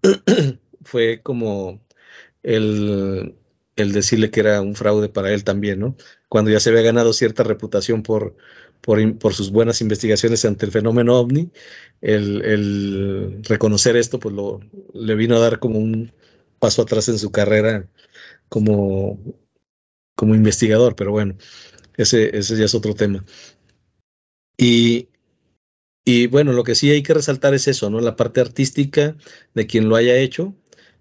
fue 0.84 1.22
como 1.22 1.84
el, 2.42 3.36
decirle 3.76 4.30
que 4.30 4.40
era 4.40 4.60
un 4.62 4.74
fraude 4.76 5.08
para 5.08 5.32
él 5.32 5.44
también, 5.44 5.80
¿no? 5.80 5.96
Cuando 6.28 6.50
ya 6.50 6.60
se 6.60 6.70
había 6.70 6.82
ganado 6.82 7.12
cierta 7.12 7.44
reputación 7.44 8.02
por, 8.02 8.36
por, 8.86 9.34
sus 9.34 9.50
buenas 9.50 9.80
investigaciones 9.80 10.44
ante 10.44 10.64
el 10.64 10.72
fenómeno 10.72 11.18
ovni, 11.18 11.50
el, 12.00 13.42
reconocer 13.42 13.96
esto, 13.96 14.20
pues 14.20 14.34
le 14.94 15.14
vino 15.16 15.36
a 15.36 15.40
dar 15.40 15.58
como 15.58 15.78
un 15.78 16.12
paso 16.60 16.82
atrás 16.82 17.08
en 17.08 17.18
su 17.18 17.32
carrera 17.32 17.88
como, 18.48 19.18
como 20.14 20.34
investigador, 20.36 20.94
pero 20.94 21.10
bueno, 21.10 21.36
ese, 21.96 22.36
ese 22.36 22.56
ya 22.56 22.66
es 22.66 22.74
otro 22.76 22.94
tema. 22.94 23.24
Y, 24.56 25.08
y 26.04 26.28
bueno, 26.28 26.52
lo 26.52 26.62
que 26.62 26.76
sí 26.76 26.90
hay 26.90 27.02
que 27.02 27.14
resaltar 27.14 27.54
es 27.54 27.66
eso, 27.66 27.90
¿no? 27.90 28.00
La 28.00 28.14
parte 28.16 28.40
artística 28.40 29.16
de 29.54 29.66
quien 29.66 29.88
lo 29.88 29.96
haya 29.96 30.16
hecho. 30.16 30.54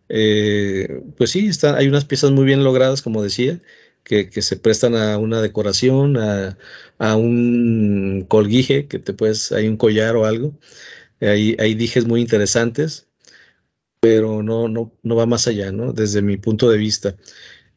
Eh, 0.09 1.01
pues 1.17 1.31
sí, 1.31 1.47
está, 1.47 1.77
hay 1.77 1.87
unas 1.87 2.05
piezas 2.05 2.31
muy 2.31 2.45
bien 2.45 2.63
logradas, 2.63 3.01
como 3.03 3.23
decía, 3.23 3.61
que, 4.05 4.29
que 4.29 4.41
se 4.41 4.57
prestan 4.57 4.95
a 4.95 5.17
una 5.17 5.41
decoración, 5.41 6.17
a, 6.17 6.57
a, 6.99 7.15
un 7.17 8.25
colguije, 8.29 8.87
que 8.87 8.99
te 8.99 9.13
puedes, 9.13 9.51
hay 9.51 9.67
un 9.67 9.77
collar 9.77 10.15
o 10.15 10.25
algo. 10.25 10.57
Hay, 11.21 11.57
hay 11.59 11.75
dijes 11.75 12.05
muy 12.05 12.21
interesantes 12.21 13.07
pero 14.05 14.43
no, 14.43 14.67
no, 14.67 14.91
no 15.01 15.15
va 15.15 15.25
más 15.25 15.47
allá, 15.47 15.71
¿no? 15.71 15.91
Desde 15.91 16.21
mi 16.21 16.37
punto 16.37 16.69
de 16.69 16.77
vista. 16.77 17.15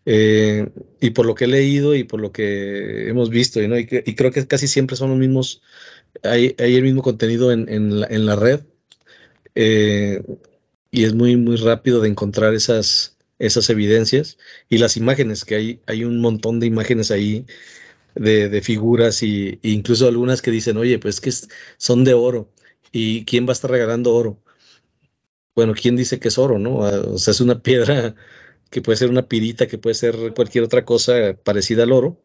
Eh, 0.05 0.68
y 1.01 1.11
por 1.11 1.24
lo 1.24 1.35
que 1.35 1.47
he 1.47 1.49
leído 1.49 1.95
y 1.95 2.05
por 2.05 2.20
lo 2.20 2.33
que 2.33 3.09
hemos 3.09 3.31
visto, 3.31 3.66
¿no? 3.66 3.79
y, 3.79 3.87
creo 3.87 4.31
que 4.31 4.47
casi 4.47 4.68
siempre 4.68 4.97
son 4.97 5.09
los 5.09 5.18
mismos, 5.18 5.62
hay, 6.22 6.55
hay 6.59 6.76
el 6.76 6.83
mismo 6.83 7.01
contenido 7.01 7.51
en, 7.51 7.66
en, 7.70 8.01
la, 8.01 8.07
en 8.09 8.26
la, 8.26 8.37
red 8.37 8.61
eh, 9.55 10.22
y 10.91 11.05
es 11.05 11.14
muy, 11.14 11.37
muy 11.37 11.57
rápido 11.57 12.01
de 12.03 12.09
encontrar 12.09 12.53
esas, 12.53 13.18
esas 13.39 13.70
evidencias 13.70 14.39
y 14.68 14.78
las 14.78 14.97
imágenes, 14.97 15.45
que 15.45 15.55
hay, 15.57 15.80
hay 15.86 16.05
un 16.05 16.20
montón 16.20 16.61
de 16.61 16.66
imágenes 16.66 17.11
ahí 17.11 17.47
de, 18.14 18.49
de 18.49 18.62
figuras 18.62 19.22
y, 19.22 19.61
e 19.62 19.70
incluso 19.70 20.09
algunas 20.09 20.43
que 20.43 20.51
dicen, 20.51 20.76
oye, 20.78 20.99
pues 20.99 21.20
que 21.20 21.32
son 21.78 22.05
de 22.05 22.14
oro 22.14 22.53
y 22.93 23.24
quién 23.26 23.47
va 23.47 23.51
a 23.51 23.55
estar 23.55 23.70
regalando 23.70 24.14
oro 24.14 24.43
bueno, 25.55 25.74
¿quién 25.74 25.97
dice 25.97 26.20
que 26.20 26.28
es 26.28 26.39
oro, 26.39 26.59
no? 26.59 26.84
Ah, 26.84 27.01
o 27.01 27.18
sea, 27.18 27.32
es 27.32 27.41
una 27.41 27.62
piedra 27.62 28.14
que 28.70 28.80
puede 28.82 28.97
ser 28.97 29.11
una 29.11 29.28
pirita, 29.28 29.66
que 29.66 29.78
puede 29.78 29.95
ser 29.95 30.32
cualquier 30.34 30.64
otra 30.64 30.84
cosa 30.84 31.36
parecida 31.43 31.82
al 31.84 31.93
oro, 31.93 32.22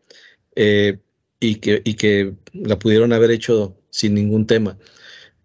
eh, 0.56 1.00
y, 1.40 1.56
que, 1.56 1.82
y 1.86 1.96
que 1.96 2.36
la 2.54 2.80
pudieron 2.80 3.14
haber 3.14 3.32
hecho 3.32 3.78
sin 3.90 4.14
ningún 4.14 4.48
tema. 4.48 4.78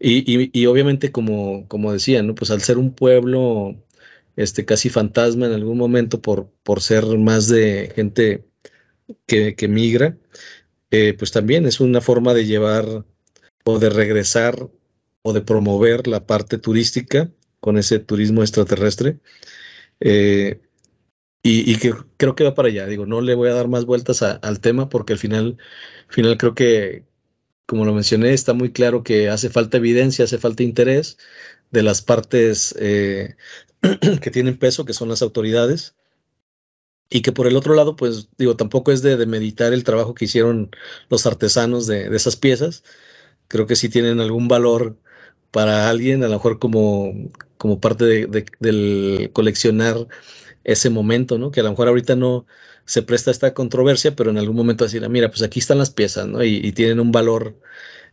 Y, 0.00 0.66
obviamente, 0.66 1.12
como, 1.12 1.68
como 1.68 1.92
decía, 1.92 2.22
¿no? 2.22 2.34
Pues 2.34 2.50
al 2.52 2.62
ser 2.62 2.78
un 2.78 2.94
pueblo 2.94 3.76
este, 4.38 4.64
casi 4.64 4.88
fantasma 4.88 5.46
en 5.46 5.52
algún 5.52 5.76
momento 5.76 6.22
por, 6.22 6.48
por 6.62 6.80
ser 6.80 7.04
más 7.18 7.48
de 7.48 7.92
gente 7.96 8.46
que, 9.26 9.56
que 9.56 9.66
migra, 9.66 10.16
eh, 10.92 11.14
pues 11.18 11.32
también 11.32 11.66
es 11.66 11.80
una 11.80 12.00
forma 12.00 12.34
de 12.34 12.46
llevar 12.46 13.04
o 13.64 13.78
de 13.80 13.90
regresar 13.90 14.70
o 15.22 15.32
de 15.32 15.40
promover 15.40 16.06
la 16.06 16.24
parte 16.24 16.56
turística 16.56 17.32
con 17.58 17.78
ese 17.78 17.98
turismo 17.98 18.42
extraterrestre. 18.42 19.18
Eh, 19.98 20.60
y, 21.42 21.76
que 21.78 21.94
creo 22.16 22.34
que 22.36 22.44
va 22.44 22.54
para 22.54 22.68
allá. 22.68 22.86
Digo, 22.86 23.06
no 23.06 23.20
le 23.20 23.34
voy 23.34 23.48
a 23.48 23.54
dar 23.54 23.66
más 23.68 23.86
vueltas 23.86 24.22
al 24.22 24.60
tema 24.60 24.88
porque 24.88 25.14
al 25.14 25.18
final, 25.18 25.58
final 26.08 26.36
creo 26.38 26.54
que, 26.54 27.06
como 27.66 27.84
lo 27.84 27.94
mencioné, 27.94 28.34
está 28.34 28.52
muy 28.54 28.70
claro 28.70 29.02
que 29.02 29.30
hace 29.30 29.48
falta 29.50 29.78
evidencia, 29.78 30.26
hace 30.26 30.38
falta 30.38 30.62
interés 30.62 31.18
de 31.70 31.82
las 31.82 32.02
partes 32.02 32.74
eh, 32.78 33.36
que 34.22 34.30
tienen 34.30 34.58
peso, 34.58 34.84
que 34.84 34.92
son 34.92 35.08
las 35.08 35.22
autoridades. 35.22 35.94
Y 37.10 37.22
que 37.22 37.32
por 37.32 37.46
el 37.46 37.56
otro 37.56 37.74
lado, 37.74 37.96
pues 37.96 38.28
digo, 38.36 38.56
tampoco 38.56 38.92
es 38.92 39.02
de, 39.02 39.24
meditar 39.26 39.72
el 39.72 39.84
trabajo 39.84 40.14
que 40.14 40.26
hicieron 40.26 40.70
los 41.08 41.26
artesanos 41.26 41.86
de, 41.86 42.14
esas 42.14 42.36
piezas. 42.36 42.84
Creo 43.48 43.66
que 43.66 43.76
sí 43.76 43.88
tienen 43.88 44.20
algún 44.20 44.48
valor 44.48 44.98
para 45.50 45.88
alguien, 45.88 46.22
a 46.24 46.28
lo 46.28 46.34
mejor 46.34 46.58
como, 46.58 47.14
como 47.56 47.80
parte 47.80 48.04
de, 48.04 48.46
del 48.60 49.30
coleccionar 49.32 50.06
ese 50.64 50.90
momento, 50.90 51.38
¿no? 51.38 51.50
Que 51.50 51.60
a 51.60 51.62
lo 51.62 51.70
mejor 51.70 51.88
ahorita 51.88 52.14
no 52.16 52.46
se 52.84 53.02
presta 53.02 53.30
esta 53.30 53.54
controversia, 53.54 54.14
pero 54.16 54.30
en 54.30 54.38
algún 54.38 54.56
momento 54.56 54.84
decir, 54.84 55.04
ah, 55.04 55.08
mira, 55.08 55.28
pues 55.30 55.42
aquí 55.42 55.60
están 55.60 55.78
las 55.78 55.90
piezas, 55.90 56.26
¿no? 56.26 56.42
Y, 56.44 56.72
tienen 56.72 57.00
un 57.00 57.12
valor, 57.12 57.58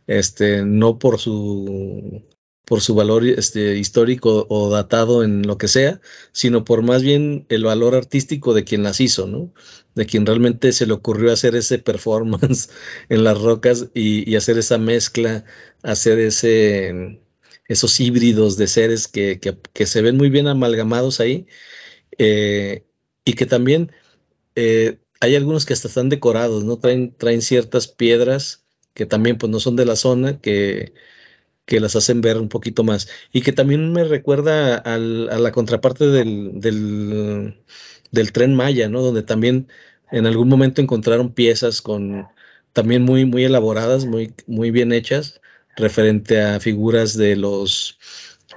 este, 0.06 0.64
no 0.64 0.98
por 0.98 1.18
su 1.18 2.22
por 2.66 2.80
su 2.82 2.94
valor 2.94 3.24
este, 3.26 3.78
histórico 3.78 4.46
o 4.50 4.70
datado 4.70 5.24
en 5.24 5.46
lo 5.46 5.58
que 5.58 5.68
sea, 5.68 6.00
sino 6.32 6.64
por 6.64 6.82
más 6.82 7.02
bien 7.02 7.46
el 7.48 7.64
valor 7.64 7.94
artístico 7.94 8.54
de 8.54 8.64
quien 8.64 8.82
las 8.82 9.00
hizo, 9.00 9.26
¿no? 9.26 9.52
De 9.94 10.06
quien 10.06 10.26
realmente 10.26 10.72
se 10.72 10.86
le 10.86 10.92
ocurrió 10.92 11.32
hacer 11.32 11.56
ese 11.56 11.78
performance 11.90 12.70
en 13.08 13.24
las 13.24 13.40
rocas 13.40 13.88
y 13.94 14.34
hacer 14.36 14.58
esa 14.58 14.78
mezcla, 14.78 15.44
hacer 15.82 16.18
ese, 16.18 17.20
esos 17.68 18.00
híbridos 18.00 18.56
de 18.56 18.66
seres 18.66 19.08
que, 19.08 19.40
se 19.86 20.02
ven 20.02 20.16
muy 20.16 20.30
bien 20.30 20.48
amalgamados 20.48 21.20
ahí 21.20 21.46
eh, 22.18 22.84
y 23.24 23.34
que 23.34 23.46
también 23.46 23.92
eh, 24.54 24.98
hay 25.20 25.36
algunos 25.36 25.66
que 25.66 25.74
hasta 25.74 25.88
están 25.88 26.08
decorados, 26.08 26.64
¿no? 26.64 26.78
Traen, 26.78 27.14
traen 27.16 27.42
ciertas 27.42 27.88
piedras 27.88 28.64
que 28.94 29.06
también 29.06 29.38
pues 29.38 29.50
no 29.50 29.60
son 29.60 29.76
de 29.76 29.86
la 29.86 29.96
zona, 29.96 30.40
que, 30.40 30.94
que 31.66 31.80
las 31.80 31.96
hacen 31.96 32.20
ver 32.20 32.38
un 32.38 32.48
poquito 32.48 32.84
más. 32.84 33.08
Y 33.32 33.42
que 33.42 33.52
también 33.52 33.92
me 33.92 34.04
recuerda 34.04 34.76
a 34.76 34.98
la 34.98 35.52
contraparte 35.52 36.06
del, 36.06 36.52
del, 36.60 38.32
tren 38.32 38.54
Maya, 38.54 38.88
¿no? 38.88 39.02
Donde 39.02 39.22
también 39.22 39.68
en 40.12 40.26
algún 40.26 40.48
momento 40.48 40.80
encontraron 40.80 41.34
piezas 41.34 41.82
con 41.82 42.26
también 42.72 43.02
muy, 43.02 43.24
muy 43.26 43.44
elaboradas, 43.44 44.06
muy, 44.06 44.34
muy 44.46 44.70
bien 44.70 44.92
hechas, 44.92 45.40
referente 45.76 46.40
a 46.40 46.60
figuras 46.60 47.16
de 47.16 47.36
los, 47.36 47.98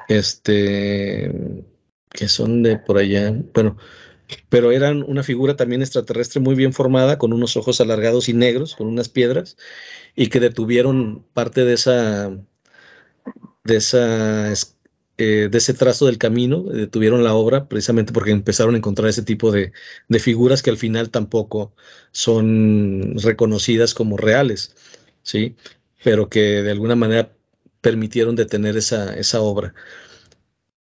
este, 0.10 1.32
que 2.10 2.28
son 2.28 2.64
de 2.64 2.78
por 2.78 2.98
allá, 2.98 3.34
bueno, 3.54 3.78
pero 4.50 4.72
eran 4.72 5.04
una 5.04 5.24
figura 5.24 5.56
también 5.56 5.82
extraterrestre 5.82 6.40
muy 6.42 6.56
bien 6.56 6.74
formada, 6.74 7.18
con 7.18 7.34
unos 7.34 7.58
ojos 7.58 7.82
alargados 7.82 8.30
y 8.30 8.34
negros, 8.34 8.76
con 8.76 8.88
unas 8.88 9.10
piedras, 9.10 9.58
y 10.16 10.28
que 10.28 10.40
detuvieron 10.40 11.26
parte 11.34 11.66
de 11.66 11.74
esa, 11.74 12.32
eh, 13.66 15.50
de 15.52 15.58
ese 15.58 15.74
trazo 15.74 16.06
del 16.06 16.18
camino, 16.18 16.64
detuvieron 16.64 17.24
la 17.24 17.34
obra 17.34 17.68
precisamente 17.68 18.14
porque 18.14 18.32
empezaron 18.32 18.76
a 18.76 18.78
encontrar 18.78 19.10
ese 19.10 19.24
tipo 19.24 19.52
de, 19.52 19.74
de 20.08 20.20
figuras 20.20 20.62
que 20.64 20.70
al 20.70 20.78
final 20.78 21.10
tampoco 21.10 21.74
son 22.12 23.16
reconocidas 23.18 23.94
como 23.94 24.18
reales, 24.18 24.76
¿sí? 25.24 25.56
pero 26.04 26.30
que 26.30 26.64
de 26.64 26.72
alguna 26.72 26.96
manera 26.96 27.36
permitieron 27.82 28.36
detener 28.36 28.78
esa, 28.78 29.16
esa 29.18 29.42
obra. 29.42 29.74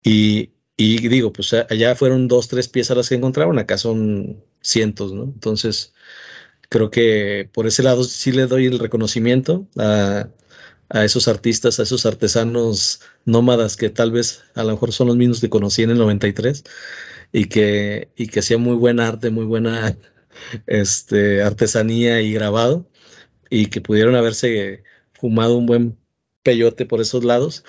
Y, 0.02 0.52
y, 0.76 1.08
digo, 1.08 1.32
pues 1.32 1.52
allá 1.52 1.94
fueron 1.96 2.28
dos, 2.28 2.48
tres 2.48 2.68
piezas 2.68 2.96
las 2.96 3.08
que 3.08 3.16
encontraron, 3.16 3.58
acá 3.58 3.78
son 3.78 4.42
cientos, 4.60 5.12
¿no? 5.12 5.24
Entonces, 5.24 5.92
creo 6.68 6.90
que 6.90 7.50
por 7.52 7.66
ese 7.66 7.82
lado 7.82 8.04
sí 8.04 8.32
le 8.32 8.46
doy 8.46 8.66
el 8.66 8.78
reconocimiento 8.78 9.68
a, 9.78 10.28
a 10.90 11.04
esos 11.04 11.28
artistas, 11.28 11.78
a 11.78 11.82
esos 11.82 12.06
artesanos 12.06 13.00
nómadas 13.24 13.76
que 13.76 13.90
tal 13.90 14.12
vez 14.12 14.42
a 14.54 14.64
lo 14.64 14.72
mejor 14.72 14.92
son 14.92 15.08
los 15.08 15.16
mismos 15.16 15.40
que 15.40 15.50
conocí 15.50 15.82
en 15.82 15.90
el 15.90 15.98
93 15.98 16.64
y 17.32 17.46
que, 17.46 18.10
y 18.16 18.28
que 18.28 18.40
hacían 18.40 18.62
muy 18.62 18.76
buen 18.76 19.00
arte, 19.00 19.30
muy 19.30 19.44
buena 19.44 19.96
este, 20.66 21.42
artesanía 21.42 22.20
y 22.22 22.32
grabado 22.32 22.88
y 23.50 23.66
que 23.66 23.80
pudieron 23.80 24.16
haberse 24.16 24.84
fumado 25.14 25.56
un 25.56 25.66
buen 25.66 25.98
peyote 26.42 26.86
por 26.86 27.00
esos 27.00 27.24
lados 27.24 27.64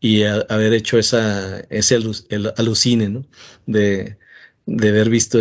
y 0.00 0.24
haber 0.24 0.72
hecho 0.72 0.98
esa, 0.98 1.60
ese 1.70 1.98
alucine, 2.56 3.08
¿no? 3.08 3.26
De, 3.66 4.18
de 4.66 4.88
haber 4.88 5.10
visto 5.10 5.38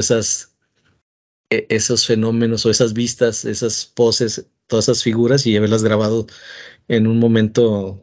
e, 1.50 1.66
esos 1.70 2.06
fenómenos 2.06 2.66
o 2.66 2.70
esas 2.70 2.94
vistas, 2.94 3.46
esas 3.46 3.86
poses, 3.86 4.46
todas 4.72 4.86
esas 4.86 5.04
figuras 5.04 5.46
y 5.46 5.58
haberlas 5.58 5.84
grabado 5.84 6.28
en 6.88 7.08
un 7.08 7.20
momento 7.20 8.02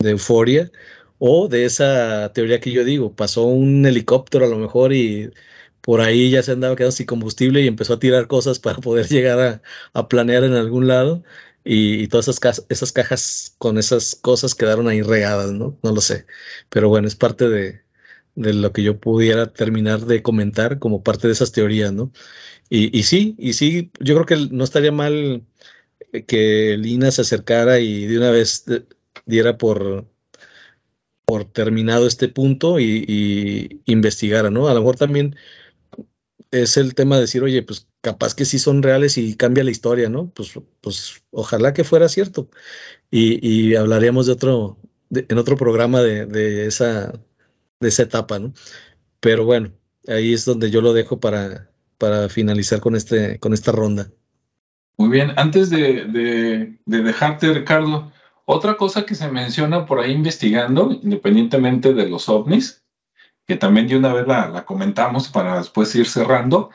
de 0.00 0.10
euforia 0.10 0.70
o 1.18 1.48
de 1.48 1.64
esa 1.64 2.32
teoría 2.34 2.60
que 2.60 2.72
yo 2.72 2.84
digo, 2.84 3.14
pasó 3.16 3.44
un 3.44 3.86
helicóptero 3.86 4.44
a 4.46 4.48
lo 4.48 4.58
mejor 4.58 4.92
y 4.92 5.30
por 5.80 6.00
ahí 6.00 6.30
ya 6.30 6.42
se 6.42 6.52
andaba 6.52 6.76
quedando 6.76 6.92
sin 6.92 7.06
combustible 7.06 7.62
y 7.62 7.68
empezó 7.68 7.94
a 7.94 8.00
tirar 8.00 8.26
cosas 8.28 8.58
para 8.64 8.78
poder 8.78 9.08
llegar 9.08 9.62
a, 9.94 10.08
planear 10.08 10.44
en 10.44 10.54
algún 10.54 10.88
lado 10.88 11.22
y, 11.64 12.08
todas 12.08 12.28
esas, 12.28 12.66
esas 12.68 12.92
cajas 12.92 13.54
con 13.58 13.78
esas 13.78 14.16
cosas 14.16 14.54
quedaron 14.54 14.88
ahí 14.88 15.02
regadas, 15.02 15.52
¿no? 15.52 15.78
No 15.82 15.92
lo 15.92 16.00
sé, 16.00 16.26
pero 16.70 16.88
bueno, 16.88 17.08
es 17.08 17.16
parte 17.16 17.48
de, 17.48 17.82
de 18.34 18.54
lo 18.54 18.72
que 18.72 18.82
yo 18.82 18.98
pudiera 19.00 19.52
terminar 19.52 20.00
de 20.06 20.22
comentar 20.22 20.78
como 20.78 21.02
parte 21.02 21.28
de 21.28 21.34
esas 21.34 21.52
teorías, 21.52 21.92
¿no? 21.92 22.12
Y, 22.70 22.96
y 22.98 23.02
sí, 23.04 23.34
y 23.38 23.54
sí, 23.54 23.92
yo 24.00 24.14
creo 24.14 24.26
que 24.26 24.48
no 24.54 24.64
estaría 24.64 24.92
mal 24.92 25.44
que 26.26 26.76
Lina 26.78 27.10
se 27.10 27.22
acercara 27.22 27.80
y 27.80 28.06
de 28.06 28.18
una 28.18 28.30
vez 28.30 28.64
diera 29.26 29.58
por, 29.58 30.06
por 31.28 31.44
terminado 31.44 32.06
este 32.06 32.28
punto 32.28 32.80
y, 32.80 33.82
investigara, 33.86 34.50
¿no? 34.50 34.68
A 34.68 34.74
lo 34.74 34.80
mejor 34.80 34.96
también 34.96 35.36
es 36.50 36.76
el 36.78 36.94
tema 36.94 37.16
de 37.16 37.22
decir, 37.22 37.42
oye, 37.42 37.62
pues 37.62 37.86
capaz 38.00 38.34
que 38.34 38.46
sí 38.46 38.58
son 38.58 38.82
reales 38.82 39.18
y 39.18 39.36
cambia 39.36 39.64
la 39.64 39.70
historia, 39.70 40.08
¿no? 40.08 40.30
Pues, 40.30 40.54
pues 40.80 41.22
ojalá 41.30 41.74
que 41.74 41.84
fuera 41.84 42.08
cierto. 42.08 42.48
Y, 43.10 43.74
hablaríamos 43.76 44.26
de 44.26 44.32
otro, 44.32 44.78
en 45.10 45.38
otro 45.38 45.56
programa 45.56 46.00
de, 46.02 46.66
esa, 46.66 47.12
de 47.80 47.88
esa 47.88 48.04
etapa, 48.04 48.38
¿no? 48.38 48.54
Pero 49.20 49.44
bueno, 49.44 49.72
ahí 50.08 50.32
es 50.34 50.44
donde 50.46 50.70
yo 50.70 50.80
lo 50.80 50.92
dejo 50.94 51.20
para, 51.20 51.70
para 51.98 52.28
finalizar 52.30 52.80
con, 52.80 52.96
este, 52.96 53.38
con 53.40 53.52
esta 53.52 53.72
ronda. 53.72 54.10
Muy 54.98 55.10
bien, 55.10 55.32
antes 55.36 55.70
de, 55.70 56.76
dejarte, 56.84 57.54
Ricardo, 57.54 58.10
otra 58.44 58.76
cosa 58.76 59.06
que 59.06 59.14
se 59.14 59.30
menciona 59.30 59.86
por 59.86 60.00
ahí 60.00 60.10
investigando, 60.10 60.90
independientemente 60.90 61.94
de 61.94 62.08
los 62.08 62.28
ovnis, 62.28 62.84
que 63.46 63.54
también 63.54 63.86
de 63.86 63.96
una 63.96 64.12
vez 64.12 64.26
la, 64.26 64.48
la 64.48 64.64
comentamos 64.64 65.28
para 65.28 65.58
después 65.58 65.94
ir 65.94 66.08
cerrando, 66.08 66.70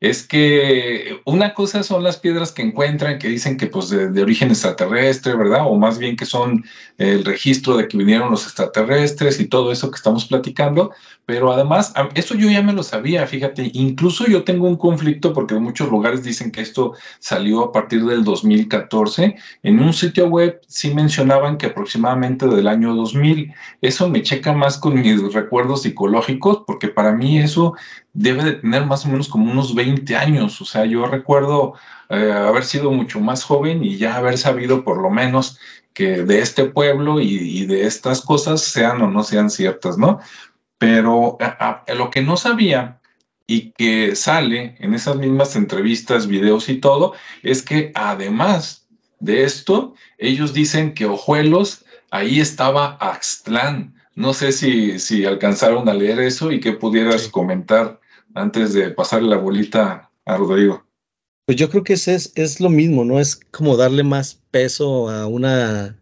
es 0.00 0.26
que 0.26 1.20
una 1.24 1.54
cosa 1.54 1.82
son 1.82 2.04
las 2.04 2.18
piedras 2.18 2.52
que 2.52 2.62
encuentran 2.62 3.18
que 3.18 3.28
dicen 3.28 3.56
que 3.56 3.66
pues 3.66 3.88
de, 3.90 4.22
origen 4.22 4.50
extraterrestre, 4.50 5.34
¿verdad? 5.34 5.62
O 5.66 5.76
más 5.76 5.98
bien 5.98 6.16
que 6.16 6.24
son 6.24 6.64
el 6.98 7.24
registro 7.24 7.76
de 7.76 7.88
que 7.88 7.96
vinieron 7.96 8.30
los 8.30 8.44
extraterrestres 8.44 9.40
y 9.40 9.46
todo 9.46 9.72
eso 9.72 9.90
que 9.90 9.96
estamos 9.96 10.26
platicando, 10.26 10.92
pero 11.26 11.52
además, 11.52 11.92
eso 12.14 12.34
yo 12.34 12.48
ya 12.50 12.62
me 12.62 12.72
lo 12.72 12.82
sabía, 12.82 13.26
fíjate, 13.26 13.70
incluso 13.74 14.26
yo 14.26 14.44
tengo 14.44 14.66
un 14.66 14.76
conflicto 14.76 15.32
porque 15.32 15.54
en 15.54 15.62
muchos 15.62 15.90
lugares 15.90 16.22
dicen 16.22 16.50
que 16.50 16.60
esto 16.60 16.94
salió 17.18 17.64
a 17.64 17.72
partir 17.72 18.04
del 18.04 18.24
2014, 18.24 19.36
en 19.62 19.80
un 19.80 19.92
sitio 19.92 20.26
web 20.28 20.60
sí 20.66 20.94
mencionaban 20.94 21.58
que 21.58 21.66
aproximadamente 21.66 22.46
del 22.46 22.68
año 22.68 22.94
2000, 22.94 23.52
eso 23.82 24.08
me 24.08 24.22
checa 24.22 24.52
más 24.52 24.78
con 24.78 24.94
mis 24.94 25.32
recuerdos 25.32 25.82
psicológicos 25.82 26.62
porque 26.66 26.88
para 26.88 27.12
mí 27.12 27.38
eso 27.38 27.74
debe 28.18 28.42
de 28.42 28.52
tener 28.54 28.84
más 28.84 29.04
o 29.04 29.08
menos 29.08 29.28
como 29.28 29.50
unos 29.50 29.74
20 29.74 30.16
años. 30.16 30.60
O 30.60 30.64
sea, 30.64 30.84
yo 30.84 31.06
recuerdo 31.06 31.74
eh, 32.08 32.32
haber 32.32 32.64
sido 32.64 32.90
mucho 32.90 33.20
más 33.20 33.44
joven 33.44 33.84
y 33.84 33.96
ya 33.96 34.16
haber 34.16 34.38
sabido 34.38 34.82
por 34.82 35.00
lo 35.00 35.08
menos 35.08 35.58
que 35.94 36.24
de 36.24 36.40
este 36.40 36.64
pueblo 36.64 37.20
y, 37.20 37.64
de 37.66 37.86
estas 37.86 38.20
cosas 38.20 38.60
sean 38.62 39.02
o 39.02 39.10
no 39.10 39.22
sean 39.22 39.50
ciertas, 39.50 39.98
¿no? 39.98 40.20
Pero 40.78 41.38
lo 41.96 42.10
que 42.10 42.22
no 42.22 42.36
sabía 42.36 43.00
y 43.46 43.70
que 43.72 44.14
sale 44.14 44.76
en 44.78 44.94
esas 44.94 45.16
mismas 45.16 45.56
entrevistas, 45.56 46.26
videos 46.26 46.68
y 46.68 46.76
todo, 46.76 47.14
es 47.42 47.62
que 47.62 47.92
además 47.94 48.86
de 49.20 49.44
esto, 49.44 49.94
ellos 50.18 50.52
dicen 50.52 50.94
que 50.94 51.06
Ojuelos, 51.06 51.84
ahí 52.10 52.40
estaba 52.40 52.96
Axtlán. 53.00 53.94
No 54.14 54.34
sé 54.34 54.52
si, 54.52 54.98
si 54.98 55.24
alcanzaron 55.24 55.88
a 55.88 55.94
leer 55.94 56.20
eso 56.20 56.52
y 56.52 56.60
que 56.60 56.72
pudieras 56.72 57.28
comentar 57.28 58.00
antes 58.38 58.72
de 58.72 58.90
pasarle 58.90 59.28
la 59.28 59.36
bolita 59.36 60.10
a 60.24 60.36
Rodrigo? 60.36 60.84
Pues 61.46 61.56
yo 61.56 61.70
creo 61.70 61.82
que 61.82 61.94
es, 61.94 62.08
es 62.08 62.60
lo 62.60 62.68
mismo, 62.68 63.04
¿no? 63.04 63.18
Es 63.18 63.36
como 63.36 63.76
darle 63.76 64.04
más 64.04 64.42
peso 64.50 65.08
a 65.08 65.26
una, 65.26 65.98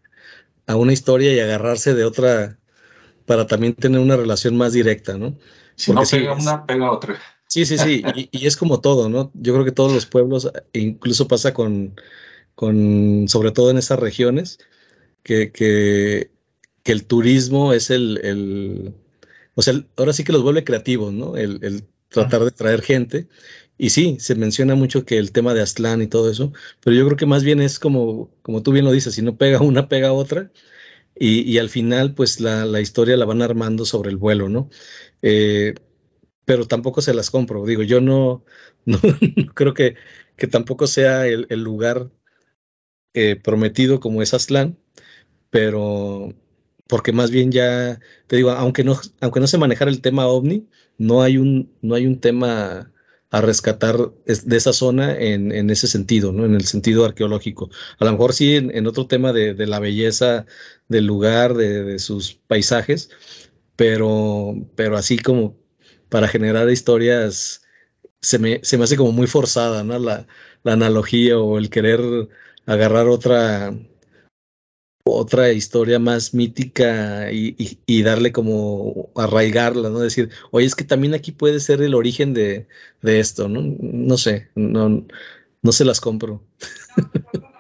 a 0.66 0.76
una 0.76 0.93
historia 0.93 1.32
y 1.32 1.39
agarrarse 1.39 1.95
de 1.95 2.05
otra 2.05 2.59
para 3.26 3.47
también 3.47 3.74
tener 3.74 4.01
una 4.01 4.16
relación 4.16 4.57
más 4.57 4.72
directa, 4.72 5.16
¿no? 5.16 5.37
Si 5.76 5.93
no 5.93 6.03
pega 6.11 6.34
una, 6.34 6.66
pega 6.66 6.91
otra. 6.91 7.18
Sí, 7.49 7.64
sí, 7.64 7.78
sí, 7.78 8.03
y, 8.32 8.47
es 8.47 8.57
como 8.57 8.80
todo, 8.80 9.09
¿no? 9.09 9.30
Yo 9.34 9.53
creo 9.53 9.64
que 9.64 9.72
todos 9.72 9.93
los 9.93 10.07
pueblos, 10.07 10.51
incluso 10.72 11.28
pasa 11.28 11.55
con, 11.55 11.95
con 12.55 13.26
sobre 13.28 13.53
todo 13.53 13.70
en 13.70 13.78
esas 13.78 14.01
regiones, 14.01 14.59
que, 15.22 15.53
que, 15.53 16.30
que 16.82 16.93
el 16.93 17.07
turismo 17.07 17.72
es 17.72 17.91
el, 17.91 18.18
el, 18.24 18.95
o 19.55 19.62
sea, 19.62 19.74
ahora 19.97 20.12
sí 20.12 20.24
que 20.24 20.32
los 20.32 20.43
vuelve 20.43 20.64
creativos, 20.64 21.12
¿no? 21.12 21.37
El, 21.37 21.61
el 21.62 21.84
tratar 22.09 22.44
de 22.44 22.50
traer 22.50 22.82
gente. 22.82 23.28
Y 23.78 23.90
sí, 23.90 24.16
se 24.20 24.34
menciona 24.34 24.74
mucho 24.74 25.04
que 25.04 25.18
el 25.18 25.32
tema 25.32 25.54
de 25.54 25.62
Aztlán 25.62 26.02
y 26.02 26.07
todo 26.07 26.30
eso, 26.30 26.52
pero 26.80 26.96
yo 26.96 27.04
creo 27.07 27.16
que 27.16 27.26
más 27.26 27.44
bien 27.44 27.61
es 27.61 27.78
como, 27.78 28.30
como 28.42 28.62
tú 28.62 28.72
bien 28.72 28.84
lo 28.86 28.92
dices, 28.92 29.14
si 29.14 29.22
no 29.22 29.36
pega 29.36 29.61
una, 29.61 29.88
pega 29.88 30.12
otra. 30.12 30.50
Y, 31.18 31.59
al 31.59 31.70
final, 31.70 32.14
pues 32.14 32.40
la, 32.40 32.66
la, 32.66 32.80
historia 32.80 33.16
la 33.16 33.24
van 33.24 33.40
armando 33.42 33.86
sobre 33.86 34.11
el 34.11 34.18
vuelo, 34.18 34.50
¿no? 34.50 34.68
Eh, 35.22 35.74
pero 36.46 36.66
tampoco 36.66 37.02
se 37.02 37.14
las 37.14 37.30
compro. 37.30 37.66
Digo, 37.66 37.82
yo 37.82 38.00
no, 38.00 38.44
no, 38.86 38.98
creo 39.54 39.74
que, 39.74 39.96
que, 40.36 40.46
tampoco 40.46 40.86
sea 40.86 41.26
el, 41.26 41.46
lugar 41.62 42.11
eh, 43.14 43.36
prometido 43.36 44.00
como 44.00 44.22
es 44.22 44.34
Aztlán, 44.34 44.78
pero 45.50 46.34
porque 46.89 47.12
más 47.12 47.30
bien 47.30 47.53
ya, 47.53 48.01
te 48.26 48.37
digo, 48.37 48.51
aunque 48.51 48.84
no, 48.84 48.99
aunque 49.20 49.41
no 49.41 49.47
se 49.47 49.59
manejara 49.59 49.91
el 49.91 50.01
tema 50.01 50.26
ovni, 50.26 50.66
no 50.99 51.22
hay 51.22 51.39
un, 51.39 51.72
no 51.82 51.95
hay 51.95 52.07
un 52.07 52.20
tema 52.20 52.93
a 53.30 53.41
rescatar 53.41 53.97
de 54.24 54.57
esa 54.57 54.72
zona 54.72 55.18
en, 55.18 55.53
en, 55.53 55.68
ese 55.70 55.89
sentido, 55.89 56.32
¿no? 56.32 56.45
En 56.45 56.55
el 56.55 56.64
sentido 56.64 57.05
arqueológico. 57.05 57.70
A 57.99 58.05
lo 58.05 58.12
mejor 58.12 58.32
sí 58.32 58.55
en, 58.57 58.87
otro 58.87 59.07
tema 59.07 59.32
de, 59.32 59.55
de, 59.55 59.66
la 59.66 59.80
belleza 59.80 60.47
del 60.89 61.07
lugar, 61.07 61.55
de, 61.55 61.82
de, 61.84 61.99
sus 61.99 62.34
paisajes, 62.47 63.11
pero, 63.76 64.55
pero 64.76 64.97
así 64.97 65.18
como 65.18 65.57
para 66.09 66.28
generar 66.28 66.70
historias 66.70 67.62
se 68.20 68.39
me, 68.39 68.61
se 68.62 68.78
me 68.78 68.84
hace 68.84 68.97
como 68.97 69.12
muy 69.12 69.26
forzada, 69.26 69.84
¿no? 69.84 69.99
La, 69.99 70.26
la 70.62 70.72
analogía 70.72 71.39
o 71.39 71.59
el 71.59 71.70
querer 71.70 72.01
agarrar 72.66 73.09
otra, 73.09 73.74
otra 75.07 75.52
historia 75.52 76.00
más 76.00 76.34
mítica 76.34 77.30
y, 77.30 78.02
darle 78.02 78.32
como 78.32 79.11
arraigarla, 79.14 79.88
¿no? 79.88 80.00
Decir, 80.00 80.30
oye, 80.50 80.66
es 80.66 80.74
que 80.74 80.84
también 80.84 81.14
aquí 81.14 81.30
puede 81.30 81.61
ser 81.61 81.80
el 81.80 81.94
origen 81.94 82.34
de, 82.34 82.66
esto, 83.02 83.48
¿no? 83.48 83.62
No 83.80 84.18
sé, 84.18 84.48
no, 84.57 85.07
no 85.62 85.72
se 85.72 85.84
las 85.84 86.00
compro. 86.00 86.42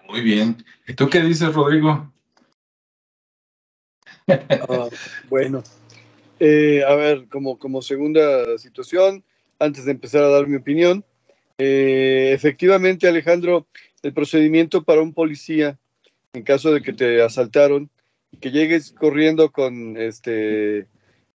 Muy 0.08 0.22
bien. 0.22 0.64
¿Y 0.88 0.94
tú 0.94 1.08
qué 1.08 1.22
dices, 1.22 1.54
Rodrigo? 1.54 2.12
Ah, 4.28 4.88
bueno, 5.30 5.62
eh, 6.40 6.82
a 6.84 6.96
ver, 6.96 7.28
como, 7.28 7.60
como 7.60 7.80
segunda 7.80 8.58
situación, 8.58 9.22
antes 9.60 9.84
de 9.84 9.92
empezar 9.92 10.24
a 10.24 10.30
dar 10.30 10.48
mi 10.48 10.56
opinión, 10.56 11.04
eh, 11.58 12.32
efectivamente, 12.34 13.06
Alejandro, 13.06 13.68
el 14.02 14.12
procedimiento 14.12 14.82
para 14.82 15.00
un 15.00 15.14
policía 15.14 15.78
en 16.32 16.42
caso 16.42 16.72
de 16.72 16.82
que 16.82 16.92
te 16.92 17.22
asaltaron, 17.22 17.90
que 18.40 18.50
llegues 18.50 18.92
corriendo 18.92 19.50
con 19.50 19.96
este 19.96 20.86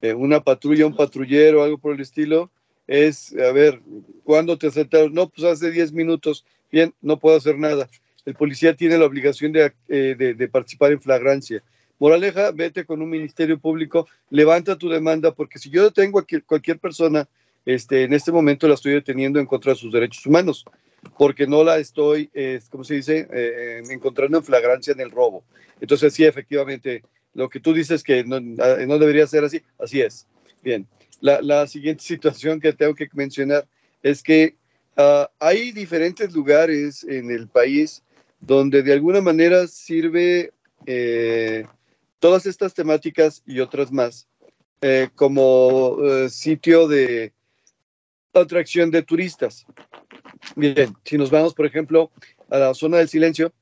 eh, 0.02 0.14
una 0.14 0.40
patrulla, 0.40 0.86
un 0.86 0.96
patrullero, 0.96 1.62
algo 1.62 1.78
por 1.78 1.94
el 1.94 2.00
estilo, 2.00 2.50
es, 2.86 3.34
a 3.36 3.52
ver, 3.52 3.80
¿cuándo 4.24 4.58
te 4.58 4.66
asaltaron? 4.66 5.14
No, 5.14 5.28
pues 5.28 5.46
hace 5.46 5.70
10 5.70 5.92
minutos, 5.92 6.44
bien, 6.72 6.94
no 7.00 7.18
puedo 7.18 7.36
hacer 7.36 7.58
nada. 7.58 7.88
El 8.24 8.34
policía 8.34 8.74
tiene 8.74 8.98
la 8.98 9.06
obligación 9.06 9.52
de, 9.52 9.72
eh, 9.88 10.14
de, 10.16 10.48
participar 10.48 10.92
en 10.92 11.00
flagrancia. 11.00 11.62
Moraleja, 11.98 12.50
vete 12.50 12.84
con 12.84 13.02
un 13.02 13.10
ministerio 13.10 13.58
público, 13.58 14.08
levanta 14.30 14.78
tu 14.78 14.88
demanda, 14.88 15.32
porque 15.32 15.58
si 15.58 15.70
yo 15.70 15.84
detengo 15.84 16.18
a 16.18 16.26
cualquier 16.46 16.78
persona, 16.78 17.28
este, 17.66 18.04
en 18.04 18.14
este 18.14 18.32
momento 18.32 18.66
la 18.66 18.74
estoy 18.74 18.92
deteniendo 18.92 19.38
en 19.38 19.46
contra 19.46 19.72
de 19.72 19.78
sus 19.78 19.92
derechos 19.92 20.24
humanos. 20.26 20.64
Porque 21.18 21.46
no 21.46 21.64
la 21.64 21.78
estoy, 21.78 22.30
eh, 22.34 22.60
¿cómo 22.70 22.84
se 22.84 22.94
dice?, 22.94 23.28
eh, 23.32 23.82
encontrando 23.90 24.38
en 24.38 24.44
flagrancia 24.44 24.92
en 24.92 25.00
el 25.00 25.10
robo. 25.10 25.44
Entonces, 25.80 26.12
sí, 26.14 26.24
efectivamente, 26.24 27.02
lo 27.34 27.48
que 27.48 27.60
tú 27.60 27.72
dices 27.72 28.02
que 28.02 28.24
no, 28.24 28.36
ah, 28.62 28.76
no 28.86 28.98
debería 28.98 29.26
ser 29.26 29.44
así, 29.44 29.62
así 29.78 30.00
es. 30.00 30.26
Bien, 30.62 30.86
la, 31.20 31.40
la, 31.40 31.66
siguiente 31.66 32.02
situación 32.04 32.60
que 32.60 32.72
tengo 32.72 32.94
que 32.94 33.08
mencionar 33.12 33.66
es 34.02 34.22
que 34.22 34.56
uh, 34.96 35.26
hay 35.38 35.72
diferentes 35.72 36.32
lugares 36.32 37.04
en 37.04 37.30
el 37.30 37.48
país 37.48 38.02
donde 38.40 38.82
de 38.82 38.92
alguna 38.92 39.20
manera 39.20 39.66
sirve 39.66 40.52
eh, 40.86 41.66
todas 42.18 42.46
estas 42.46 42.74
temáticas 42.74 43.42
y 43.46 43.60
otras 43.60 43.92
más 43.92 44.26
eh, 44.80 45.08
como 45.14 45.98
eh, 46.02 46.30
sitio 46.30 46.88
de 46.88 47.32
atracción 48.32 48.90
de 48.90 49.02
turistas. 49.02 49.66
Bien, 50.56 50.94
si 51.04 51.18
nos 51.18 51.30
vamos, 51.30 51.54
por 51.54 51.66
ejemplo, 51.66 52.10
a 52.48 52.58
la 52.58 52.74
zona 52.74 52.98
del 52.98 53.08
silencio, 53.08 53.52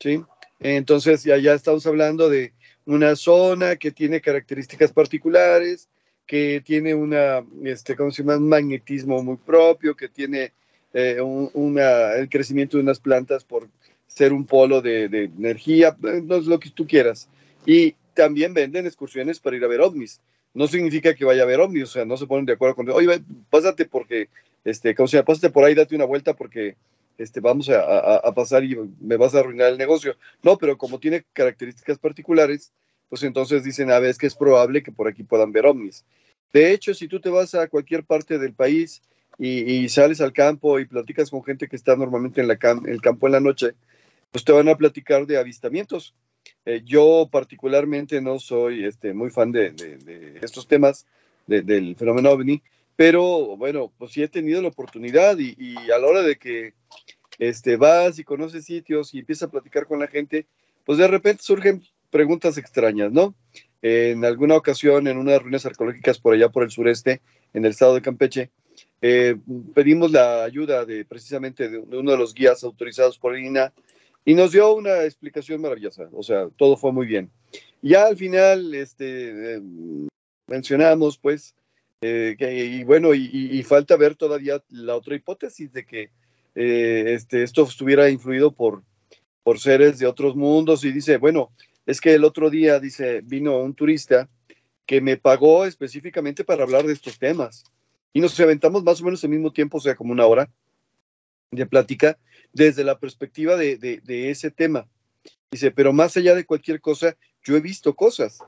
¿sí? 0.00 0.22
Entonces 0.60 1.24
ya, 1.24 1.36
ya 1.36 1.54
estamos 1.54 1.86
hablando 1.86 2.28
de 2.28 2.52
una 2.86 3.16
zona 3.16 3.76
que 3.76 3.90
tiene 3.90 4.20
características 4.20 4.92
particulares, 4.92 5.88
que 6.26 6.62
tiene 6.64 6.94
una, 6.94 7.44
este, 7.64 7.94
¿cómo 7.94 8.10
se 8.10 8.22
llama? 8.22 8.36
un 8.36 8.48
magnetismo 8.48 9.22
muy 9.22 9.36
propio, 9.36 9.94
que 9.94 10.08
tiene 10.08 10.52
eh, 10.92 11.20
una, 11.20 12.14
el 12.14 12.28
crecimiento 12.28 12.76
de 12.76 12.82
unas 12.82 13.00
plantas 13.00 13.44
por 13.44 13.68
ser 14.06 14.32
un 14.32 14.46
polo 14.46 14.80
de, 14.80 15.04
energía, 15.04 15.96
no 16.00 16.36
es 16.36 16.46
lo 16.46 16.58
que 16.58 16.70
tú 16.70 16.86
quieras. 16.86 17.28
Y 17.66 17.94
también 18.14 18.54
venden 18.54 18.86
excursiones 18.86 19.40
para 19.40 19.56
ir 19.56 19.64
a 19.64 19.68
ver 19.68 19.80
ovnis. 19.80 20.20
No 20.54 20.66
significa 20.66 21.14
que 21.14 21.24
vaya 21.24 21.42
a 21.42 21.46
ver 21.46 21.60
ovnis, 21.60 21.82
o 21.82 21.86
sea, 21.86 22.04
no 22.06 22.16
se 22.16 22.26
ponen 22.26 22.46
de 22.46 22.54
acuerdo 22.54 22.76
con, 22.76 22.88
oye, 22.90 23.20
pásate 23.50 23.84
porque, 23.84 24.28
este, 24.66 24.96
¿cómo 24.96 25.06
se 25.06 25.16
llama? 25.16 25.26
Pásate 25.26 25.50
por 25.50 25.64
ahí, 25.64 25.74
date 25.74 25.94
una 25.94 26.04
vuelta 26.04 26.34
porque 26.34 26.76
este, 27.18 27.38
vamos 27.38 27.70
a, 27.70 28.20
pasar 28.34 28.64
y 28.64 28.76
me 29.00 29.16
vas 29.16 29.34
a 29.34 29.38
arruinar 29.38 29.70
el 29.70 29.78
negocio. 29.78 30.16
No, 30.42 30.58
pero 30.58 30.76
como 30.76 30.98
tiene 30.98 31.24
características 31.32 31.98
particulares, 31.98 32.72
pues 33.08 33.22
entonces 33.22 33.62
dicen, 33.62 33.92
a 33.92 34.00
ver, 34.00 34.10
es 34.10 34.18
que 34.18 34.26
es 34.26 34.34
probable 34.34 34.82
que 34.82 34.90
por 34.90 35.06
aquí 35.06 35.22
puedan 35.22 35.52
ver 35.52 35.66
ovnis. 35.66 36.04
De 36.52 36.72
hecho, 36.72 36.94
si 36.94 37.06
tú 37.06 37.20
te 37.20 37.30
vas 37.30 37.54
a 37.54 37.68
cualquier 37.68 38.04
parte 38.04 38.40
del 38.40 38.54
país 38.54 39.02
y, 39.38 39.88
sales 39.88 40.20
al 40.20 40.32
campo 40.32 40.80
y 40.80 40.86
platicas 40.86 41.30
con 41.30 41.44
gente 41.44 41.68
que 41.68 41.76
está 41.76 41.94
normalmente 41.94 42.40
en 42.40 42.48
la 42.48 42.58
el 42.86 43.00
campo 43.00 43.26
en 43.26 43.32
la 43.34 43.40
noche, 43.40 43.74
pues 44.32 44.42
te 44.42 44.50
van 44.50 44.68
a 44.68 44.76
platicar 44.76 45.26
de 45.26 45.38
avistamientos. 45.38 46.12
Eh, 46.64 46.82
yo 46.84 47.28
particularmente 47.30 48.20
no 48.20 48.40
soy 48.40 48.84
este, 48.84 49.14
muy 49.14 49.30
fan 49.30 49.52
de, 49.52 50.38
estos 50.42 50.66
temas 50.66 51.06
del 51.46 51.94
fenómeno 51.94 52.30
ovni, 52.30 52.60
pero 52.96 53.56
bueno, 53.56 53.92
pues 53.98 54.12
sí 54.12 54.22
he 54.22 54.28
tenido 54.28 54.62
la 54.62 54.68
oportunidad 54.68 55.36
y, 55.38 55.76
a 55.92 55.98
la 55.98 56.06
hora 56.06 56.22
de 56.22 56.36
que 56.36 56.72
este, 57.38 57.76
vas 57.76 58.18
y 58.18 58.24
conoces 58.24 58.64
sitios 58.64 59.14
y 59.14 59.20
empiezas 59.20 59.48
a 59.48 59.52
platicar 59.52 59.86
con 59.86 60.00
la 60.00 60.08
gente, 60.08 60.46
pues 60.84 60.98
de 60.98 61.06
repente 61.06 61.42
surgen 61.42 61.82
preguntas 62.10 62.56
extrañas, 62.56 63.12
¿no? 63.12 63.34
En 63.82 64.24
alguna 64.24 64.56
ocasión, 64.56 65.06
en 65.06 65.18
unas 65.18 65.42
ruinas 65.42 65.66
arqueológicas 65.66 66.18
por 66.18 66.34
allá 66.34 66.48
por 66.48 66.62
el 66.62 66.70
sureste, 66.70 67.20
en 67.52 67.64
el 67.64 67.72
estado 67.72 67.94
de 67.94 68.02
Campeche, 68.02 68.50
eh, 69.02 69.36
pedimos 69.74 70.10
la 70.10 70.44
ayuda 70.44 70.84
de 70.86 71.04
precisamente 71.04 71.68
de, 71.68 71.78
uno 71.78 72.10
de 72.10 72.16
los 72.16 72.34
guías 72.34 72.64
autorizados 72.64 73.18
por 73.18 73.38
INA 73.38 73.72
y 74.24 74.34
nos 74.34 74.52
dio 74.52 74.74
una 74.74 75.04
explicación 75.04 75.60
maravillosa, 75.60 76.08
o 76.12 76.22
sea, 76.22 76.48
todo 76.56 76.76
fue 76.76 76.92
muy 76.92 77.06
bien. 77.06 77.30
Ya 77.82 78.06
al 78.06 78.16
final, 78.16 78.74
este, 78.74 79.56
eh, 79.56 79.60
mencionamos, 80.46 81.18
pues, 81.18 81.54
eh, 82.00 82.36
que, 82.38 82.64
y 82.64 82.84
bueno, 82.84 83.14
y, 83.14 83.62
falta 83.62 83.96
ver 83.96 84.16
todavía 84.16 84.62
la 84.68 84.96
otra 84.96 85.14
hipótesis 85.14 85.72
de 85.72 85.86
que 85.86 86.10
este, 86.54 87.42
esto 87.42 87.64
estuviera 87.64 88.08
influido 88.08 88.52
por, 88.52 88.82
por 89.42 89.60
seres 89.60 89.98
de 89.98 90.06
otros 90.06 90.36
mundos 90.36 90.84
y 90.84 90.92
dice, 90.92 91.18
bueno, 91.18 91.52
es 91.86 92.00
que 92.00 92.14
el 92.14 92.24
otro 92.24 92.50
día, 92.50 92.80
dice, 92.80 93.20
vino 93.22 93.58
un 93.58 93.74
turista 93.74 94.28
que 94.86 95.00
me 95.00 95.16
pagó 95.16 95.66
específicamente 95.66 96.44
para 96.44 96.64
hablar 96.64 96.86
de 96.86 96.92
estos 96.92 97.18
temas. 97.18 97.64
Y 98.12 98.20
nos 98.20 98.38
aventamos 98.40 98.82
más 98.82 99.00
o 99.00 99.04
menos 99.04 99.22
al 99.22 99.30
mismo 99.30 99.52
tiempo, 99.52 99.78
o 99.78 99.80
sea, 99.80 99.94
como 99.94 100.12
una 100.12 100.26
hora 100.26 100.50
de 101.50 101.66
plática, 101.66 102.18
desde 102.52 102.82
la 102.82 102.98
perspectiva 102.98 103.56
de, 103.56 103.76
de, 103.76 104.30
ese 104.30 104.50
tema. 104.50 104.88
Dice, 105.50 105.70
pero 105.70 105.92
más 105.92 106.16
allá 106.16 106.34
de 106.34 106.44
cualquier 106.44 106.80
cosa, 106.80 107.16
yo 107.44 107.56
he 107.56 107.60
visto 107.60 107.94
cosas. 107.94 108.38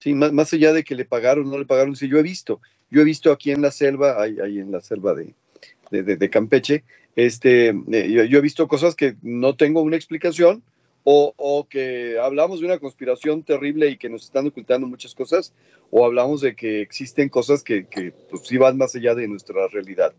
Sí, 0.00 0.12
más, 0.12 0.32
más 0.32 0.52
allá 0.52 0.72
de 0.72 0.84
que 0.84 0.94
le 0.94 1.04
pagaron 1.04 1.46
o 1.46 1.50
no 1.50 1.58
le 1.58 1.64
pagaron, 1.64 1.92
dice, 1.92 2.08
yo 2.08 2.18
he 2.18 2.22
visto. 2.22 2.60
Yo 2.90 3.00
he 3.00 3.04
visto 3.04 3.32
aquí 3.32 3.50
en 3.50 3.62
la 3.62 3.70
selva, 3.70 4.20
ahí, 4.20 4.58
en 4.58 4.70
la 4.70 4.80
selva 4.80 5.14
de, 5.14 6.30
Campeche, 6.30 6.84
este, 7.14 7.68
eh, 7.68 8.26
yo, 8.28 8.38
he 8.38 8.40
visto 8.40 8.68
cosas 8.68 8.94
que 8.94 9.16
no 9.22 9.56
tengo 9.56 9.82
una 9.82 9.96
explicación, 9.96 10.62
o, 11.08 11.68
que 11.70 12.18
hablamos 12.18 12.58
de 12.58 12.66
una 12.66 12.80
conspiración 12.80 13.44
terrible 13.44 13.88
y 13.88 13.96
que 13.96 14.08
nos 14.08 14.24
están 14.24 14.48
ocultando 14.48 14.88
muchas 14.88 15.14
cosas, 15.14 15.52
o 15.90 16.04
hablamos 16.04 16.40
de 16.40 16.56
que 16.56 16.80
existen 16.80 17.28
cosas 17.28 17.62
que, 17.62 17.86
que 17.86 18.12
pues, 18.28 18.42
sí 18.44 18.56
van 18.56 18.76
más 18.76 18.96
allá 18.96 19.14
de 19.14 19.28
nuestra 19.28 19.68
realidad. 19.68 20.12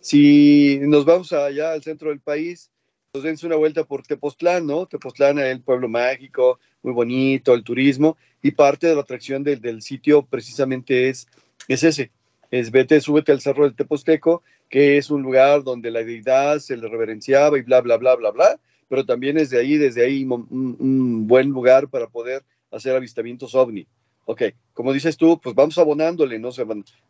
Si 0.00 0.80
nos 0.82 1.04
vamos 1.04 1.32
allá 1.32 1.72
al 1.72 1.82
centro 1.84 2.08
del 2.08 2.18
país, 2.18 2.70
pues 3.12 3.24
dense 3.24 3.46
una 3.46 3.56
vuelta 3.56 3.84
por 3.84 4.02
Tepoztlán, 4.02 4.66
¿no? 4.66 4.86
Tepoztlán 4.86 5.38
es 5.38 5.46
el 5.46 5.62
pueblo 5.62 5.88
mágico, 5.88 6.58
muy 6.82 6.92
bonito, 6.92 7.54
el 7.54 7.64
turismo, 7.64 8.16
y 8.42 8.50
parte 8.50 8.88
de 8.88 8.94
la 8.94 9.00
atracción 9.00 9.42
del 9.42 9.80
sitio 9.80 10.22
precisamente 10.22 11.08
es, 11.08 11.26
es 11.68 11.84
ese, 11.84 12.10
es 12.50 12.70
vete, 12.70 13.00
súbete 13.00 13.32
al 13.32 13.40
cerro 13.40 13.64
del 13.64 13.74
Tepozteco, 13.74 14.42
que 14.68 14.98
es 14.98 15.10
un 15.10 15.22
lugar 15.22 15.62
donde 15.62 15.90
la 15.90 16.02
deidad 16.02 16.58
se 16.58 16.76
le 16.76 16.88
reverenciaba 16.88 17.58
y 17.58 17.62
bla, 17.62 17.80
bla, 17.80 17.96
bla, 17.96 18.14
bla, 18.16 18.30
bla, 18.30 18.60
pero 18.88 19.04
también 19.04 19.36
es 19.38 19.50
de 19.50 19.58
ahí, 19.58 19.76
desde 19.76 20.04
ahí, 20.04 20.24
un, 20.24 21.26
buen 21.26 21.48
lugar 21.50 21.88
para 21.88 22.06
poder 22.08 22.44
hacer 22.70 22.94
avistamientos 22.94 23.54
ovni. 23.54 23.86
Ok, 24.24 24.42
como 24.74 24.92
dices 24.92 25.16
tú, 25.16 25.40
pues 25.40 25.54
vamos 25.54 25.78
abonándole, 25.78 26.38
¿no? 26.38 26.50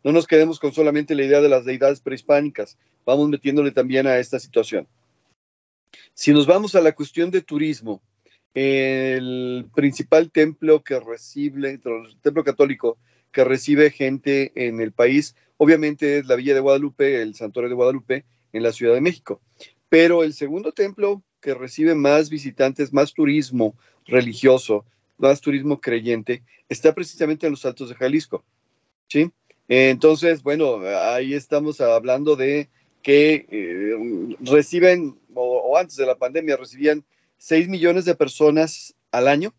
no 0.03 0.11
nos 0.11 0.27
quedemos 0.27 0.59
con 0.59 0.71
solamente 0.71 1.15
la 1.15 1.23
idea 1.23 1.41
de 1.41 1.49
las 1.49 1.65
deidades 1.65 1.99
prehispánicas, 1.99 2.77
vamos 3.05 3.29
metiéndole 3.29 3.71
también 3.71 4.05
a 4.05 4.19
esta 4.19 4.39
situación. 4.39 4.87
Si 6.13 6.31
nos 6.31 6.45
vamos 6.45 6.75
a 6.75 6.81
la 6.81 6.93
cuestión 6.93 7.31
de 7.31 7.41
turismo, 7.41 8.01
el 8.53 9.67
principal 9.73 10.31
templo 10.31 10.83
que 10.83 10.99
recibe, 10.99 11.71
el 11.71 11.81
templo 12.21 12.43
católico 12.43 12.97
que 13.31 13.43
recibe 13.43 13.91
gente 13.91 14.51
en 14.55 14.81
el 14.81 14.91
país, 14.91 15.35
obviamente 15.57 16.19
es 16.19 16.25
la 16.25 16.35
Villa 16.35 16.53
de 16.53 16.59
Guadalupe, 16.59 17.21
el 17.21 17.35
Santuario 17.35 17.69
de 17.69 17.75
Guadalupe, 17.75 18.25
en 18.53 18.63
la 18.63 18.71
Ciudad 18.71 18.93
de 18.93 19.01
México. 19.01 19.41
Pero 19.89 20.23
el 20.23 20.33
segundo 20.33 20.71
templo 20.71 21.23
que 21.41 21.53
recibe 21.53 21.95
más 21.95 22.29
visitantes, 22.29 22.93
más 22.93 23.13
turismo 23.13 23.75
religioso, 24.05 24.85
más 25.17 25.41
turismo 25.41 25.79
creyente, 25.79 26.43
está 26.69 26.93
precisamente 26.93 27.45
en 27.45 27.51
los 27.51 27.65
Altos 27.65 27.89
de 27.89 27.95
Jalisco. 27.95 28.43
¿sí? 29.07 29.31
Entonces, 29.67 30.43
bueno, 30.43 30.79
ahí 30.79 31.33
estamos 31.33 31.81
hablando 31.81 32.35
de 32.35 32.69
que 33.01 33.45
eh, 33.49 34.35
reciben, 34.41 35.17
o, 35.33 35.77
antes 35.77 35.95
de 35.95 36.05
la 36.05 36.15
pandemia, 36.15 36.57
recibían 36.57 37.05
6 37.37 37.67
millones 37.69 38.05
de 38.05 38.15
personas 38.15 38.95
al 39.11 39.27
año, 39.27 39.53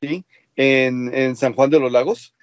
¿sí? 0.00 0.24
En, 0.56 1.12
en 1.14 1.36
San 1.36 1.54
Juan 1.54 1.70
de 1.70 1.80
los 1.80 1.90
Lagos. 1.90 2.34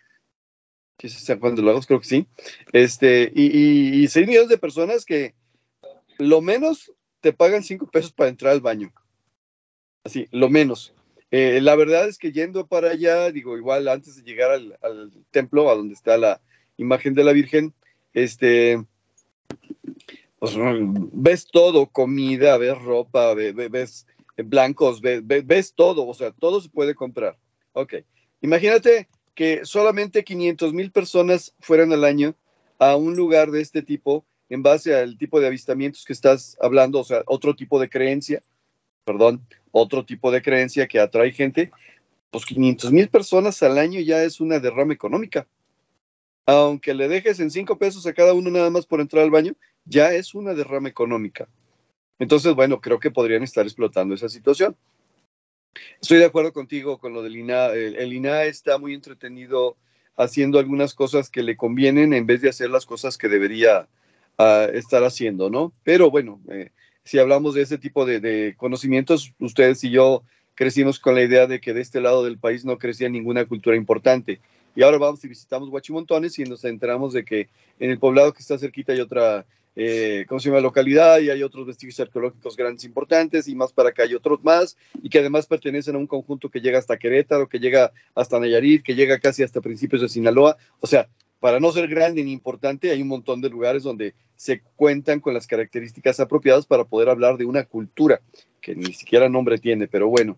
¿Sí 1.00 1.10
San 1.10 1.40
Juan 1.40 1.56
de 1.56 1.62
Lagos? 1.62 1.88
Creo 1.88 2.00
que 2.00 2.08
sí. 2.08 2.28
Este, 2.74 3.32
y, 3.34 3.46
y, 3.46 4.04
y 4.04 4.08
6 4.08 4.28
millones 4.28 4.50
de 4.50 4.58
personas 4.58 5.06
que 5.06 5.34
lo 6.18 6.42
menos 6.42 6.92
te 7.22 7.34
pagan 7.34 7.64
cinco 7.64 7.88
pesos 7.88 8.12
para 8.12 8.30
entrar 8.30 8.52
al 8.52 8.62
baño. 8.62 8.92
Así, 10.04 10.28
lo 10.32 10.50
menos. 10.50 10.94
Eh, 11.32 11.60
la 11.62 11.76
verdad 11.76 12.08
es 12.08 12.18
que 12.18 12.32
yendo 12.32 12.68
para 12.68 12.92
allá, 12.92 13.32
digo, 13.32 13.58
igual 13.58 13.88
antes 13.88 14.16
de 14.16 14.24
llegar 14.24 14.52
al, 14.52 15.12
templo, 15.32 15.70
a 15.70 15.76
donde 15.76 15.94
está 15.94 16.18
la 16.18 16.42
imagen 16.78 17.14
de 17.14 17.24
la 17.24 17.34
Virgen, 17.34 17.74
este, 18.14 18.84
pues, 20.40 20.56
ves 20.58 21.48
todo, 21.52 21.88
comida, 21.88 22.58
ves 22.58 22.82
ropa, 22.82 23.34
ves, 23.34 24.06
blancos, 24.38 25.02
ves, 25.02 25.22
ves, 25.26 25.74
todo, 25.76 26.08
o 26.08 26.14
sea, 26.14 26.32
todo 26.32 26.62
se 26.62 26.70
puede 26.70 26.96
comprar. 26.96 27.38
Ok, 27.74 27.96
imagínate 28.42 29.08
que 29.36 29.66
solamente 29.66 30.24
500 30.24 30.74
mil 30.74 30.92
personas 30.92 31.54
fueran 31.60 31.92
al 31.94 32.04
año 32.04 32.36
a 32.78 32.96
un 32.96 33.16
lugar 33.16 33.52
de 33.52 33.62
este 33.62 33.82
tipo 33.82 34.26
en 34.50 34.64
base 34.64 34.96
al 34.96 35.18
tipo 35.18 35.40
de 35.40 35.48
avistamientos 35.48 36.06
que 36.06 36.14
estás 36.14 36.58
hablando, 36.60 37.00
o 37.00 37.04
sea, 37.04 37.24
otro 37.28 37.56
tipo 37.56 37.80
de 37.80 37.90
creencia, 37.90 38.42
perdón, 39.06 39.46
otro 39.72 40.06
tipo 40.06 40.32
de 40.32 40.42
creencia 40.42 40.88
que 40.88 41.00
atrae 41.00 41.32
gente, 41.32 41.72
pues 42.32 42.46
500 42.46 42.92
mil 42.92 43.10
personas 43.10 43.62
al 43.64 43.78
año 43.78 44.00
ya 44.00 44.24
es 44.24 44.40
una 44.40 44.60
derrama 44.60 44.94
económica. 44.94 45.48
Aunque 46.46 46.96
le 46.96 47.08
dejes 47.08 47.40
en 47.40 47.52
5 47.52 47.78
pesos 47.78 48.08
a 48.08 48.14
cada 48.14 48.34
uno 48.34 48.50
nada 48.50 48.72
más 48.72 48.86
por 48.86 49.02
entrar 49.02 49.24
al 49.24 49.32
baño, 49.32 49.54
ya 49.86 50.14
es 50.14 50.34
una 50.34 50.54
derrama 50.54 50.90
económica. 50.90 51.48
Entonces, 52.18 52.54
bueno, 52.56 52.82
creo 52.82 53.00
que 53.00 53.12
podrían 53.12 53.44
estar 53.44 53.66
explotando 53.66 54.16
esa 54.16 54.30
situación. 54.30 54.76
Estoy 56.02 56.20
de 56.20 56.26
acuerdo 56.26 56.54
contigo 56.54 56.98
con 56.98 57.14
lo 57.14 57.24
del 57.24 57.36
INA. 57.36 57.68
El, 57.68 57.96
el 57.96 58.14
INA 58.14 58.44
está 58.44 58.78
muy 58.78 58.94
entretenido 58.94 59.78
haciendo 60.16 60.60
algunas 60.60 60.94
cosas 60.94 61.30
que 61.30 61.44
le 61.44 61.56
convienen 61.56 62.14
en 62.14 62.26
vez 62.26 62.42
de 62.42 62.50
hacer 62.50 62.70
las 62.70 62.86
cosas 62.86 63.18
que 63.18 63.30
debería 63.30 63.88
estar 64.74 65.04
haciendo, 65.04 65.50
¿no? 65.50 65.74
Pero 65.84 66.10
bueno, 66.10 66.40
eh, 66.50 66.72
si 67.04 67.20
hablamos 67.20 67.56
de 67.56 67.62
ese 67.62 67.78
tipo 67.78 68.06
de, 68.06 68.56
conocimientos, 68.58 69.34
ustedes 69.40 69.84
y 69.84 69.90
yo 69.90 70.24
crecimos 70.56 71.00
con 71.00 71.16
la 71.16 71.24
idea 71.24 71.48
de 71.48 71.60
que 71.60 71.74
de 71.74 71.82
este 71.82 72.02
lado 72.02 72.24
del 72.24 72.38
país 72.38 72.64
no 72.64 72.78
crecía 72.78 73.10
ninguna 73.10 73.46
cultura 73.46 73.76
importante. 73.76 74.40
Y 74.76 74.84
ahora 74.84 74.98
vamos 74.98 75.24
y 75.24 75.28
visitamos 75.28 75.70
Huachimontones 75.70 76.40
y 76.40 76.44
nos 76.44 76.64
enteramos 76.64 77.12
de 77.14 77.26
que 77.26 77.50
en 77.80 77.92
el 77.92 78.00
poblado 78.00 78.34
que 78.34 78.40
está 78.40 78.58
cerquita 78.58 78.94
hay 78.94 79.02
otra, 79.02 79.46
eh, 79.76 80.26
¿cómo 80.28 80.40
se 80.40 80.50
llama?, 80.50 80.62
localidad 80.62 81.20
y 81.20 81.30
hay 81.30 81.44
otros 81.44 81.66
vestigios 81.66 82.00
arqueológicos 82.00 82.56
grandes 82.56 82.84
importantes 82.84 83.48
y 83.48 83.56
más 83.56 83.72
para 83.72 83.90
acá 83.90 84.04
hay 84.04 84.16
otros 84.16 84.44
más 84.44 84.78
y 85.02 85.10
que 85.10 85.20
además 85.20 85.48
pertenecen 85.48 85.96
a 85.96 86.00
un 86.00 86.08
conjunto 86.08 86.50
que 86.50 86.62
llega 86.62 86.80
hasta 86.80 86.98
Querétaro, 86.98 87.48
que 87.48 87.60
llega 87.60 87.92
hasta 88.16 88.40
Nayarit, 88.40 88.84
que 88.84 88.96
llega 88.96 89.20
casi 89.20 89.44
hasta 89.44 89.62
principios 89.62 90.02
de 90.02 90.10
Sinaloa. 90.10 90.58
O 90.80 90.88
sea, 90.88 91.08
para 91.40 91.60
no 91.60 91.72
ser 91.72 91.88
grande 91.88 92.24
ni 92.24 92.32
importante, 92.32 92.92
hay 92.92 93.02
un 93.02 93.08
montón 93.08 93.42
de 93.42 93.50
lugares 93.50 93.84
donde 93.84 94.14
se 94.36 94.62
cuentan 94.76 95.20
con 95.20 95.34
las 95.34 95.48
características 95.48 96.20
apropiadas 96.20 96.66
para 96.66 96.84
poder 96.84 97.10
hablar 97.10 97.38
de 97.38 97.46
una 97.46 97.64
cultura 97.64 98.22
que 98.62 98.76
ni 98.76 98.94
siquiera 98.94 99.30
nombre 99.30 99.58
tiene, 99.58 99.88
pero 99.88 100.08
bueno. 100.10 100.38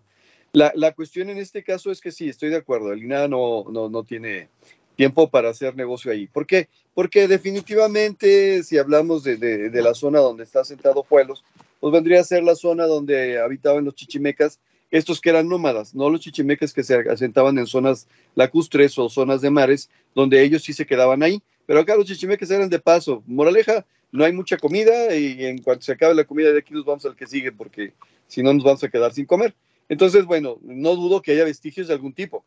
La, 0.52 0.70
la 0.74 0.92
cuestión 0.92 1.30
en 1.30 1.38
este 1.38 1.64
caso 1.64 1.90
es 1.90 2.00
que 2.00 2.12
sí, 2.12 2.28
estoy 2.28 2.50
de 2.50 2.56
acuerdo, 2.56 2.92
el 2.92 3.02
INAH 3.02 3.26
no, 3.26 3.64
no, 3.70 3.88
no 3.88 4.04
tiene 4.04 4.48
tiempo 4.96 5.30
para 5.30 5.50
hacer 5.50 5.74
negocio 5.76 6.12
ahí. 6.12 6.26
¿Por 6.26 6.46
qué? 6.46 6.68
Porque 6.94 7.28
definitivamente 7.28 8.62
si 8.62 8.78
hablamos 8.78 9.24
de, 9.24 9.70
la 9.72 9.94
zona 9.94 10.20
donde 10.20 10.44
está 10.44 10.64
sentado 10.64 11.02
Pueblos, 11.02 11.44
pues 11.80 11.92
vendría 11.92 12.20
a 12.20 12.24
ser 12.24 12.42
la 12.42 12.54
zona 12.54 12.86
donde 12.86 13.40
habitaban 13.40 13.84
los 13.84 13.94
chichimecas 13.94 14.60
estos 14.90 15.22
que 15.22 15.30
eran 15.30 15.48
nómadas, 15.48 15.94
no 15.94 16.10
los 16.10 16.20
chichimecas 16.20 16.74
que 16.74 16.84
se 16.84 16.94
asentaban 17.10 17.58
en 17.58 17.66
zonas 17.66 18.08
lacustres 18.34 18.98
o 18.98 19.08
zonas 19.08 19.40
de 19.40 19.48
mares, 19.48 19.88
donde 20.14 20.42
ellos 20.42 20.62
sí 20.62 20.74
se 20.74 20.84
quedaban 20.84 21.22
ahí. 21.22 21.42
Pero 21.64 21.80
acá 21.80 21.96
los 21.96 22.04
chichimecas 22.04 22.50
eran 22.50 22.68
de 22.68 22.78
paso. 22.78 23.22
Moraleja, 23.26 23.86
no 24.10 24.24
hay 24.24 24.32
mucha 24.34 24.58
comida 24.58 25.16
y 25.16 25.46
en 25.46 25.62
cuanto 25.62 25.84
se 25.84 25.92
acabe 25.92 26.14
la 26.14 26.24
comida 26.24 26.52
de 26.52 26.58
aquí 26.58 26.74
nos 26.74 26.84
vamos 26.84 27.06
al 27.06 27.16
que 27.16 27.26
sigue 27.26 27.52
porque 27.52 27.94
si 28.26 28.42
no 28.42 28.52
nos 28.52 28.64
vamos 28.64 28.84
a 28.84 28.90
quedar 28.90 29.14
sin 29.14 29.24
comer. 29.24 29.54
Entonces, 29.88 30.26
bueno, 30.26 30.58
no 30.62 30.94
dudo 30.94 31.22
que 31.22 31.32
haya 31.32 31.44
vestigios 31.44 31.88
de 31.88 31.94
algún 31.94 32.12
tipo. 32.12 32.44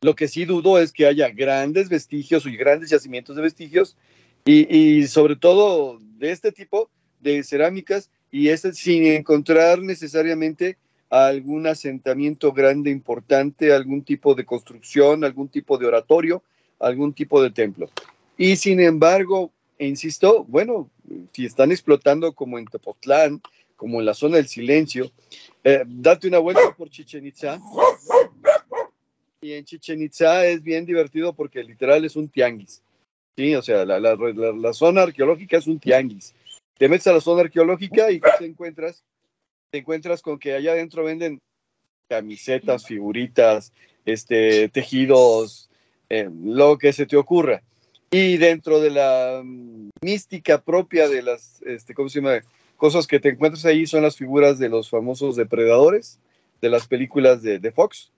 Lo 0.00 0.14
que 0.14 0.28
sí 0.28 0.44
dudo 0.44 0.78
es 0.78 0.92
que 0.92 1.06
haya 1.06 1.28
grandes 1.30 1.88
vestigios 1.88 2.46
y 2.46 2.56
grandes 2.56 2.90
yacimientos 2.90 3.34
de 3.36 3.42
vestigios 3.42 3.96
y, 4.44 4.72
y 4.74 5.06
sobre 5.08 5.36
todo 5.36 5.98
de 6.18 6.30
este 6.30 6.52
tipo 6.52 6.88
de 7.20 7.42
cerámicas 7.42 8.10
y 8.30 8.48
este 8.48 8.72
sin 8.72 9.06
encontrar 9.06 9.80
necesariamente 9.80 10.76
algún 11.10 11.66
asentamiento 11.66 12.52
grande, 12.52 12.90
importante, 12.90 13.72
algún 13.72 14.02
tipo 14.02 14.34
de 14.34 14.44
construcción, 14.44 15.24
algún 15.24 15.48
tipo 15.48 15.78
de 15.78 15.86
oratorio, 15.86 16.42
algún 16.78 17.12
tipo 17.12 17.42
de 17.42 17.50
templo. 17.50 17.88
Y 18.36 18.56
sin 18.56 18.80
embargo, 18.80 19.50
insisto, 19.78 20.44
bueno, 20.44 20.90
si 21.32 21.46
están 21.46 21.72
explotando 21.72 22.32
como 22.32 22.58
en 22.58 22.66
Tepotlán, 22.66 23.40
como 23.76 24.00
en 24.00 24.06
la 24.06 24.14
zona 24.14 24.36
del 24.36 24.48
silencio, 24.48 25.10
eh, 25.64 25.82
date 25.86 26.28
una 26.28 26.38
vuelta 26.38 26.74
por 26.76 26.90
Chichen 26.90 27.26
Itza. 27.26 27.60
Y 29.40 29.52
en 29.52 29.64
Chichen 29.64 30.02
Itza 30.02 30.46
es 30.46 30.62
bien 30.62 30.84
divertido 30.84 31.32
porque 31.32 31.62
literal 31.62 32.04
es 32.04 32.16
un 32.16 32.28
tianguis. 32.28 32.82
Sí, 33.36 33.54
o 33.54 33.62
sea, 33.62 33.84
la, 33.84 34.00
la 34.00 34.72
zona 34.72 35.02
arqueológica 35.02 35.58
es 35.58 35.66
un 35.66 35.78
tianguis. 35.78 36.34
Te 36.76 36.88
metes 36.88 37.06
a 37.06 37.12
la 37.12 37.20
zona 37.20 37.42
arqueológica 37.42 38.10
y 38.10 38.20
te 38.20 38.44
encuentras 38.44 39.04
te 39.70 39.78
encuentras 39.78 40.22
con 40.22 40.38
que 40.38 40.54
allá 40.54 40.72
adentro 40.72 41.04
venden 41.04 41.40
camisetas, 42.08 42.86
figuritas, 42.86 43.72
este, 44.06 44.68
tejidos, 44.70 45.68
eh, 46.08 46.28
lo 46.42 46.78
que 46.78 46.92
se 46.92 47.06
te 47.06 47.16
ocurra. 47.16 47.62
Y 48.10 48.38
dentro 48.38 48.80
de 48.80 48.90
la 48.90 49.42
mm, 49.44 49.90
mística 50.02 50.62
propia 50.62 51.08
de 51.08 51.22
las, 51.22 51.60
este, 51.62 51.94
¿cómo 51.94 52.08
se 52.08 52.20
llama? 52.20 52.40
Cosas 52.76 53.06
que 53.06 53.20
te 53.20 53.30
encuentras 53.30 53.64
ahí 53.66 53.86
son 53.86 54.02
las 54.02 54.16
figuras 54.16 54.58
de 54.58 54.68
los 54.68 54.88
famosos 54.88 55.36
depredadores 55.36 56.18
de 56.62 56.70
las 56.70 56.86
películas 56.86 57.42
de, 57.42 57.58
de 57.58 57.72
Fox, 57.72 58.10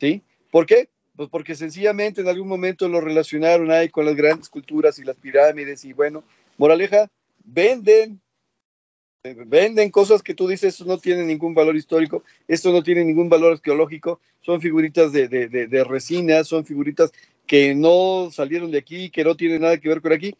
¿sí? 0.00 0.22
¿Por 0.54 0.66
qué? 0.66 0.88
Pues 1.16 1.28
porque 1.30 1.56
sencillamente 1.56 2.20
en 2.20 2.28
algún 2.28 2.46
momento 2.46 2.88
lo 2.88 3.00
relacionaron 3.00 3.72
ahí 3.72 3.88
con 3.88 4.06
las 4.06 4.14
grandes 4.14 4.48
culturas 4.48 5.00
y 5.00 5.02
las 5.02 5.16
pirámides 5.16 5.84
y 5.84 5.92
bueno, 5.92 6.22
moraleja, 6.58 7.10
venden 7.44 8.20
venden 9.46 9.90
cosas 9.90 10.22
que 10.22 10.32
tú 10.32 10.46
dices, 10.46 10.74
eso 10.76 10.84
no 10.84 10.98
tiene 10.98 11.24
ningún 11.24 11.54
valor 11.54 11.74
histórico, 11.74 12.22
esto 12.46 12.70
no 12.70 12.84
tiene 12.84 13.04
ningún 13.04 13.28
valor 13.28 13.54
arqueológico, 13.54 14.20
son 14.42 14.60
figuritas 14.60 15.10
de, 15.10 15.26
de, 15.26 15.48
de, 15.48 15.82
resina, 15.82 16.44
son 16.44 16.64
figuritas 16.64 17.10
que 17.48 17.74
no 17.74 18.28
salieron 18.30 18.70
de 18.70 18.78
aquí, 18.78 19.10
que 19.10 19.24
no 19.24 19.34
tienen 19.34 19.62
nada 19.62 19.76
que 19.78 19.88
ver 19.88 20.00
con 20.00 20.12
aquí. 20.12 20.36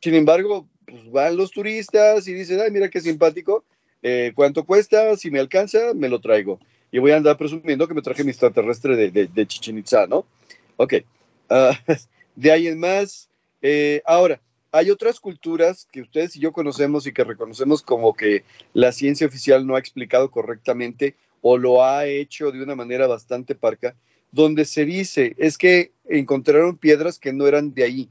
Sin 0.00 0.16
embargo, 0.16 0.66
pues 0.84 1.12
van 1.12 1.36
los 1.36 1.52
turistas 1.52 2.26
y 2.26 2.32
dicen, 2.32 2.58
ay, 2.60 2.72
mira 2.72 2.90
qué 2.90 3.00
simpático, 3.00 3.62
eh, 4.02 4.32
¿cuánto 4.34 4.64
cuesta? 4.64 5.16
Si 5.16 5.30
me 5.30 5.38
alcanza, 5.38 5.94
me 5.94 6.08
lo 6.08 6.20
traigo. 6.20 6.58
Y 6.94 7.00
voy 7.00 7.10
a 7.10 7.16
andar 7.16 7.36
presumiendo 7.36 7.88
que 7.88 7.94
me 7.94 8.02
traje 8.02 8.22
mi 8.22 8.30
extraterrestre 8.30 8.94
de, 8.94 9.26
de, 9.26 9.46
Chichen 9.48 9.78
Itza, 9.78 10.06
¿no? 10.06 10.24
Ok. 10.76 10.94
Ah, 11.50 11.76
de 12.36 12.52
ahí 12.52 12.68
en 12.68 12.78
más. 12.78 13.28
Eh, 13.62 14.00
ahora, 14.06 14.40
hay 14.70 14.92
otras 14.92 15.18
culturas 15.18 15.88
que 15.90 16.02
ustedes 16.02 16.36
y 16.36 16.38
yo 16.38 16.52
conocemos 16.52 17.04
y 17.08 17.12
que 17.12 17.24
reconocemos 17.24 17.82
como 17.82 18.14
que 18.14 18.44
la 18.74 18.92
ciencia 18.92 19.26
oficial 19.26 19.66
no 19.66 19.74
ha 19.74 19.80
explicado 19.80 20.30
correctamente 20.30 21.16
o 21.40 21.58
lo 21.58 21.84
ha 21.84 22.06
hecho 22.06 22.52
de 22.52 22.62
una 22.62 22.76
manera 22.76 23.08
bastante 23.08 23.56
parca, 23.56 23.96
donde 24.30 24.64
se 24.64 24.84
dice 24.84 25.34
es 25.36 25.58
que 25.58 25.90
encontraron 26.04 26.76
piedras 26.76 27.18
que 27.18 27.32
no 27.32 27.48
eran 27.48 27.74
de 27.74 27.82
ahí. 27.82 28.08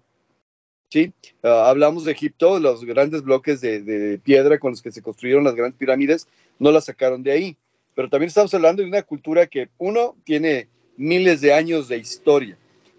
¿sí? 0.89 1.13
Ah, 1.41 1.69
hablamos 1.69 2.03
de 2.03 2.11
Egipto, 2.11 2.59
los 2.59 2.84
grandes 2.84 3.23
bloques 3.23 3.61
de, 3.61 3.81
de, 3.81 4.17
piedra 4.17 4.59
con 4.59 4.71
los 4.71 4.81
que 4.81 4.91
se 4.91 5.01
construyeron 5.01 5.45
las 5.45 5.55
grandes 5.55 5.79
pirámides, 5.79 6.27
no 6.59 6.69
las 6.69 6.84
sacaron 6.84 7.23
de 7.23 7.31
ahí. 7.31 7.57
Pero 7.95 8.09
también 8.09 8.27
estamos 8.27 8.53
hablando 8.53 8.81
de 8.81 8.87
una 8.87 9.03
cultura 9.03 9.47
que, 9.47 9.69
uno, 9.77 10.15
tiene 10.23 10.67
miles 10.97 11.41
de 11.41 11.53
años 11.53 11.87
de 11.87 11.97
historia. 11.97 12.57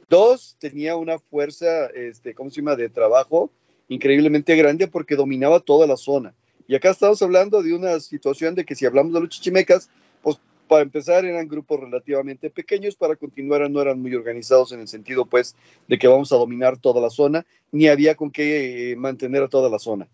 Dos, 0.09 0.57
tenía 0.59 0.97
una 0.97 1.19
fuerza, 1.19 1.87
este, 1.87 2.35
¿cómo 2.35 2.51
se 2.51 2.61
llama?, 2.61 2.77
de 2.77 2.89
trabajo 2.89 3.51
increíblemente 3.89 4.57
grande 4.57 4.89
porque 4.89 5.17
dominaba 5.17 5.61
toda 5.61 5.87
la 5.87 5.97
zona. 5.97 6.35
Y 6.67 6.75
acá 6.75 6.91
estamos 6.91 7.21
hablando 7.23 7.63
de 7.63 7.75
una 7.75 8.01
situación 8.01 8.55
de 8.55 8.65
que 8.65 8.75
si 8.75 8.87
hablamos 8.87 9.13
de 9.13 9.21
los 9.21 9.29
chichimecas, 9.29 9.91
pues 10.23 10.39
para 10.67 10.83
empezar 10.83 11.25
eran 11.25 11.47
grupos 11.47 11.81
relativamente 11.81 12.49
pequeños, 12.49 12.97
para 12.97 13.17
continuar 13.17 13.71
no 13.71 13.83
eran 13.83 14.01
muy 14.01 14.15
organizados 14.15 14.73
en 14.73 14.81
el 14.81 14.89
sentido 14.89 15.27
pues 15.27 15.55
de 15.89 15.99
que 15.99 16.09
vamos 16.09 16.33
a 16.33 16.37
dominar 16.37 16.79
toda 16.79 17.03
la 17.03 17.11
zona, 17.11 17.45
ni 17.71 17.89
había 17.89 18.15
con 18.15 18.31
qué 18.31 18.93
eh, 18.93 18.97
mantener 18.97 19.43
a 19.43 19.49
toda 19.49 19.69
la 19.69 19.79
zona. 19.79 20.09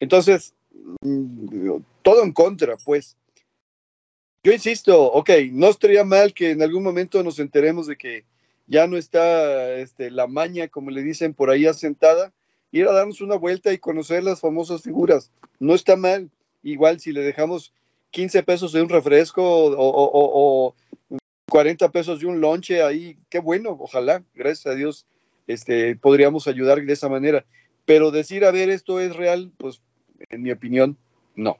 Entonces, 0.00 0.54
mm, 1.02 1.76
todo 2.02 2.24
en 2.24 2.32
contra, 2.32 2.76
pues. 2.78 3.16
Yo 4.44 4.52
insisto, 4.52 5.04
ok, 5.12 5.30
no 5.52 5.68
estaría 5.68 6.02
mal 6.04 6.34
que 6.34 6.50
en 6.50 6.62
algún 6.62 6.82
momento 6.82 7.22
nos 7.22 7.38
enteremos 7.38 7.86
de 7.86 7.96
que 7.96 8.24
ya 8.66 8.88
no 8.88 8.96
está 8.96 9.74
este, 9.74 10.10
la 10.10 10.26
maña, 10.26 10.66
como 10.66 10.90
le 10.90 11.02
dicen 11.02 11.32
por 11.32 11.48
ahí, 11.48 11.66
asentada, 11.66 12.32
ir 12.72 12.88
a 12.88 12.92
darnos 12.92 13.20
una 13.20 13.36
vuelta 13.36 13.72
y 13.72 13.78
conocer 13.78 14.24
las 14.24 14.40
famosas 14.40 14.82
figuras. 14.82 15.30
No 15.60 15.74
está 15.74 15.94
mal. 15.94 16.28
Igual 16.64 16.98
si 16.98 17.12
le 17.12 17.20
dejamos 17.20 17.72
15 18.10 18.42
pesos 18.42 18.72
de 18.72 18.82
un 18.82 18.88
refresco 18.88 19.42
o, 19.44 20.74
40 21.48 21.92
pesos 21.92 22.20
de 22.20 22.26
un 22.26 22.40
lonche 22.40 22.82
ahí, 22.82 23.18
qué 23.28 23.38
bueno, 23.38 23.76
ojalá, 23.78 24.24
gracias 24.34 24.72
a 24.72 24.74
Dios, 24.74 25.06
este, 25.46 25.96
podríamos 25.96 26.48
ayudar 26.48 26.82
de 26.82 26.92
esa 26.92 27.10
manera. 27.10 27.44
Pero 27.84 28.10
decir, 28.10 28.44
a 28.44 28.50
ver, 28.50 28.70
esto 28.70 29.00
es 29.00 29.14
real, 29.14 29.52
pues 29.58 29.82
en 30.30 30.42
mi 30.42 30.50
opinión, 30.50 30.96
no. 31.36 31.58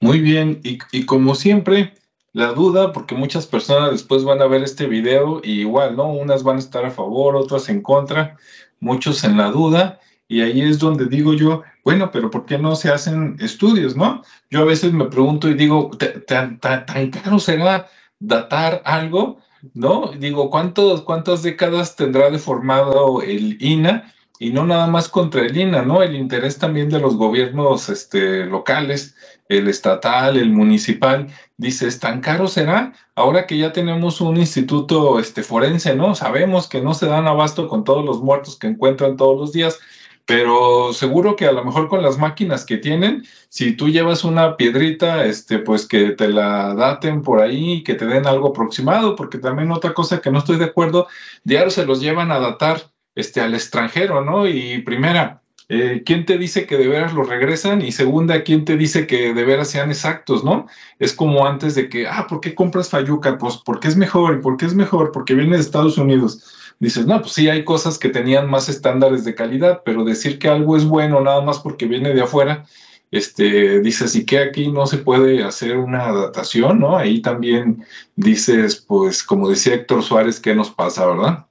Muy 0.00 0.20
bien, 0.20 0.60
y, 0.62 0.78
y 0.92 1.06
como 1.06 1.34
siempre, 1.34 1.94
la 2.32 2.52
duda, 2.52 2.92
porque 2.92 3.14
muchas 3.14 3.46
personas 3.46 3.92
después 3.92 4.24
van 4.24 4.42
a 4.42 4.46
ver 4.46 4.62
este 4.62 4.86
video 4.86 5.40
y 5.42 5.60
igual, 5.60 5.96
¿no? 5.96 6.08
Unas 6.12 6.42
van 6.42 6.56
a 6.56 6.60
estar 6.60 6.84
a 6.84 6.90
favor, 6.90 7.34
otras 7.34 7.70
en 7.70 7.80
contra, 7.80 8.36
muchos 8.78 9.24
en 9.24 9.38
la 9.38 9.50
duda, 9.50 10.00
y 10.28 10.42
ahí 10.42 10.60
es 10.60 10.78
donde 10.78 11.06
digo 11.06 11.34
yo, 11.34 11.62
bueno, 11.84 12.10
pero 12.10 12.30
¿por 12.30 12.46
qué 12.46 12.58
no 12.58 12.74
se 12.74 12.90
hacen 12.90 13.36
estudios, 13.40 13.96
no? 13.96 14.22
Yo 14.50 14.60
a 14.60 14.64
veces 14.64 14.92
me 14.92 15.06
pregunto 15.06 15.48
y 15.48 15.54
digo, 15.54 15.90
¿tan, 16.26 16.58
caro 16.58 17.38
será 17.38 17.88
datar 18.18 18.82
algo? 18.84 19.38
¿No? 19.74 20.12
Digo, 20.18 20.50
¿cuántos, 20.50 21.02
¿cuántas 21.02 21.42
décadas 21.42 21.96
tendrá 21.96 22.30
deformado 22.30 23.22
el 23.22 23.56
INA? 23.62 24.12
Y 24.38 24.50
no 24.50 24.66
nada 24.66 24.88
más 24.88 25.08
contra 25.08 25.42
el 25.42 25.56
INA, 25.56 25.82
¿no? 25.82 26.02
El 26.02 26.16
interés 26.16 26.58
también 26.58 26.90
de 26.90 27.00
los 27.00 27.16
gobiernos 27.16 27.88
este, 27.88 28.44
locales 28.44 29.16
el 29.48 29.68
estatal, 29.68 30.36
el 30.36 30.50
municipal, 30.50 31.28
dices, 31.56 32.00
¿tan 32.00 32.20
caro 32.20 32.48
será? 32.48 32.92
Ahora 33.14 33.46
que 33.46 33.58
ya 33.58 33.72
tenemos 33.72 34.20
un 34.20 34.36
instituto 34.36 35.18
este, 35.18 35.42
forense, 35.42 35.94
¿no? 35.94 36.14
Sabemos 36.14 36.68
que 36.68 36.80
no 36.80 36.94
se 36.94 37.06
dan 37.06 37.26
abasto 37.26 37.68
con 37.68 37.84
todos 37.84 38.04
los 38.04 38.20
muertos 38.20 38.58
que 38.58 38.66
encuentran 38.66 39.16
todos 39.16 39.38
los 39.38 39.52
días, 39.52 39.78
pero 40.26 40.92
seguro 40.92 41.36
que 41.36 41.46
a 41.46 41.52
lo 41.52 41.64
mejor 41.64 41.88
con 41.88 42.02
las 42.02 42.18
máquinas 42.18 42.64
que 42.66 42.78
tienen, 42.78 43.24
si 43.48 43.72
tú 43.76 43.88
llevas 43.88 44.24
una 44.24 44.56
piedrita, 44.56 45.24
este, 45.24 45.60
pues 45.60 45.86
que 45.86 46.10
te 46.10 46.28
la 46.28 46.74
daten 46.74 47.22
por 47.22 47.40
ahí, 47.40 47.84
que 47.84 47.94
te 47.94 48.06
den 48.06 48.26
algo 48.26 48.48
aproximado, 48.48 49.14
porque 49.14 49.38
también 49.38 49.70
otra 49.70 49.94
cosa 49.94 50.20
que 50.20 50.32
no 50.32 50.40
estoy 50.40 50.56
de 50.58 50.64
acuerdo, 50.64 51.06
diario 51.44 51.70
se 51.70 51.86
los 51.86 52.00
llevan 52.00 52.32
a 52.32 52.40
datar 52.40 52.90
este, 53.14 53.40
al 53.40 53.54
extranjero, 53.54 54.24
¿no? 54.24 54.48
Y 54.48 54.82
primera, 54.82 55.42
eh, 55.68 56.02
¿quién 56.06 56.24
te 56.26 56.38
dice 56.38 56.66
que 56.66 56.76
de 56.76 56.86
veras 56.88 57.12
lo 57.12 57.24
regresan? 57.24 57.82
Y 57.82 57.92
segunda, 57.92 58.44
¿quién 58.44 58.64
te 58.64 58.76
dice 58.76 59.06
que 59.06 59.34
de 59.34 59.44
veras 59.44 59.68
sean 59.70 59.90
exactos, 59.90 60.44
no? 60.44 60.66
Es 60.98 61.12
como 61.12 61.46
antes 61.46 61.74
de 61.74 61.88
que, 61.88 62.06
ah, 62.06 62.26
¿por 62.28 62.40
qué 62.40 62.54
compras 62.54 62.90
Fayuca? 62.90 63.36
Pues 63.38 63.56
porque 63.64 63.88
es 63.88 63.96
mejor, 63.96 64.36
¿y 64.36 64.42
por 64.42 64.56
qué 64.56 64.66
es 64.66 64.74
mejor? 64.74 65.10
Porque 65.12 65.34
viene 65.34 65.56
de 65.56 65.62
Estados 65.62 65.98
Unidos. 65.98 66.52
Dices, 66.78 67.06
no, 67.06 67.20
pues 67.20 67.32
sí, 67.32 67.48
hay 67.48 67.64
cosas 67.64 67.98
que 67.98 68.10
tenían 68.10 68.48
más 68.50 68.68
estándares 68.68 69.24
de 69.24 69.34
calidad, 69.34 69.82
pero 69.84 70.04
decir 70.04 70.38
que 70.38 70.48
algo 70.48 70.76
es 70.76 70.84
bueno 70.84 71.20
nada 71.20 71.40
más 71.40 71.58
porque 71.58 71.86
viene 71.86 72.14
de 72.14 72.22
afuera, 72.22 72.64
este, 73.10 73.80
dices, 73.80 74.14
¿y 74.14 74.26
que 74.26 74.38
aquí 74.38 74.70
no 74.70 74.86
se 74.86 74.98
puede 74.98 75.42
hacer 75.44 75.76
una 75.78 76.06
adaptación, 76.06 76.80
no? 76.80 76.96
Ahí 76.96 77.22
también 77.22 77.84
dices, 78.16 78.76
pues, 78.76 79.22
como 79.22 79.48
decía 79.48 79.74
Héctor 79.74 80.02
Suárez, 80.02 80.40
¿qué 80.40 80.54
nos 80.54 80.70
pasa, 80.70 81.06
verdad? 81.06 81.45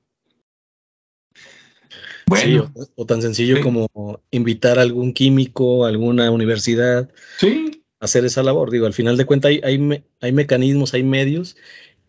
Bueno. 2.28 2.71
o, 2.95 3.05
tan 3.05 3.21
sencillo 3.21 3.61
como 3.61 3.88
invitar 4.32 4.80
a 4.80 4.82
algún 4.82 5.13
químico, 5.13 5.86
a 5.86 5.89
alguna 5.89 6.32
universidad 6.32 7.09
sí. 7.38 7.84
a 7.99 8.05
hacer 8.05 8.26
esa 8.26 8.43
labor. 8.43 8.71
Digo, 8.71 8.86
al 8.86 8.93
final 8.93 9.17
de 9.17 9.26
cuentas 9.26 9.49
hay, 9.49 9.61
hay, 9.63 10.03
hay 10.21 10.32
mecanismos, 10.32 10.93
hay 10.93 11.03
medios, 11.03 11.55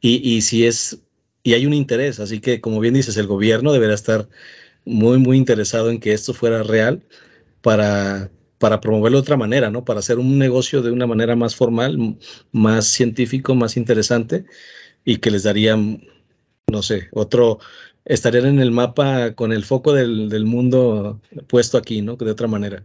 y, 0.01 0.17
y, 0.29 0.43
si 0.43 0.67
es, 0.67 1.01
y 1.43 1.55
hay 1.55 1.67
un 1.67 1.75
interés, 1.75 2.21
así 2.21 2.41
que 2.41 2.61
como 2.61 2.81
bien 2.81 2.95
dices, 2.95 3.17
el 3.17 3.27
gobierno 3.27 3.73
deberá 3.73 3.95
estar 3.95 4.29
muy, 4.85 5.19
muy 5.19 5.37
interesado 5.37 5.91
en 5.91 6.01
que 6.01 6.13
esto 6.13 6.33
fuera 6.33 6.63
real 6.63 7.03
para, 7.61 8.31
para 8.59 8.81
promoverlo 8.81 9.19
de 9.19 9.23
otra 9.23 9.37
manera, 9.37 9.71
¿no? 9.71 9.85
Para 9.85 10.01
hacer 10.01 10.19
un 10.19 10.39
negocio 10.39 10.83
de 10.83 10.91
una 10.91 11.07
manera 11.07 11.37
más 11.37 11.55
formal, 11.55 12.19
más 12.53 12.87
científico, 12.87 13.55
más 13.55 13.77
interesante 13.77 14.47
y 15.05 15.19
que 15.19 15.31
les 15.31 15.43
daría, 15.43 15.77
no 15.77 16.83
sé, 16.83 17.09
otro, 17.13 17.59
estarían 18.07 18.47
en 18.47 18.61
el 18.61 18.71
mapa 18.71 19.33
con 19.35 19.53
el 19.53 19.65
foco 19.65 19.93
del, 19.93 20.45
mundo 20.47 21.21
puesto 21.49 21.77
aquí, 21.77 22.01
¿no? 22.01 22.17
De 22.17 22.31
otra 22.31 22.47
manera. 22.47 22.85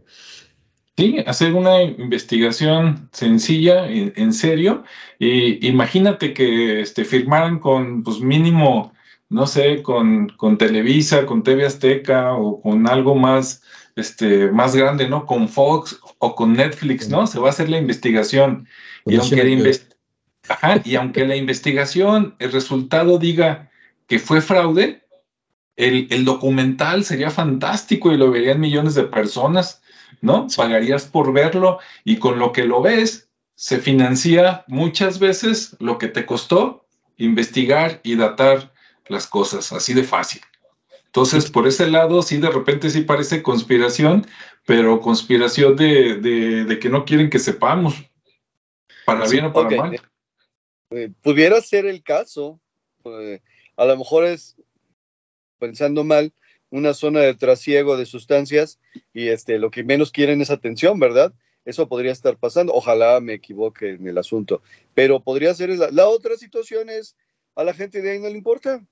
Sí, 0.98 1.18
hacer 1.26 1.54
una 1.54 1.82
investigación 1.82 3.10
sencilla, 3.14 3.88
en, 3.88 4.34
serio. 4.34 4.84
Y 5.20 5.66
imagínate 5.66 6.34
que 6.34 6.82
este, 6.82 7.06
firmaran 7.06 7.60
con, 7.60 8.04
pues 8.04 8.20
mínimo, 8.20 8.94
no 9.30 9.48
sé, 9.48 9.82
con, 9.84 10.30
con 10.30 10.58
Televisa, 10.58 11.26
con 11.26 11.44
TV 11.44 11.66
Azteca 11.66 12.34
o 12.34 12.62
con 12.62 12.88
algo 12.90 13.16
más, 13.16 13.64
este, 13.96 14.52
más 14.52 14.76
grande, 14.76 15.08
¿no? 15.08 15.26
Con 15.26 15.48
Fox 15.48 16.00
o 16.18 16.36
con 16.36 16.54
Netflix, 16.54 17.10
¿no? 17.10 17.26
Se 17.26 17.40
va 17.40 17.48
a 17.48 17.52
hacer 17.52 17.70
la 17.70 17.78
investigación. 17.78 18.68
Y 19.06 19.16
aunque, 19.16 19.80
y 20.84 20.96
aunque 20.96 21.26
la 21.26 21.36
investigación, 21.36 22.36
el 22.40 22.52
resultado 22.52 23.18
diga 23.18 23.72
que 24.08 24.20
fue 24.20 24.42
fraude, 24.42 25.01
el, 25.82 26.26
documental 26.26 27.04
sería 27.04 27.32
fantástico 27.32 28.12
y 28.12 28.18
lo 28.18 28.30
verían 28.30 28.60
millones 28.60 28.94
de 28.94 29.04
personas, 29.04 29.82
¿no? 30.22 30.48
Pagarías 30.56 31.06
por 31.06 31.34
verlo 31.34 31.80
y 32.04 32.18
con 32.18 32.38
lo 32.38 32.52
que 32.52 32.66
lo 32.66 32.82
ves 32.82 33.30
se 33.56 33.80
financia 33.80 34.64
muchas 34.68 35.20
veces 35.20 35.76
lo 35.80 35.98
que 35.98 36.08
te 36.08 36.26
costó 36.26 36.86
investigar 37.18 38.00
y 38.04 38.16
datar 38.16 38.72
las 39.08 39.28
cosas, 39.28 39.72
así 39.72 39.94
de 39.94 40.04
fácil. 40.04 40.42
Entonces, 41.06 41.50
por 41.50 41.68
ese 41.68 41.88
lado, 41.88 42.22
sí, 42.22 42.38
de 42.38 42.50
repente 42.50 42.90
sí 42.90 43.02
parece 43.02 43.44
conspiración, 43.44 44.26
pero 44.66 45.02
conspiración 45.02 45.76
de, 45.76 46.78
que 46.80 46.90
no 46.90 47.06
quieren 47.06 47.30
que 47.30 47.40
sepamos, 47.40 47.96
para 49.06 49.28
bien 49.28 49.46
o 49.46 49.54
para 49.54 49.76
mal. 49.76 50.02
Eh, 50.92 51.12
pudiera 51.22 51.60
ser 51.62 51.86
el 51.86 52.02
caso, 52.02 52.60
eh, 53.04 53.42
a 53.78 53.86
lo 53.86 53.98
mejor 53.98 54.26
es 54.26 54.56
pensando 55.62 56.04
mal, 56.04 56.34
una 56.72 56.96
zona 56.96 57.20
de 57.20 57.36
trasiego 57.36 57.98
de 57.98 58.08
sustancias 58.08 58.80
y 59.14 59.28
este, 59.28 59.60
lo 59.60 59.70
que 59.70 59.84
menos 59.84 60.12
quieren 60.12 60.42
es 60.42 60.50
atención, 60.50 61.00
¿verdad? 61.00 61.34
Eso 61.66 61.88
podría 61.88 62.12
estar 62.12 62.38
pasando. 62.38 62.74
Ojalá 62.74 63.20
me 63.22 63.36
equivoque 63.36 63.92
en 63.92 64.08
el 64.08 64.18
asunto, 64.18 64.64
pero 64.96 65.22
podría 65.22 65.54
ser 65.54 65.70
la, 65.70 65.92
la 65.92 66.08
otra 66.08 66.36
situación 66.36 66.90
es 66.90 67.16
a 67.56 67.64
la 67.64 67.74
gente 67.76 68.02
de 68.02 68.12
ahí 68.12 68.20
no 68.20 68.30
le 68.30 68.38
importa 68.38 68.84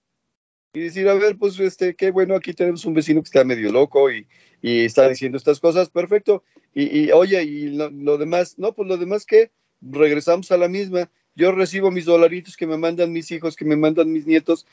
y 0.74 0.82
decir, 0.82 1.08
a 1.10 1.16
ver, 1.16 1.38
pues 1.38 1.60
este, 1.60 1.96
qué 1.96 2.12
bueno, 2.12 2.36
aquí 2.36 2.54
tenemos 2.54 2.86
un 2.86 2.94
vecino 2.94 3.22
que 3.22 3.28
está 3.28 3.44
medio 3.44 3.72
loco 3.72 4.12
y, 4.12 4.28
y 4.62 4.86
está 4.86 5.10
diciendo 5.10 5.38
estas 5.38 5.60
cosas, 5.60 5.90
perfecto. 5.90 6.44
Y, 6.76 7.06
y 7.06 7.12
oye, 7.12 7.42
y 7.44 7.70
lo, 7.70 7.90
lo, 7.90 8.20
demás, 8.20 8.60
no, 8.60 8.74
pues 8.74 8.88
lo 8.88 8.98
demás 8.98 9.26
que 9.26 9.52
regresamos 9.82 10.52
a 10.52 10.58
la 10.58 10.68
misma. 10.68 11.10
Yo 11.34 11.52
recibo 11.54 11.90
mis 11.90 12.06
dolaritos 12.06 12.56
que 12.56 12.68
me 12.68 12.78
mandan 12.78 13.12
mis 13.12 13.32
hijos, 13.32 13.56
que 13.56 13.66
me 13.66 13.78
mandan 13.78 14.12
mis 14.12 14.28
nietos, 14.28 14.68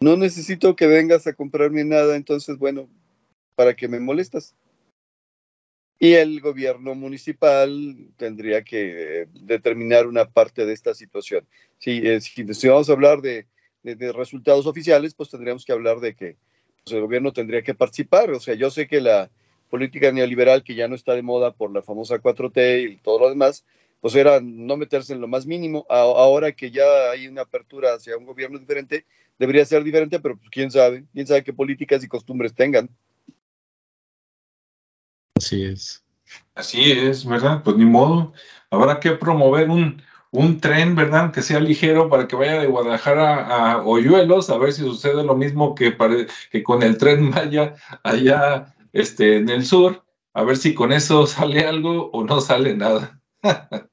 no 0.00 0.16
necesito 0.16 0.74
que 0.76 0.86
vengas 0.86 1.26
a 1.26 1.34
comprarme 1.34 1.84
nada, 1.84 2.16
entonces, 2.16 2.56
bueno, 2.58 2.88
¿para 3.54 3.76
qué 3.76 3.86
me 3.86 4.00
molestas? 4.00 4.54
Y 5.98 6.14
el 6.14 6.40
gobierno 6.40 6.94
municipal 6.94 8.08
tendría 8.16 8.64
que 8.64 9.28
determinar 9.34 10.06
una 10.06 10.24
parte 10.24 10.64
de 10.64 10.72
esta 10.72 10.94
situación. 10.94 11.46
Si, 11.76 11.98
eh, 11.98 12.22
si, 12.22 12.68
vamos 12.68 12.88
a 12.88 12.92
hablar 12.94 13.20
de, 13.20 13.46
resultados 14.14 14.66
oficiales, 14.66 15.12
pues 15.12 15.28
tendríamos 15.28 15.66
que 15.66 15.72
hablar 15.72 16.00
de 16.00 16.14
que 16.14 16.36
pues, 16.84 16.94
el 16.94 17.02
gobierno 17.02 17.34
tendría 17.34 17.60
que 17.60 17.74
participar. 17.74 18.30
O 18.30 18.40
sea, 18.40 18.54
yo 18.54 18.70
sé 18.70 18.88
que 18.88 19.02
la 19.02 19.30
política 19.68 20.10
neoliberal, 20.10 20.64
que 20.64 20.74
ya 20.74 20.88
no 20.88 20.94
está 20.94 21.14
de 21.14 21.22
moda 21.22 21.52
por 21.52 21.70
la 21.70 21.82
famosa 21.82 22.18
4T 22.18 22.92
y 22.92 22.96
todo 22.96 23.18
lo 23.18 23.28
demás, 23.28 23.66
pues 24.00 24.14
era 24.14 24.40
no 24.42 24.76
meterse 24.76 25.12
en 25.12 25.20
lo 25.20 25.28
más 25.28 25.46
mínimo. 25.46 25.86
ahora 25.88 26.52
que 26.52 26.70
ya 26.70 27.10
hay 27.12 27.28
una 27.28 27.42
apertura 27.42 27.94
hacia 27.94 28.16
un 28.16 28.26
gobierno 28.26 28.58
diferente, 28.58 29.06
debería 29.38 29.64
ser 29.64 29.84
diferente, 29.84 30.20
pero 30.20 30.36
pues 30.36 30.50
quién 30.50 30.70
sabe, 30.70 31.04
quién 31.12 31.26
sabe 31.26 31.44
qué 31.44 31.52
políticas 31.52 32.02
y 32.02 32.08
costumbres 32.08 32.54
tengan. 32.54 32.88
Así 35.36 35.64
es. 35.64 36.04
Así 36.54 36.92
es, 36.92 37.24
¿verdad? 37.24 37.62
Pues 37.64 37.76
ni 37.76 37.84
modo. 37.84 38.32
Habrá 38.70 39.00
que 39.00 39.12
promover 39.12 39.68
un, 39.68 40.02
un 40.30 40.60
tren, 40.60 40.94
¿verdad? 40.94 41.32
Que 41.32 41.42
sea 41.42 41.60
ligero 41.60 42.08
para 42.08 42.28
que 42.28 42.36
vaya 42.36 42.60
de 42.60 42.66
Guadalajara 42.66 43.46
a 43.46 43.84
Hoyuelos, 43.84 44.50
a 44.50 44.58
ver 44.58 44.72
si 44.72 44.82
sucede 44.82 45.24
lo 45.24 45.34
mismo 45.34 45.74
que, 45.74 45.96
que 46.50 46.62
con 46.62 46.82
el 46.82 46.98
tren 46.98 47.30
Maya 47.30 47.74
allá 48.02 48.74
este, 48.92 49.36
en 49.36 49.48
el 49.48 49.64
sur, 49.64 50.04
a 50.34 50.44
ver 50.44 50.56
si 50.56 50.74
con 50.74 50.92
eso 50.92 51.26
sale 51.26 51.64
algo 51.66 52.10
o 52.12 52.24
no 52.24 52.40
sale 52.40 52.76
nada. 52.76 53.20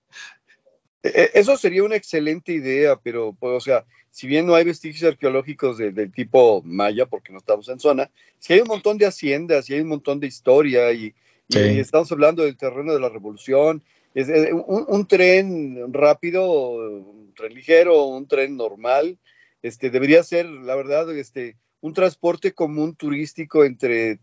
E, 1.07 1.21
e, 1.21 1.31
eso 1.39 1.57
sería 1.57 1.83
una 1.83 1.95
excelente 1.95 2.53
idea, 2.53 2.95
pero, 2.95 3.35
pues, 3.39 3.53
o 3.53 3.59
sea, 3.59 3.85
si 4.11 4.27
bien 4.27 4.45
no 4.45 4.55
hay 4.55 4.65
vestigios 4.65 5.11
arqueológicos 5.11 5.77
del 5.77 6.11
tipo 6.11 6.61
maya, 6.65 7.05
porque 7.05 7.31
no 7.31 7.37
estamos 7.37 7.69
en 7.69 7.79
zona, 7.79 8.09
si 8.39 8.53
hay 8.53 8.61
un 8.61 8.67
montón 8.67 8.97
de 8.97 9.05
haciendas 9.05 9.69
y 9.69 9.75
hay 9.75 9.81
un 9.81 9.89
montón 9.89 10.19
de 10.19 10.27
historia 10.27 10.91
y, 10.91 11.13
estamos 11.49 12.11
hablando 12.11 12.43
del 12.43 12.57
terreno 12.57 12.93
de 12.93 12.99
la 12.99 13.09
revolución, 13.09 13.81
es, 14.13 14.27
un, 14.27 15.07
tren 15.07 15.93
rápido, 15.93 16.71
un 16.71 17.33
tren 17.35 17.53
ligero, 17.53 18.05
un 18.05 18.27
tren 18.27 18.57
normal, 18.57 19.17
este, 19.61 19.89
debería 19.89 20.23
ser, 20.23 20.45
la 20.45 20.75
verdad, 20.75 21.15
este, 21.15 21.55
un 21.79 21.93
transporte 21.93 22.53
común 22.53 22.95
turístico 22.95 23.63
entre 23.63 24.19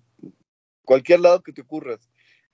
cualquier 0.85 1.21
lado 1.21 1.43
que 1.43 1.53
te 1.53 1.63
ocurras. 1.63 2.01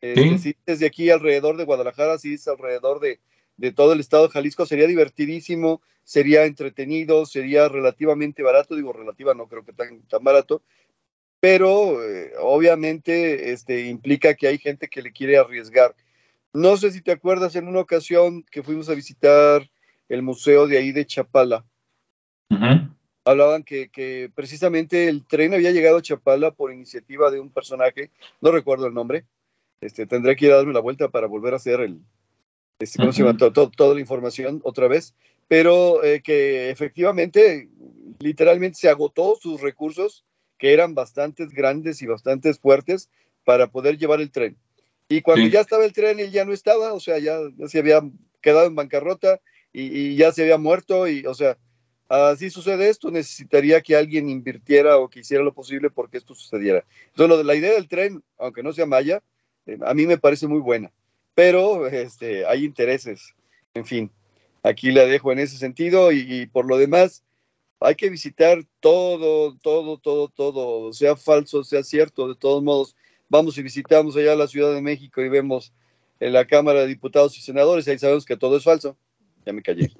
Eh, 0.02 0.38
si 0.38 0.56
desde 0.64 0.86
aquí 0.86 1.10
alrededor 1.10 1.56
de 1.56 1.64
Guadalajara, 1.64 2.18
si 2.18 2.34
es 2.34 2.46
alrededor 2.48 3.00
de, 3.00 3.18
de 3.60 3.72
todo 3.72 3.92
el 3.92 4.00
estado 4.00 4.26
de 4.26 4.32
Jalisco, 4.32 4.64
sería 4.64 4.86
divertidísimo, 4.86 5.82
sería 6.02 6.46
entretenido, 6.46 7.26
sería 7.26 7.68
relativamente 7.68 8.42
barato, 8.42 8.74
digo 8.74 8.94
relativa, 8.94 9.34
no 9.34 9.48
creo 9.48 9.66
que 9.66 9.74
tan, 9.74 10.00
tan 10.08 10.24
barato, 10.24 10.62
pero 11.40 12.02
eh, 12.02 12.32
obviamente 12.40 13.52
este, 13.52 13.86
implica 13.86 14.32
que 14.34 14.48
hay 14.48 14.56
gente 14.56 14.88
que 14.88 15.02
le 15.02 15.12
quiere 15.12 15.36
arriesgar. 15.36 15.94
No 16.54 16.78
sé 16.78 16.90
si 16.90 17.02
te 17.02 17.12
acuerdas 17.12 17.54
en 17.54 17.68
una 17.68 17.80
ocasión 17.80 18.44
que 18.50 18.62
fuimos 18.62 18.88
a 18.88 18.94
visitar 18.94 19.70
el 20.08 20.22
museo 20.22 20.66
de 20.66 20.78
ahí 20.78 20.92
de 20.92 21.04
Chapala. 21.04 21.66
Hablaban 23.26 23.62
que, 23.62 23.90
que, 23.90 24.32
precisamente 24.34 25.06
el 25.06 25.26
tren 25.26 25.52
había 25.52 25.70
llegado 25.70 25.98
a 25.98 26.02
Chapala 26.02 26.50
por 26.50 26.72
iniciativa 26.72 27.30
de 27.30 27.40
un 27.40 27.50
personaje, 27.50 28.10
no 28.40 28.50
recuerdo 28.52 28.86
el 28.86 28.94
nombre. 28.94 29.26
Este, 29.82 30.06
tendré 30.06 30.34
que 30.34 30.46
ir 30.46 30.52
a 30.52 30.56
darme 30.56 30.72
la 30.72 30.80
vuelta 30.80 31.08
para 31.10 31.26
volver 31.26 31.52
a 31.52 31.56
hacer 31.56 31.80
el, 31.80 32.00
este, 32.80 33.50
toda 33.76 33.94
la 33.94 34.00
información 34.00 34.60
otra 34.64 34.88
vez, 34.88 35.14
pero 35.48 36.02
eh, 36.02 36.22
que 36.22 36.70
efectivamente, 36.70 37.68
literalmente 38.18 38.78
se 38.78 38.88
agotó 38.88 39.36
sus 39.40 39.60
recursos, 39.60 40.24
que 40.58 40.72
eran 40.72 40.94
bastante 40.94 41.46
grandes 41.46 42.02
y 42.02 42.06
bastante 42.06 42.52
fuertes, 42.54 43.10
para 43.44 43.70
poder 43.70 43.98
llevar 43.98 44.20
el 44.20 44.30
tren. 44.30 44.56
Y 45.08 45.22
cuando 45.22 45.46
ya 45.48 45.60
estaba 45.60 45.84
el 45.84 45.92
tren, 45.92 46.20
él 46.20 46.30
ya 46.30 46.44
no 46.44 46.52
estaba, 46.52 46.92
o 46.92 47.00
sea, 47.00 47.18
ya, 47.18 47.38
se 47.66 47.80
había 47.80 48.00
quedado 48.40 48.66
en 48.66 48.76
bancarrota 48.76 49.40
y, 49.72 50.14
ya 50.16 50.32
se 50.32 50.42
había 50.42 50.56
muerto, 50.56 51.08
y, 51.08 51.26
o 51.26 51.34
sea, 51.34 51.58
así 52.08 52.48
sucede 52.48 52.88
esto, 52.88 53.10
necesitaría 53.10 53.80
que 53.80 53.96
alguien 53.96 54.28
invirtiera 54.28 54.98
o 54.98 55.08
que 55.08 55.20
hiciera 55.20 55.42
lo 55.42 55.52
posible 55.52 55.90
porque 55.90 56.18
esto 56.18 56.34
sucediera. 56.34 56.84
Entonces, 57.08 57.28
lo 57.28 57.38
de 57.38 57.44
la 57.44 57.56
idea 57.56 57.72
del 57.72 57.88
tren, 57.88 58.22
aunque 58.38 58.62
no 58.62 58.72
sea 58.72 58.86
maya, 58.86 59.22
eh, 59.66 59.78
a 59.84 59.94
mí 59.94 60.06
me 60.06 60.18
parece 60.18 60.46
muy 60.46 60.60
buena, 60.60 60.92
pero 61.34 61.86
este, 61.86 62.46
hay 62.46 62.64
intereses, 62.64 63.34
en 63.74 63.86
fin 63.86 64.10
aquí 64.62 64.90
la 64.90 65.04
dejo 65.04 65.32
en 65.32 65.38
ese 65.38 65.56
sentido 65.56 66.12
y, 66.12 66.46
por 66.46 66.66
lo 66.66 66.76
demás, 66.76 67.24
hay 67.80 67.94
que 67.94 68.10
visitar 68.10 68.62
todo, 68.80 69.56
todo, 69.58 69.98
todo, 69.98 70.28
todo, 70.28 70.92
sea 70.92 71.16
falso, 71.16 71.64
sea 71.64 71.82
cierto, 71.82 72.28
de 72.28 72.34
todos 72.34 72.62
modos, 72.62 72.96
vamos 73.28 73.56
y 73.58 73.62
visitamos 73.62 74.16
allá 74.16 74.34
la 74.36 74.48
Ciudad 74.48 74.74
de 74.74 74.82
México 74.82 75.22
y 75.22 75.28
vemos 75.28 75.72
en 76.18 76.34
la 76.34 76.46
Cámara 76.46 76.80
de 76.80 76.88
Diputados 76.88 77.36
y 77.38 77.40
Senadores, 77.40 77.88
ahí 77.88 77.98
sabemos 77.98 78.26
que 78.26 78.36
todo 78.36 78.56
es 78.56 78.64
falso. 78.64 78.96
Ya 79.46 79.54
me 79.54 79.62
callé. 79.62 79.90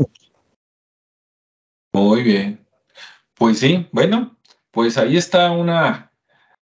Muy 1.94 2.22
bien. 2.22 2.66
Pues 3.32 3.60
sí, 3.60 3.88
bueno, 3.90 4.36
pues 4.70 4.98
ahí 4.98 5.16
está 5.16 5.50
una 5.50 6.12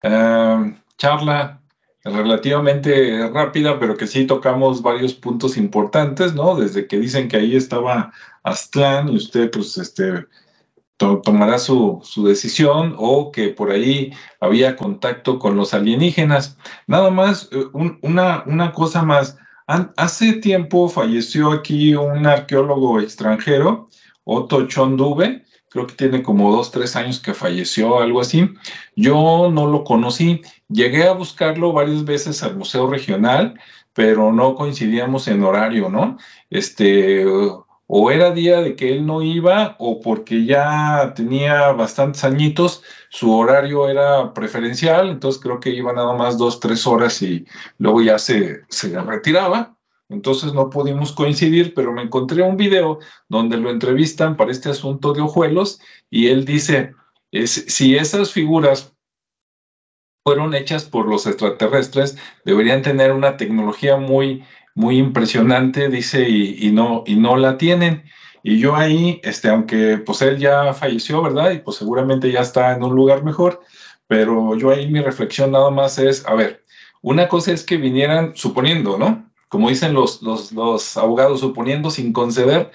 eh, 0.02 0.76
charla 0.98 1.64
relativamente 2.06 3.28
rápida, 3.30 3.80
pero 3.80 3.98
que 3.98 4.08
sí 4.08 4.26
tocamos 4.28 4.82
varios 4.82 5.14
puntos 5.14 5.58
importantes, 5.58 6.36
¿no? 6.36 6.56
Desde 6.56 6.88
que 6.88 7.00
dicen 7.00 7.28
que 7.28 7.38
ahí 7.38 7.56
estaba 7.56 8.14
Aztlán 8.44 9.10
y 9.10 9.16
usted, 9.16 9.50
pues, 9.52 9.78
este, 9.78 10.26
tomará 10.98 11.58
su, 11.58 12.02
decisión 12.26 12.96
o 12.98 13.32
que 13.32 13.50
por 13.50 13.72
ahí 13.72 14.14
había 14.40 14.76
contacto 14.76 15.40
con 15.40 15.58
los 15.58 15.74
alienígenas. 15.74 16.58
Nada 16.88 17.10
más, 17.10 17.50
eh, 17.52 17.66
una, 18.02 18.44
una 18.46 18.72
cosa 18.72 19.04
más. 19.04 19.38
hace 19.68 20.34
tiempo 20.34 20.88
falleció 20.90 21.52
aquí 21.52 21.96
un 21.96 22.28
arqueólogo 22.28 23.00
extranjero, 23.02 23.90
Otto 24.24 24.68
Chonduve, 24.68 25.44
creo 25.76 25.88
que 25.88 25.96
tiene 25.96 26.24
como 26.24 26.54
dos, 26.54 26.72
tres 26.72 26.96
años 26.96 27.20
que 27.20 27.34
falleció, 27.34 28.00
algo 28.00 28.22
así. 28.22 28.50
Yo 28.96 29.50
no 29.52 29.68
lo 29.68 29.84
conocí, 29.84 30.42
llegué 30.70 31.06
a 31.06 31.12
buscarlo 31.12 31.74
varias 31.74 32.06
veces 32.06 32.42
al 32.44 32.56
Museo 32.56 32.88
Regional, 32.88 33.60
pero 33.94 34.32
no 34.32 34.56
coincidíamos 34.56 35.28
en 35.28 35.44
horario, 35.44 35.90
¿no? 35.90 36.18
Este, 36.50 37.26
o 37.88 38.10
era 38.10 38.32
día 38.32 38.62
de 38.62 38.78
que 38.78 38.94
él 38.94 39.06
no 39.06 39.22
iba, 39.22 39.76
o 39.80 40.00
porque 40.00 40.46
ya 40.46 41.14
tenía 41.14 41.74
bastantes 41.74 42.24
añitos, 42.24 42.82
su 43.10 43.34
horario 43.34 43.90
era 43.90 44.34
preferencial, 44.34 45.10
entonces 45.10 45.42
creo 45.42 45.60
que 45.60 45.72
iba 45.72 45.92
nada 45.92 46.14
más 46.14 46.38
dos, 46.38 46.62
tres 46.62 46.88
horas 46.88 47.22
y 47.22 47.46
luego 47.80 48.02
ya 48.02 48.18
se, 48.18 48.62
se 48.70 48.98
retiraba. 49.02 49.75
Entonces 50.10 50.54
no 50.54 50.70
pudimos 50.70 51.12
coincidir, 51.12 51.74
pero 51.74 51.92
me 51.92 52.04
encontré 52.04 52.44
un 52.44 52.58
video 52.58 53.00
donde 53.28 53.58
lo 53.58 53.72
entrevistan 53.72 54.38
para 54.38 54.52
este 54.52 54.70
asunto 54.70 55.14
de 55.14 55.22
ojuelos 55.22 55.80
y 56.10 56.28
él 56.28 56.46
dice, 56.46 56.94
si 57.46 57.96
esas 57.96 58.32
figuras 58.32 58.94
fueron 60.24 60.54
hechas 60.56 60.86
por 60.86 61.08
los 61.08 61.26
extraterrestres, 61.28 62.18
deberían 62.46 62.82
tener 62.82 63.12
una 63.12 63.38
tecnología 63.38 63.98
muy, 63.98 64.44
muy 64.74 64.98
impresionante, 64.98 65.90
dice, 65.90 66.28
y, 66.30 66.72
no, 66.72 67.04
y 67.06 67.16
no 67.16 67.38
la 67.38 67.58
tienen. 67.58 68.04
Y 68.44 68.60
yo 68.60 68.76
ahí, 68.76 69.20
este, 69.24 69.50
aunque 69.50 69.98
pues 69.98 70.22
él 70.22 70.38
ya 70.38 70.74
falleció, 70.74 71.22
¿verdad? 71.22 71.52
Y 71.52 71.60
pues 71.60 71.78
seguramente 71.78 72.32
ya 72.32 72.42
está 72.42 72.74
en 72.76 72.84
un 72.84 72.96
lugar 72.96 73.24
mejor, 73.24 73.62
pero 74.08 74.56
yo 74.56 74.70
ahí 74.70 74.90
mi 74.90 75.02
reflexión 75.02 75.52
nada 75.52 75.72
más 75.72 75.98
es, 75.98 76.26
a 76.28 76.36
ver, 76.36 76.64
una 77.02 77.28
cosa 77.28 77.52
es 77.52 77.64
que 77.64 77.78
vinieran, 77.78 78.36
suponiendo, 78.36 78.98
¿no? 78.98 79.25
Como 79.50 79.70
dicen 79.70 79.94
los, 79.94 80.22
los, 80.22 80.98
abogados, 80.98 81.40
suponiendo 81.40 81.92
sin 81.92 82.14
conceder 82.14 82.72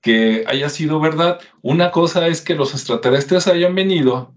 que 0.00 0.44
haya 0.48 0.68
sido 0.68 1.00
verdad, 1.00 1.40
una 1.62 1.90
cosa 1.90 2.26
es 2.26 2.40
que 2.40 2.54
los 2.54 2.74
extraterrestres 2.74 3.46
hayan 3.46 3.74
venido, 3.74 4.34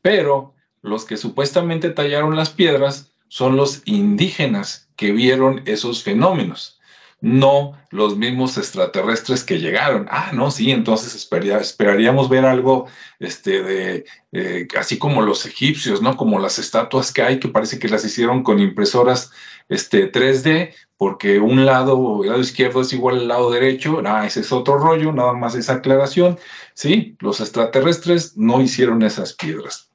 pero 0.00 0.54
los 0.80 1.04
que 1.04 1.16
supuestamente 1.16 1.90
tallaron 1.90 2.34
las 2.34 2.50
piedras 2.50 3.12
son 3.28 3.56
los 3.56 3.82
indígenas 3.84 4.88
que 4.96 5.12
vieron 5.12 5.62
esos 5.66 6.02
fenómenos 6.02 6.80
no 7.22 7.78
los 7.90 8.16
mismos 8.16 8.58
extraterrestres 8.58 9.44
que 9.44 9.60
llegaron. 9.60 10.08
Ah, 10.10 10.32
no, 10.34 10.50
sí, 10.50 10.72
entonces 10.72 11.14
esperaríamos 11.14 12.28
ver 12.28 12.44
algo 12.44 12.88
este, 13.20 13.62
de, 13.62 14.04
eh, 14.32 14.66
así 14.76 14.98
como 14.98 15.22
los 15.22 15.46
egipcios, 15.46 16.02
¿no? 16.02 16.16
Como 16.16 16.40
las 16.40 16.58
estatuas 16.58 17.12
que 17.12 17.22
hay, 17.22 17.38
que 17.38 17.48
parece 17.48 17.78
que 17.78 17.88
las 17.88 18.04
hicieron 18.04 18.42
con 18.42 18.58
impresoras 18.58 19.30
este, 19.68 20.10
3D, 20.10 20.74
porque 21.02 21.40
un 21.40 21.66
lado, 21.66 22.22
el 22.22 22.28
lado 22.28 22.40
izquierdo 22.40 22.80
es 22.82 22.92
igual 22.92 23.18
al 23.18 23.26
lado 23.26 23.50
derecho. 23.50 24.00
Ah, 24.06 24.24
ese 24.24 24.38
es 24.38 24.52
otro 24.52 24.78
rollo, 24.78 25.10
nada 25.10 25.32
más 25.32 25.56
esa 25.56 25.72
aclaración. 25.72 26.38
Sí, 26.74 27.16
los 27.18 27.40
extraterrestres 27.40 28.36
no 28.36 28.60
hicieron 28.60 29.02
esas 29.02 29.32
piedras. 29.32 29.90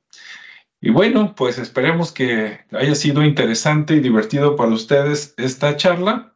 Y 0.81 0.89
bueno, 0.89 1.33
pues 1.33 1.59
esperemos 1.59 2.11
que 2.11 2.59
haya 2.73 2.93
sido 2.93 3.23
interesante 3.23 3.95
y 3.95 4.01
divertido 4.01 4.57
para 4.57 4.73
ustedes 4.73 5.33
esta 5.37 5.77
charla. 5.77 6.35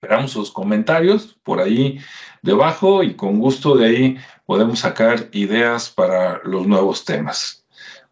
Esperamos 0.00 0.30
sus 0.30 0.50
comentarios 0.50 1.38
por 1.42 1.60
ahí 1.60 2.00
debajo 2.40 3.02
y 3.02 3.16
con 3.16 3.38
gusto 3.38 3.76
de 3.76 3.86
ahí 3.86 4.16
podemos 4.46 4.78
sacar 4.78 5.28
ideas 5.32 5.90
para 5.90 6.40
los 6.44 6.66
nuevos 6.66 7.04
temas. 7.04 7.66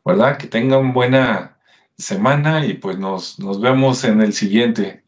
¿Verdad? 0.04 0.36
Que 0.36 0.48
tengan 0.48 0.92
buena 0.92 1.56
semana 1.96 2.66
y 2.66 2.74
pues 2.74 2.98
nos, 2.98 3.38
nos 3.38 3.58
vemos 3.58 4.04
en 4.04 4.20
el 4.20 4.34
siguiente. 4.34 5.01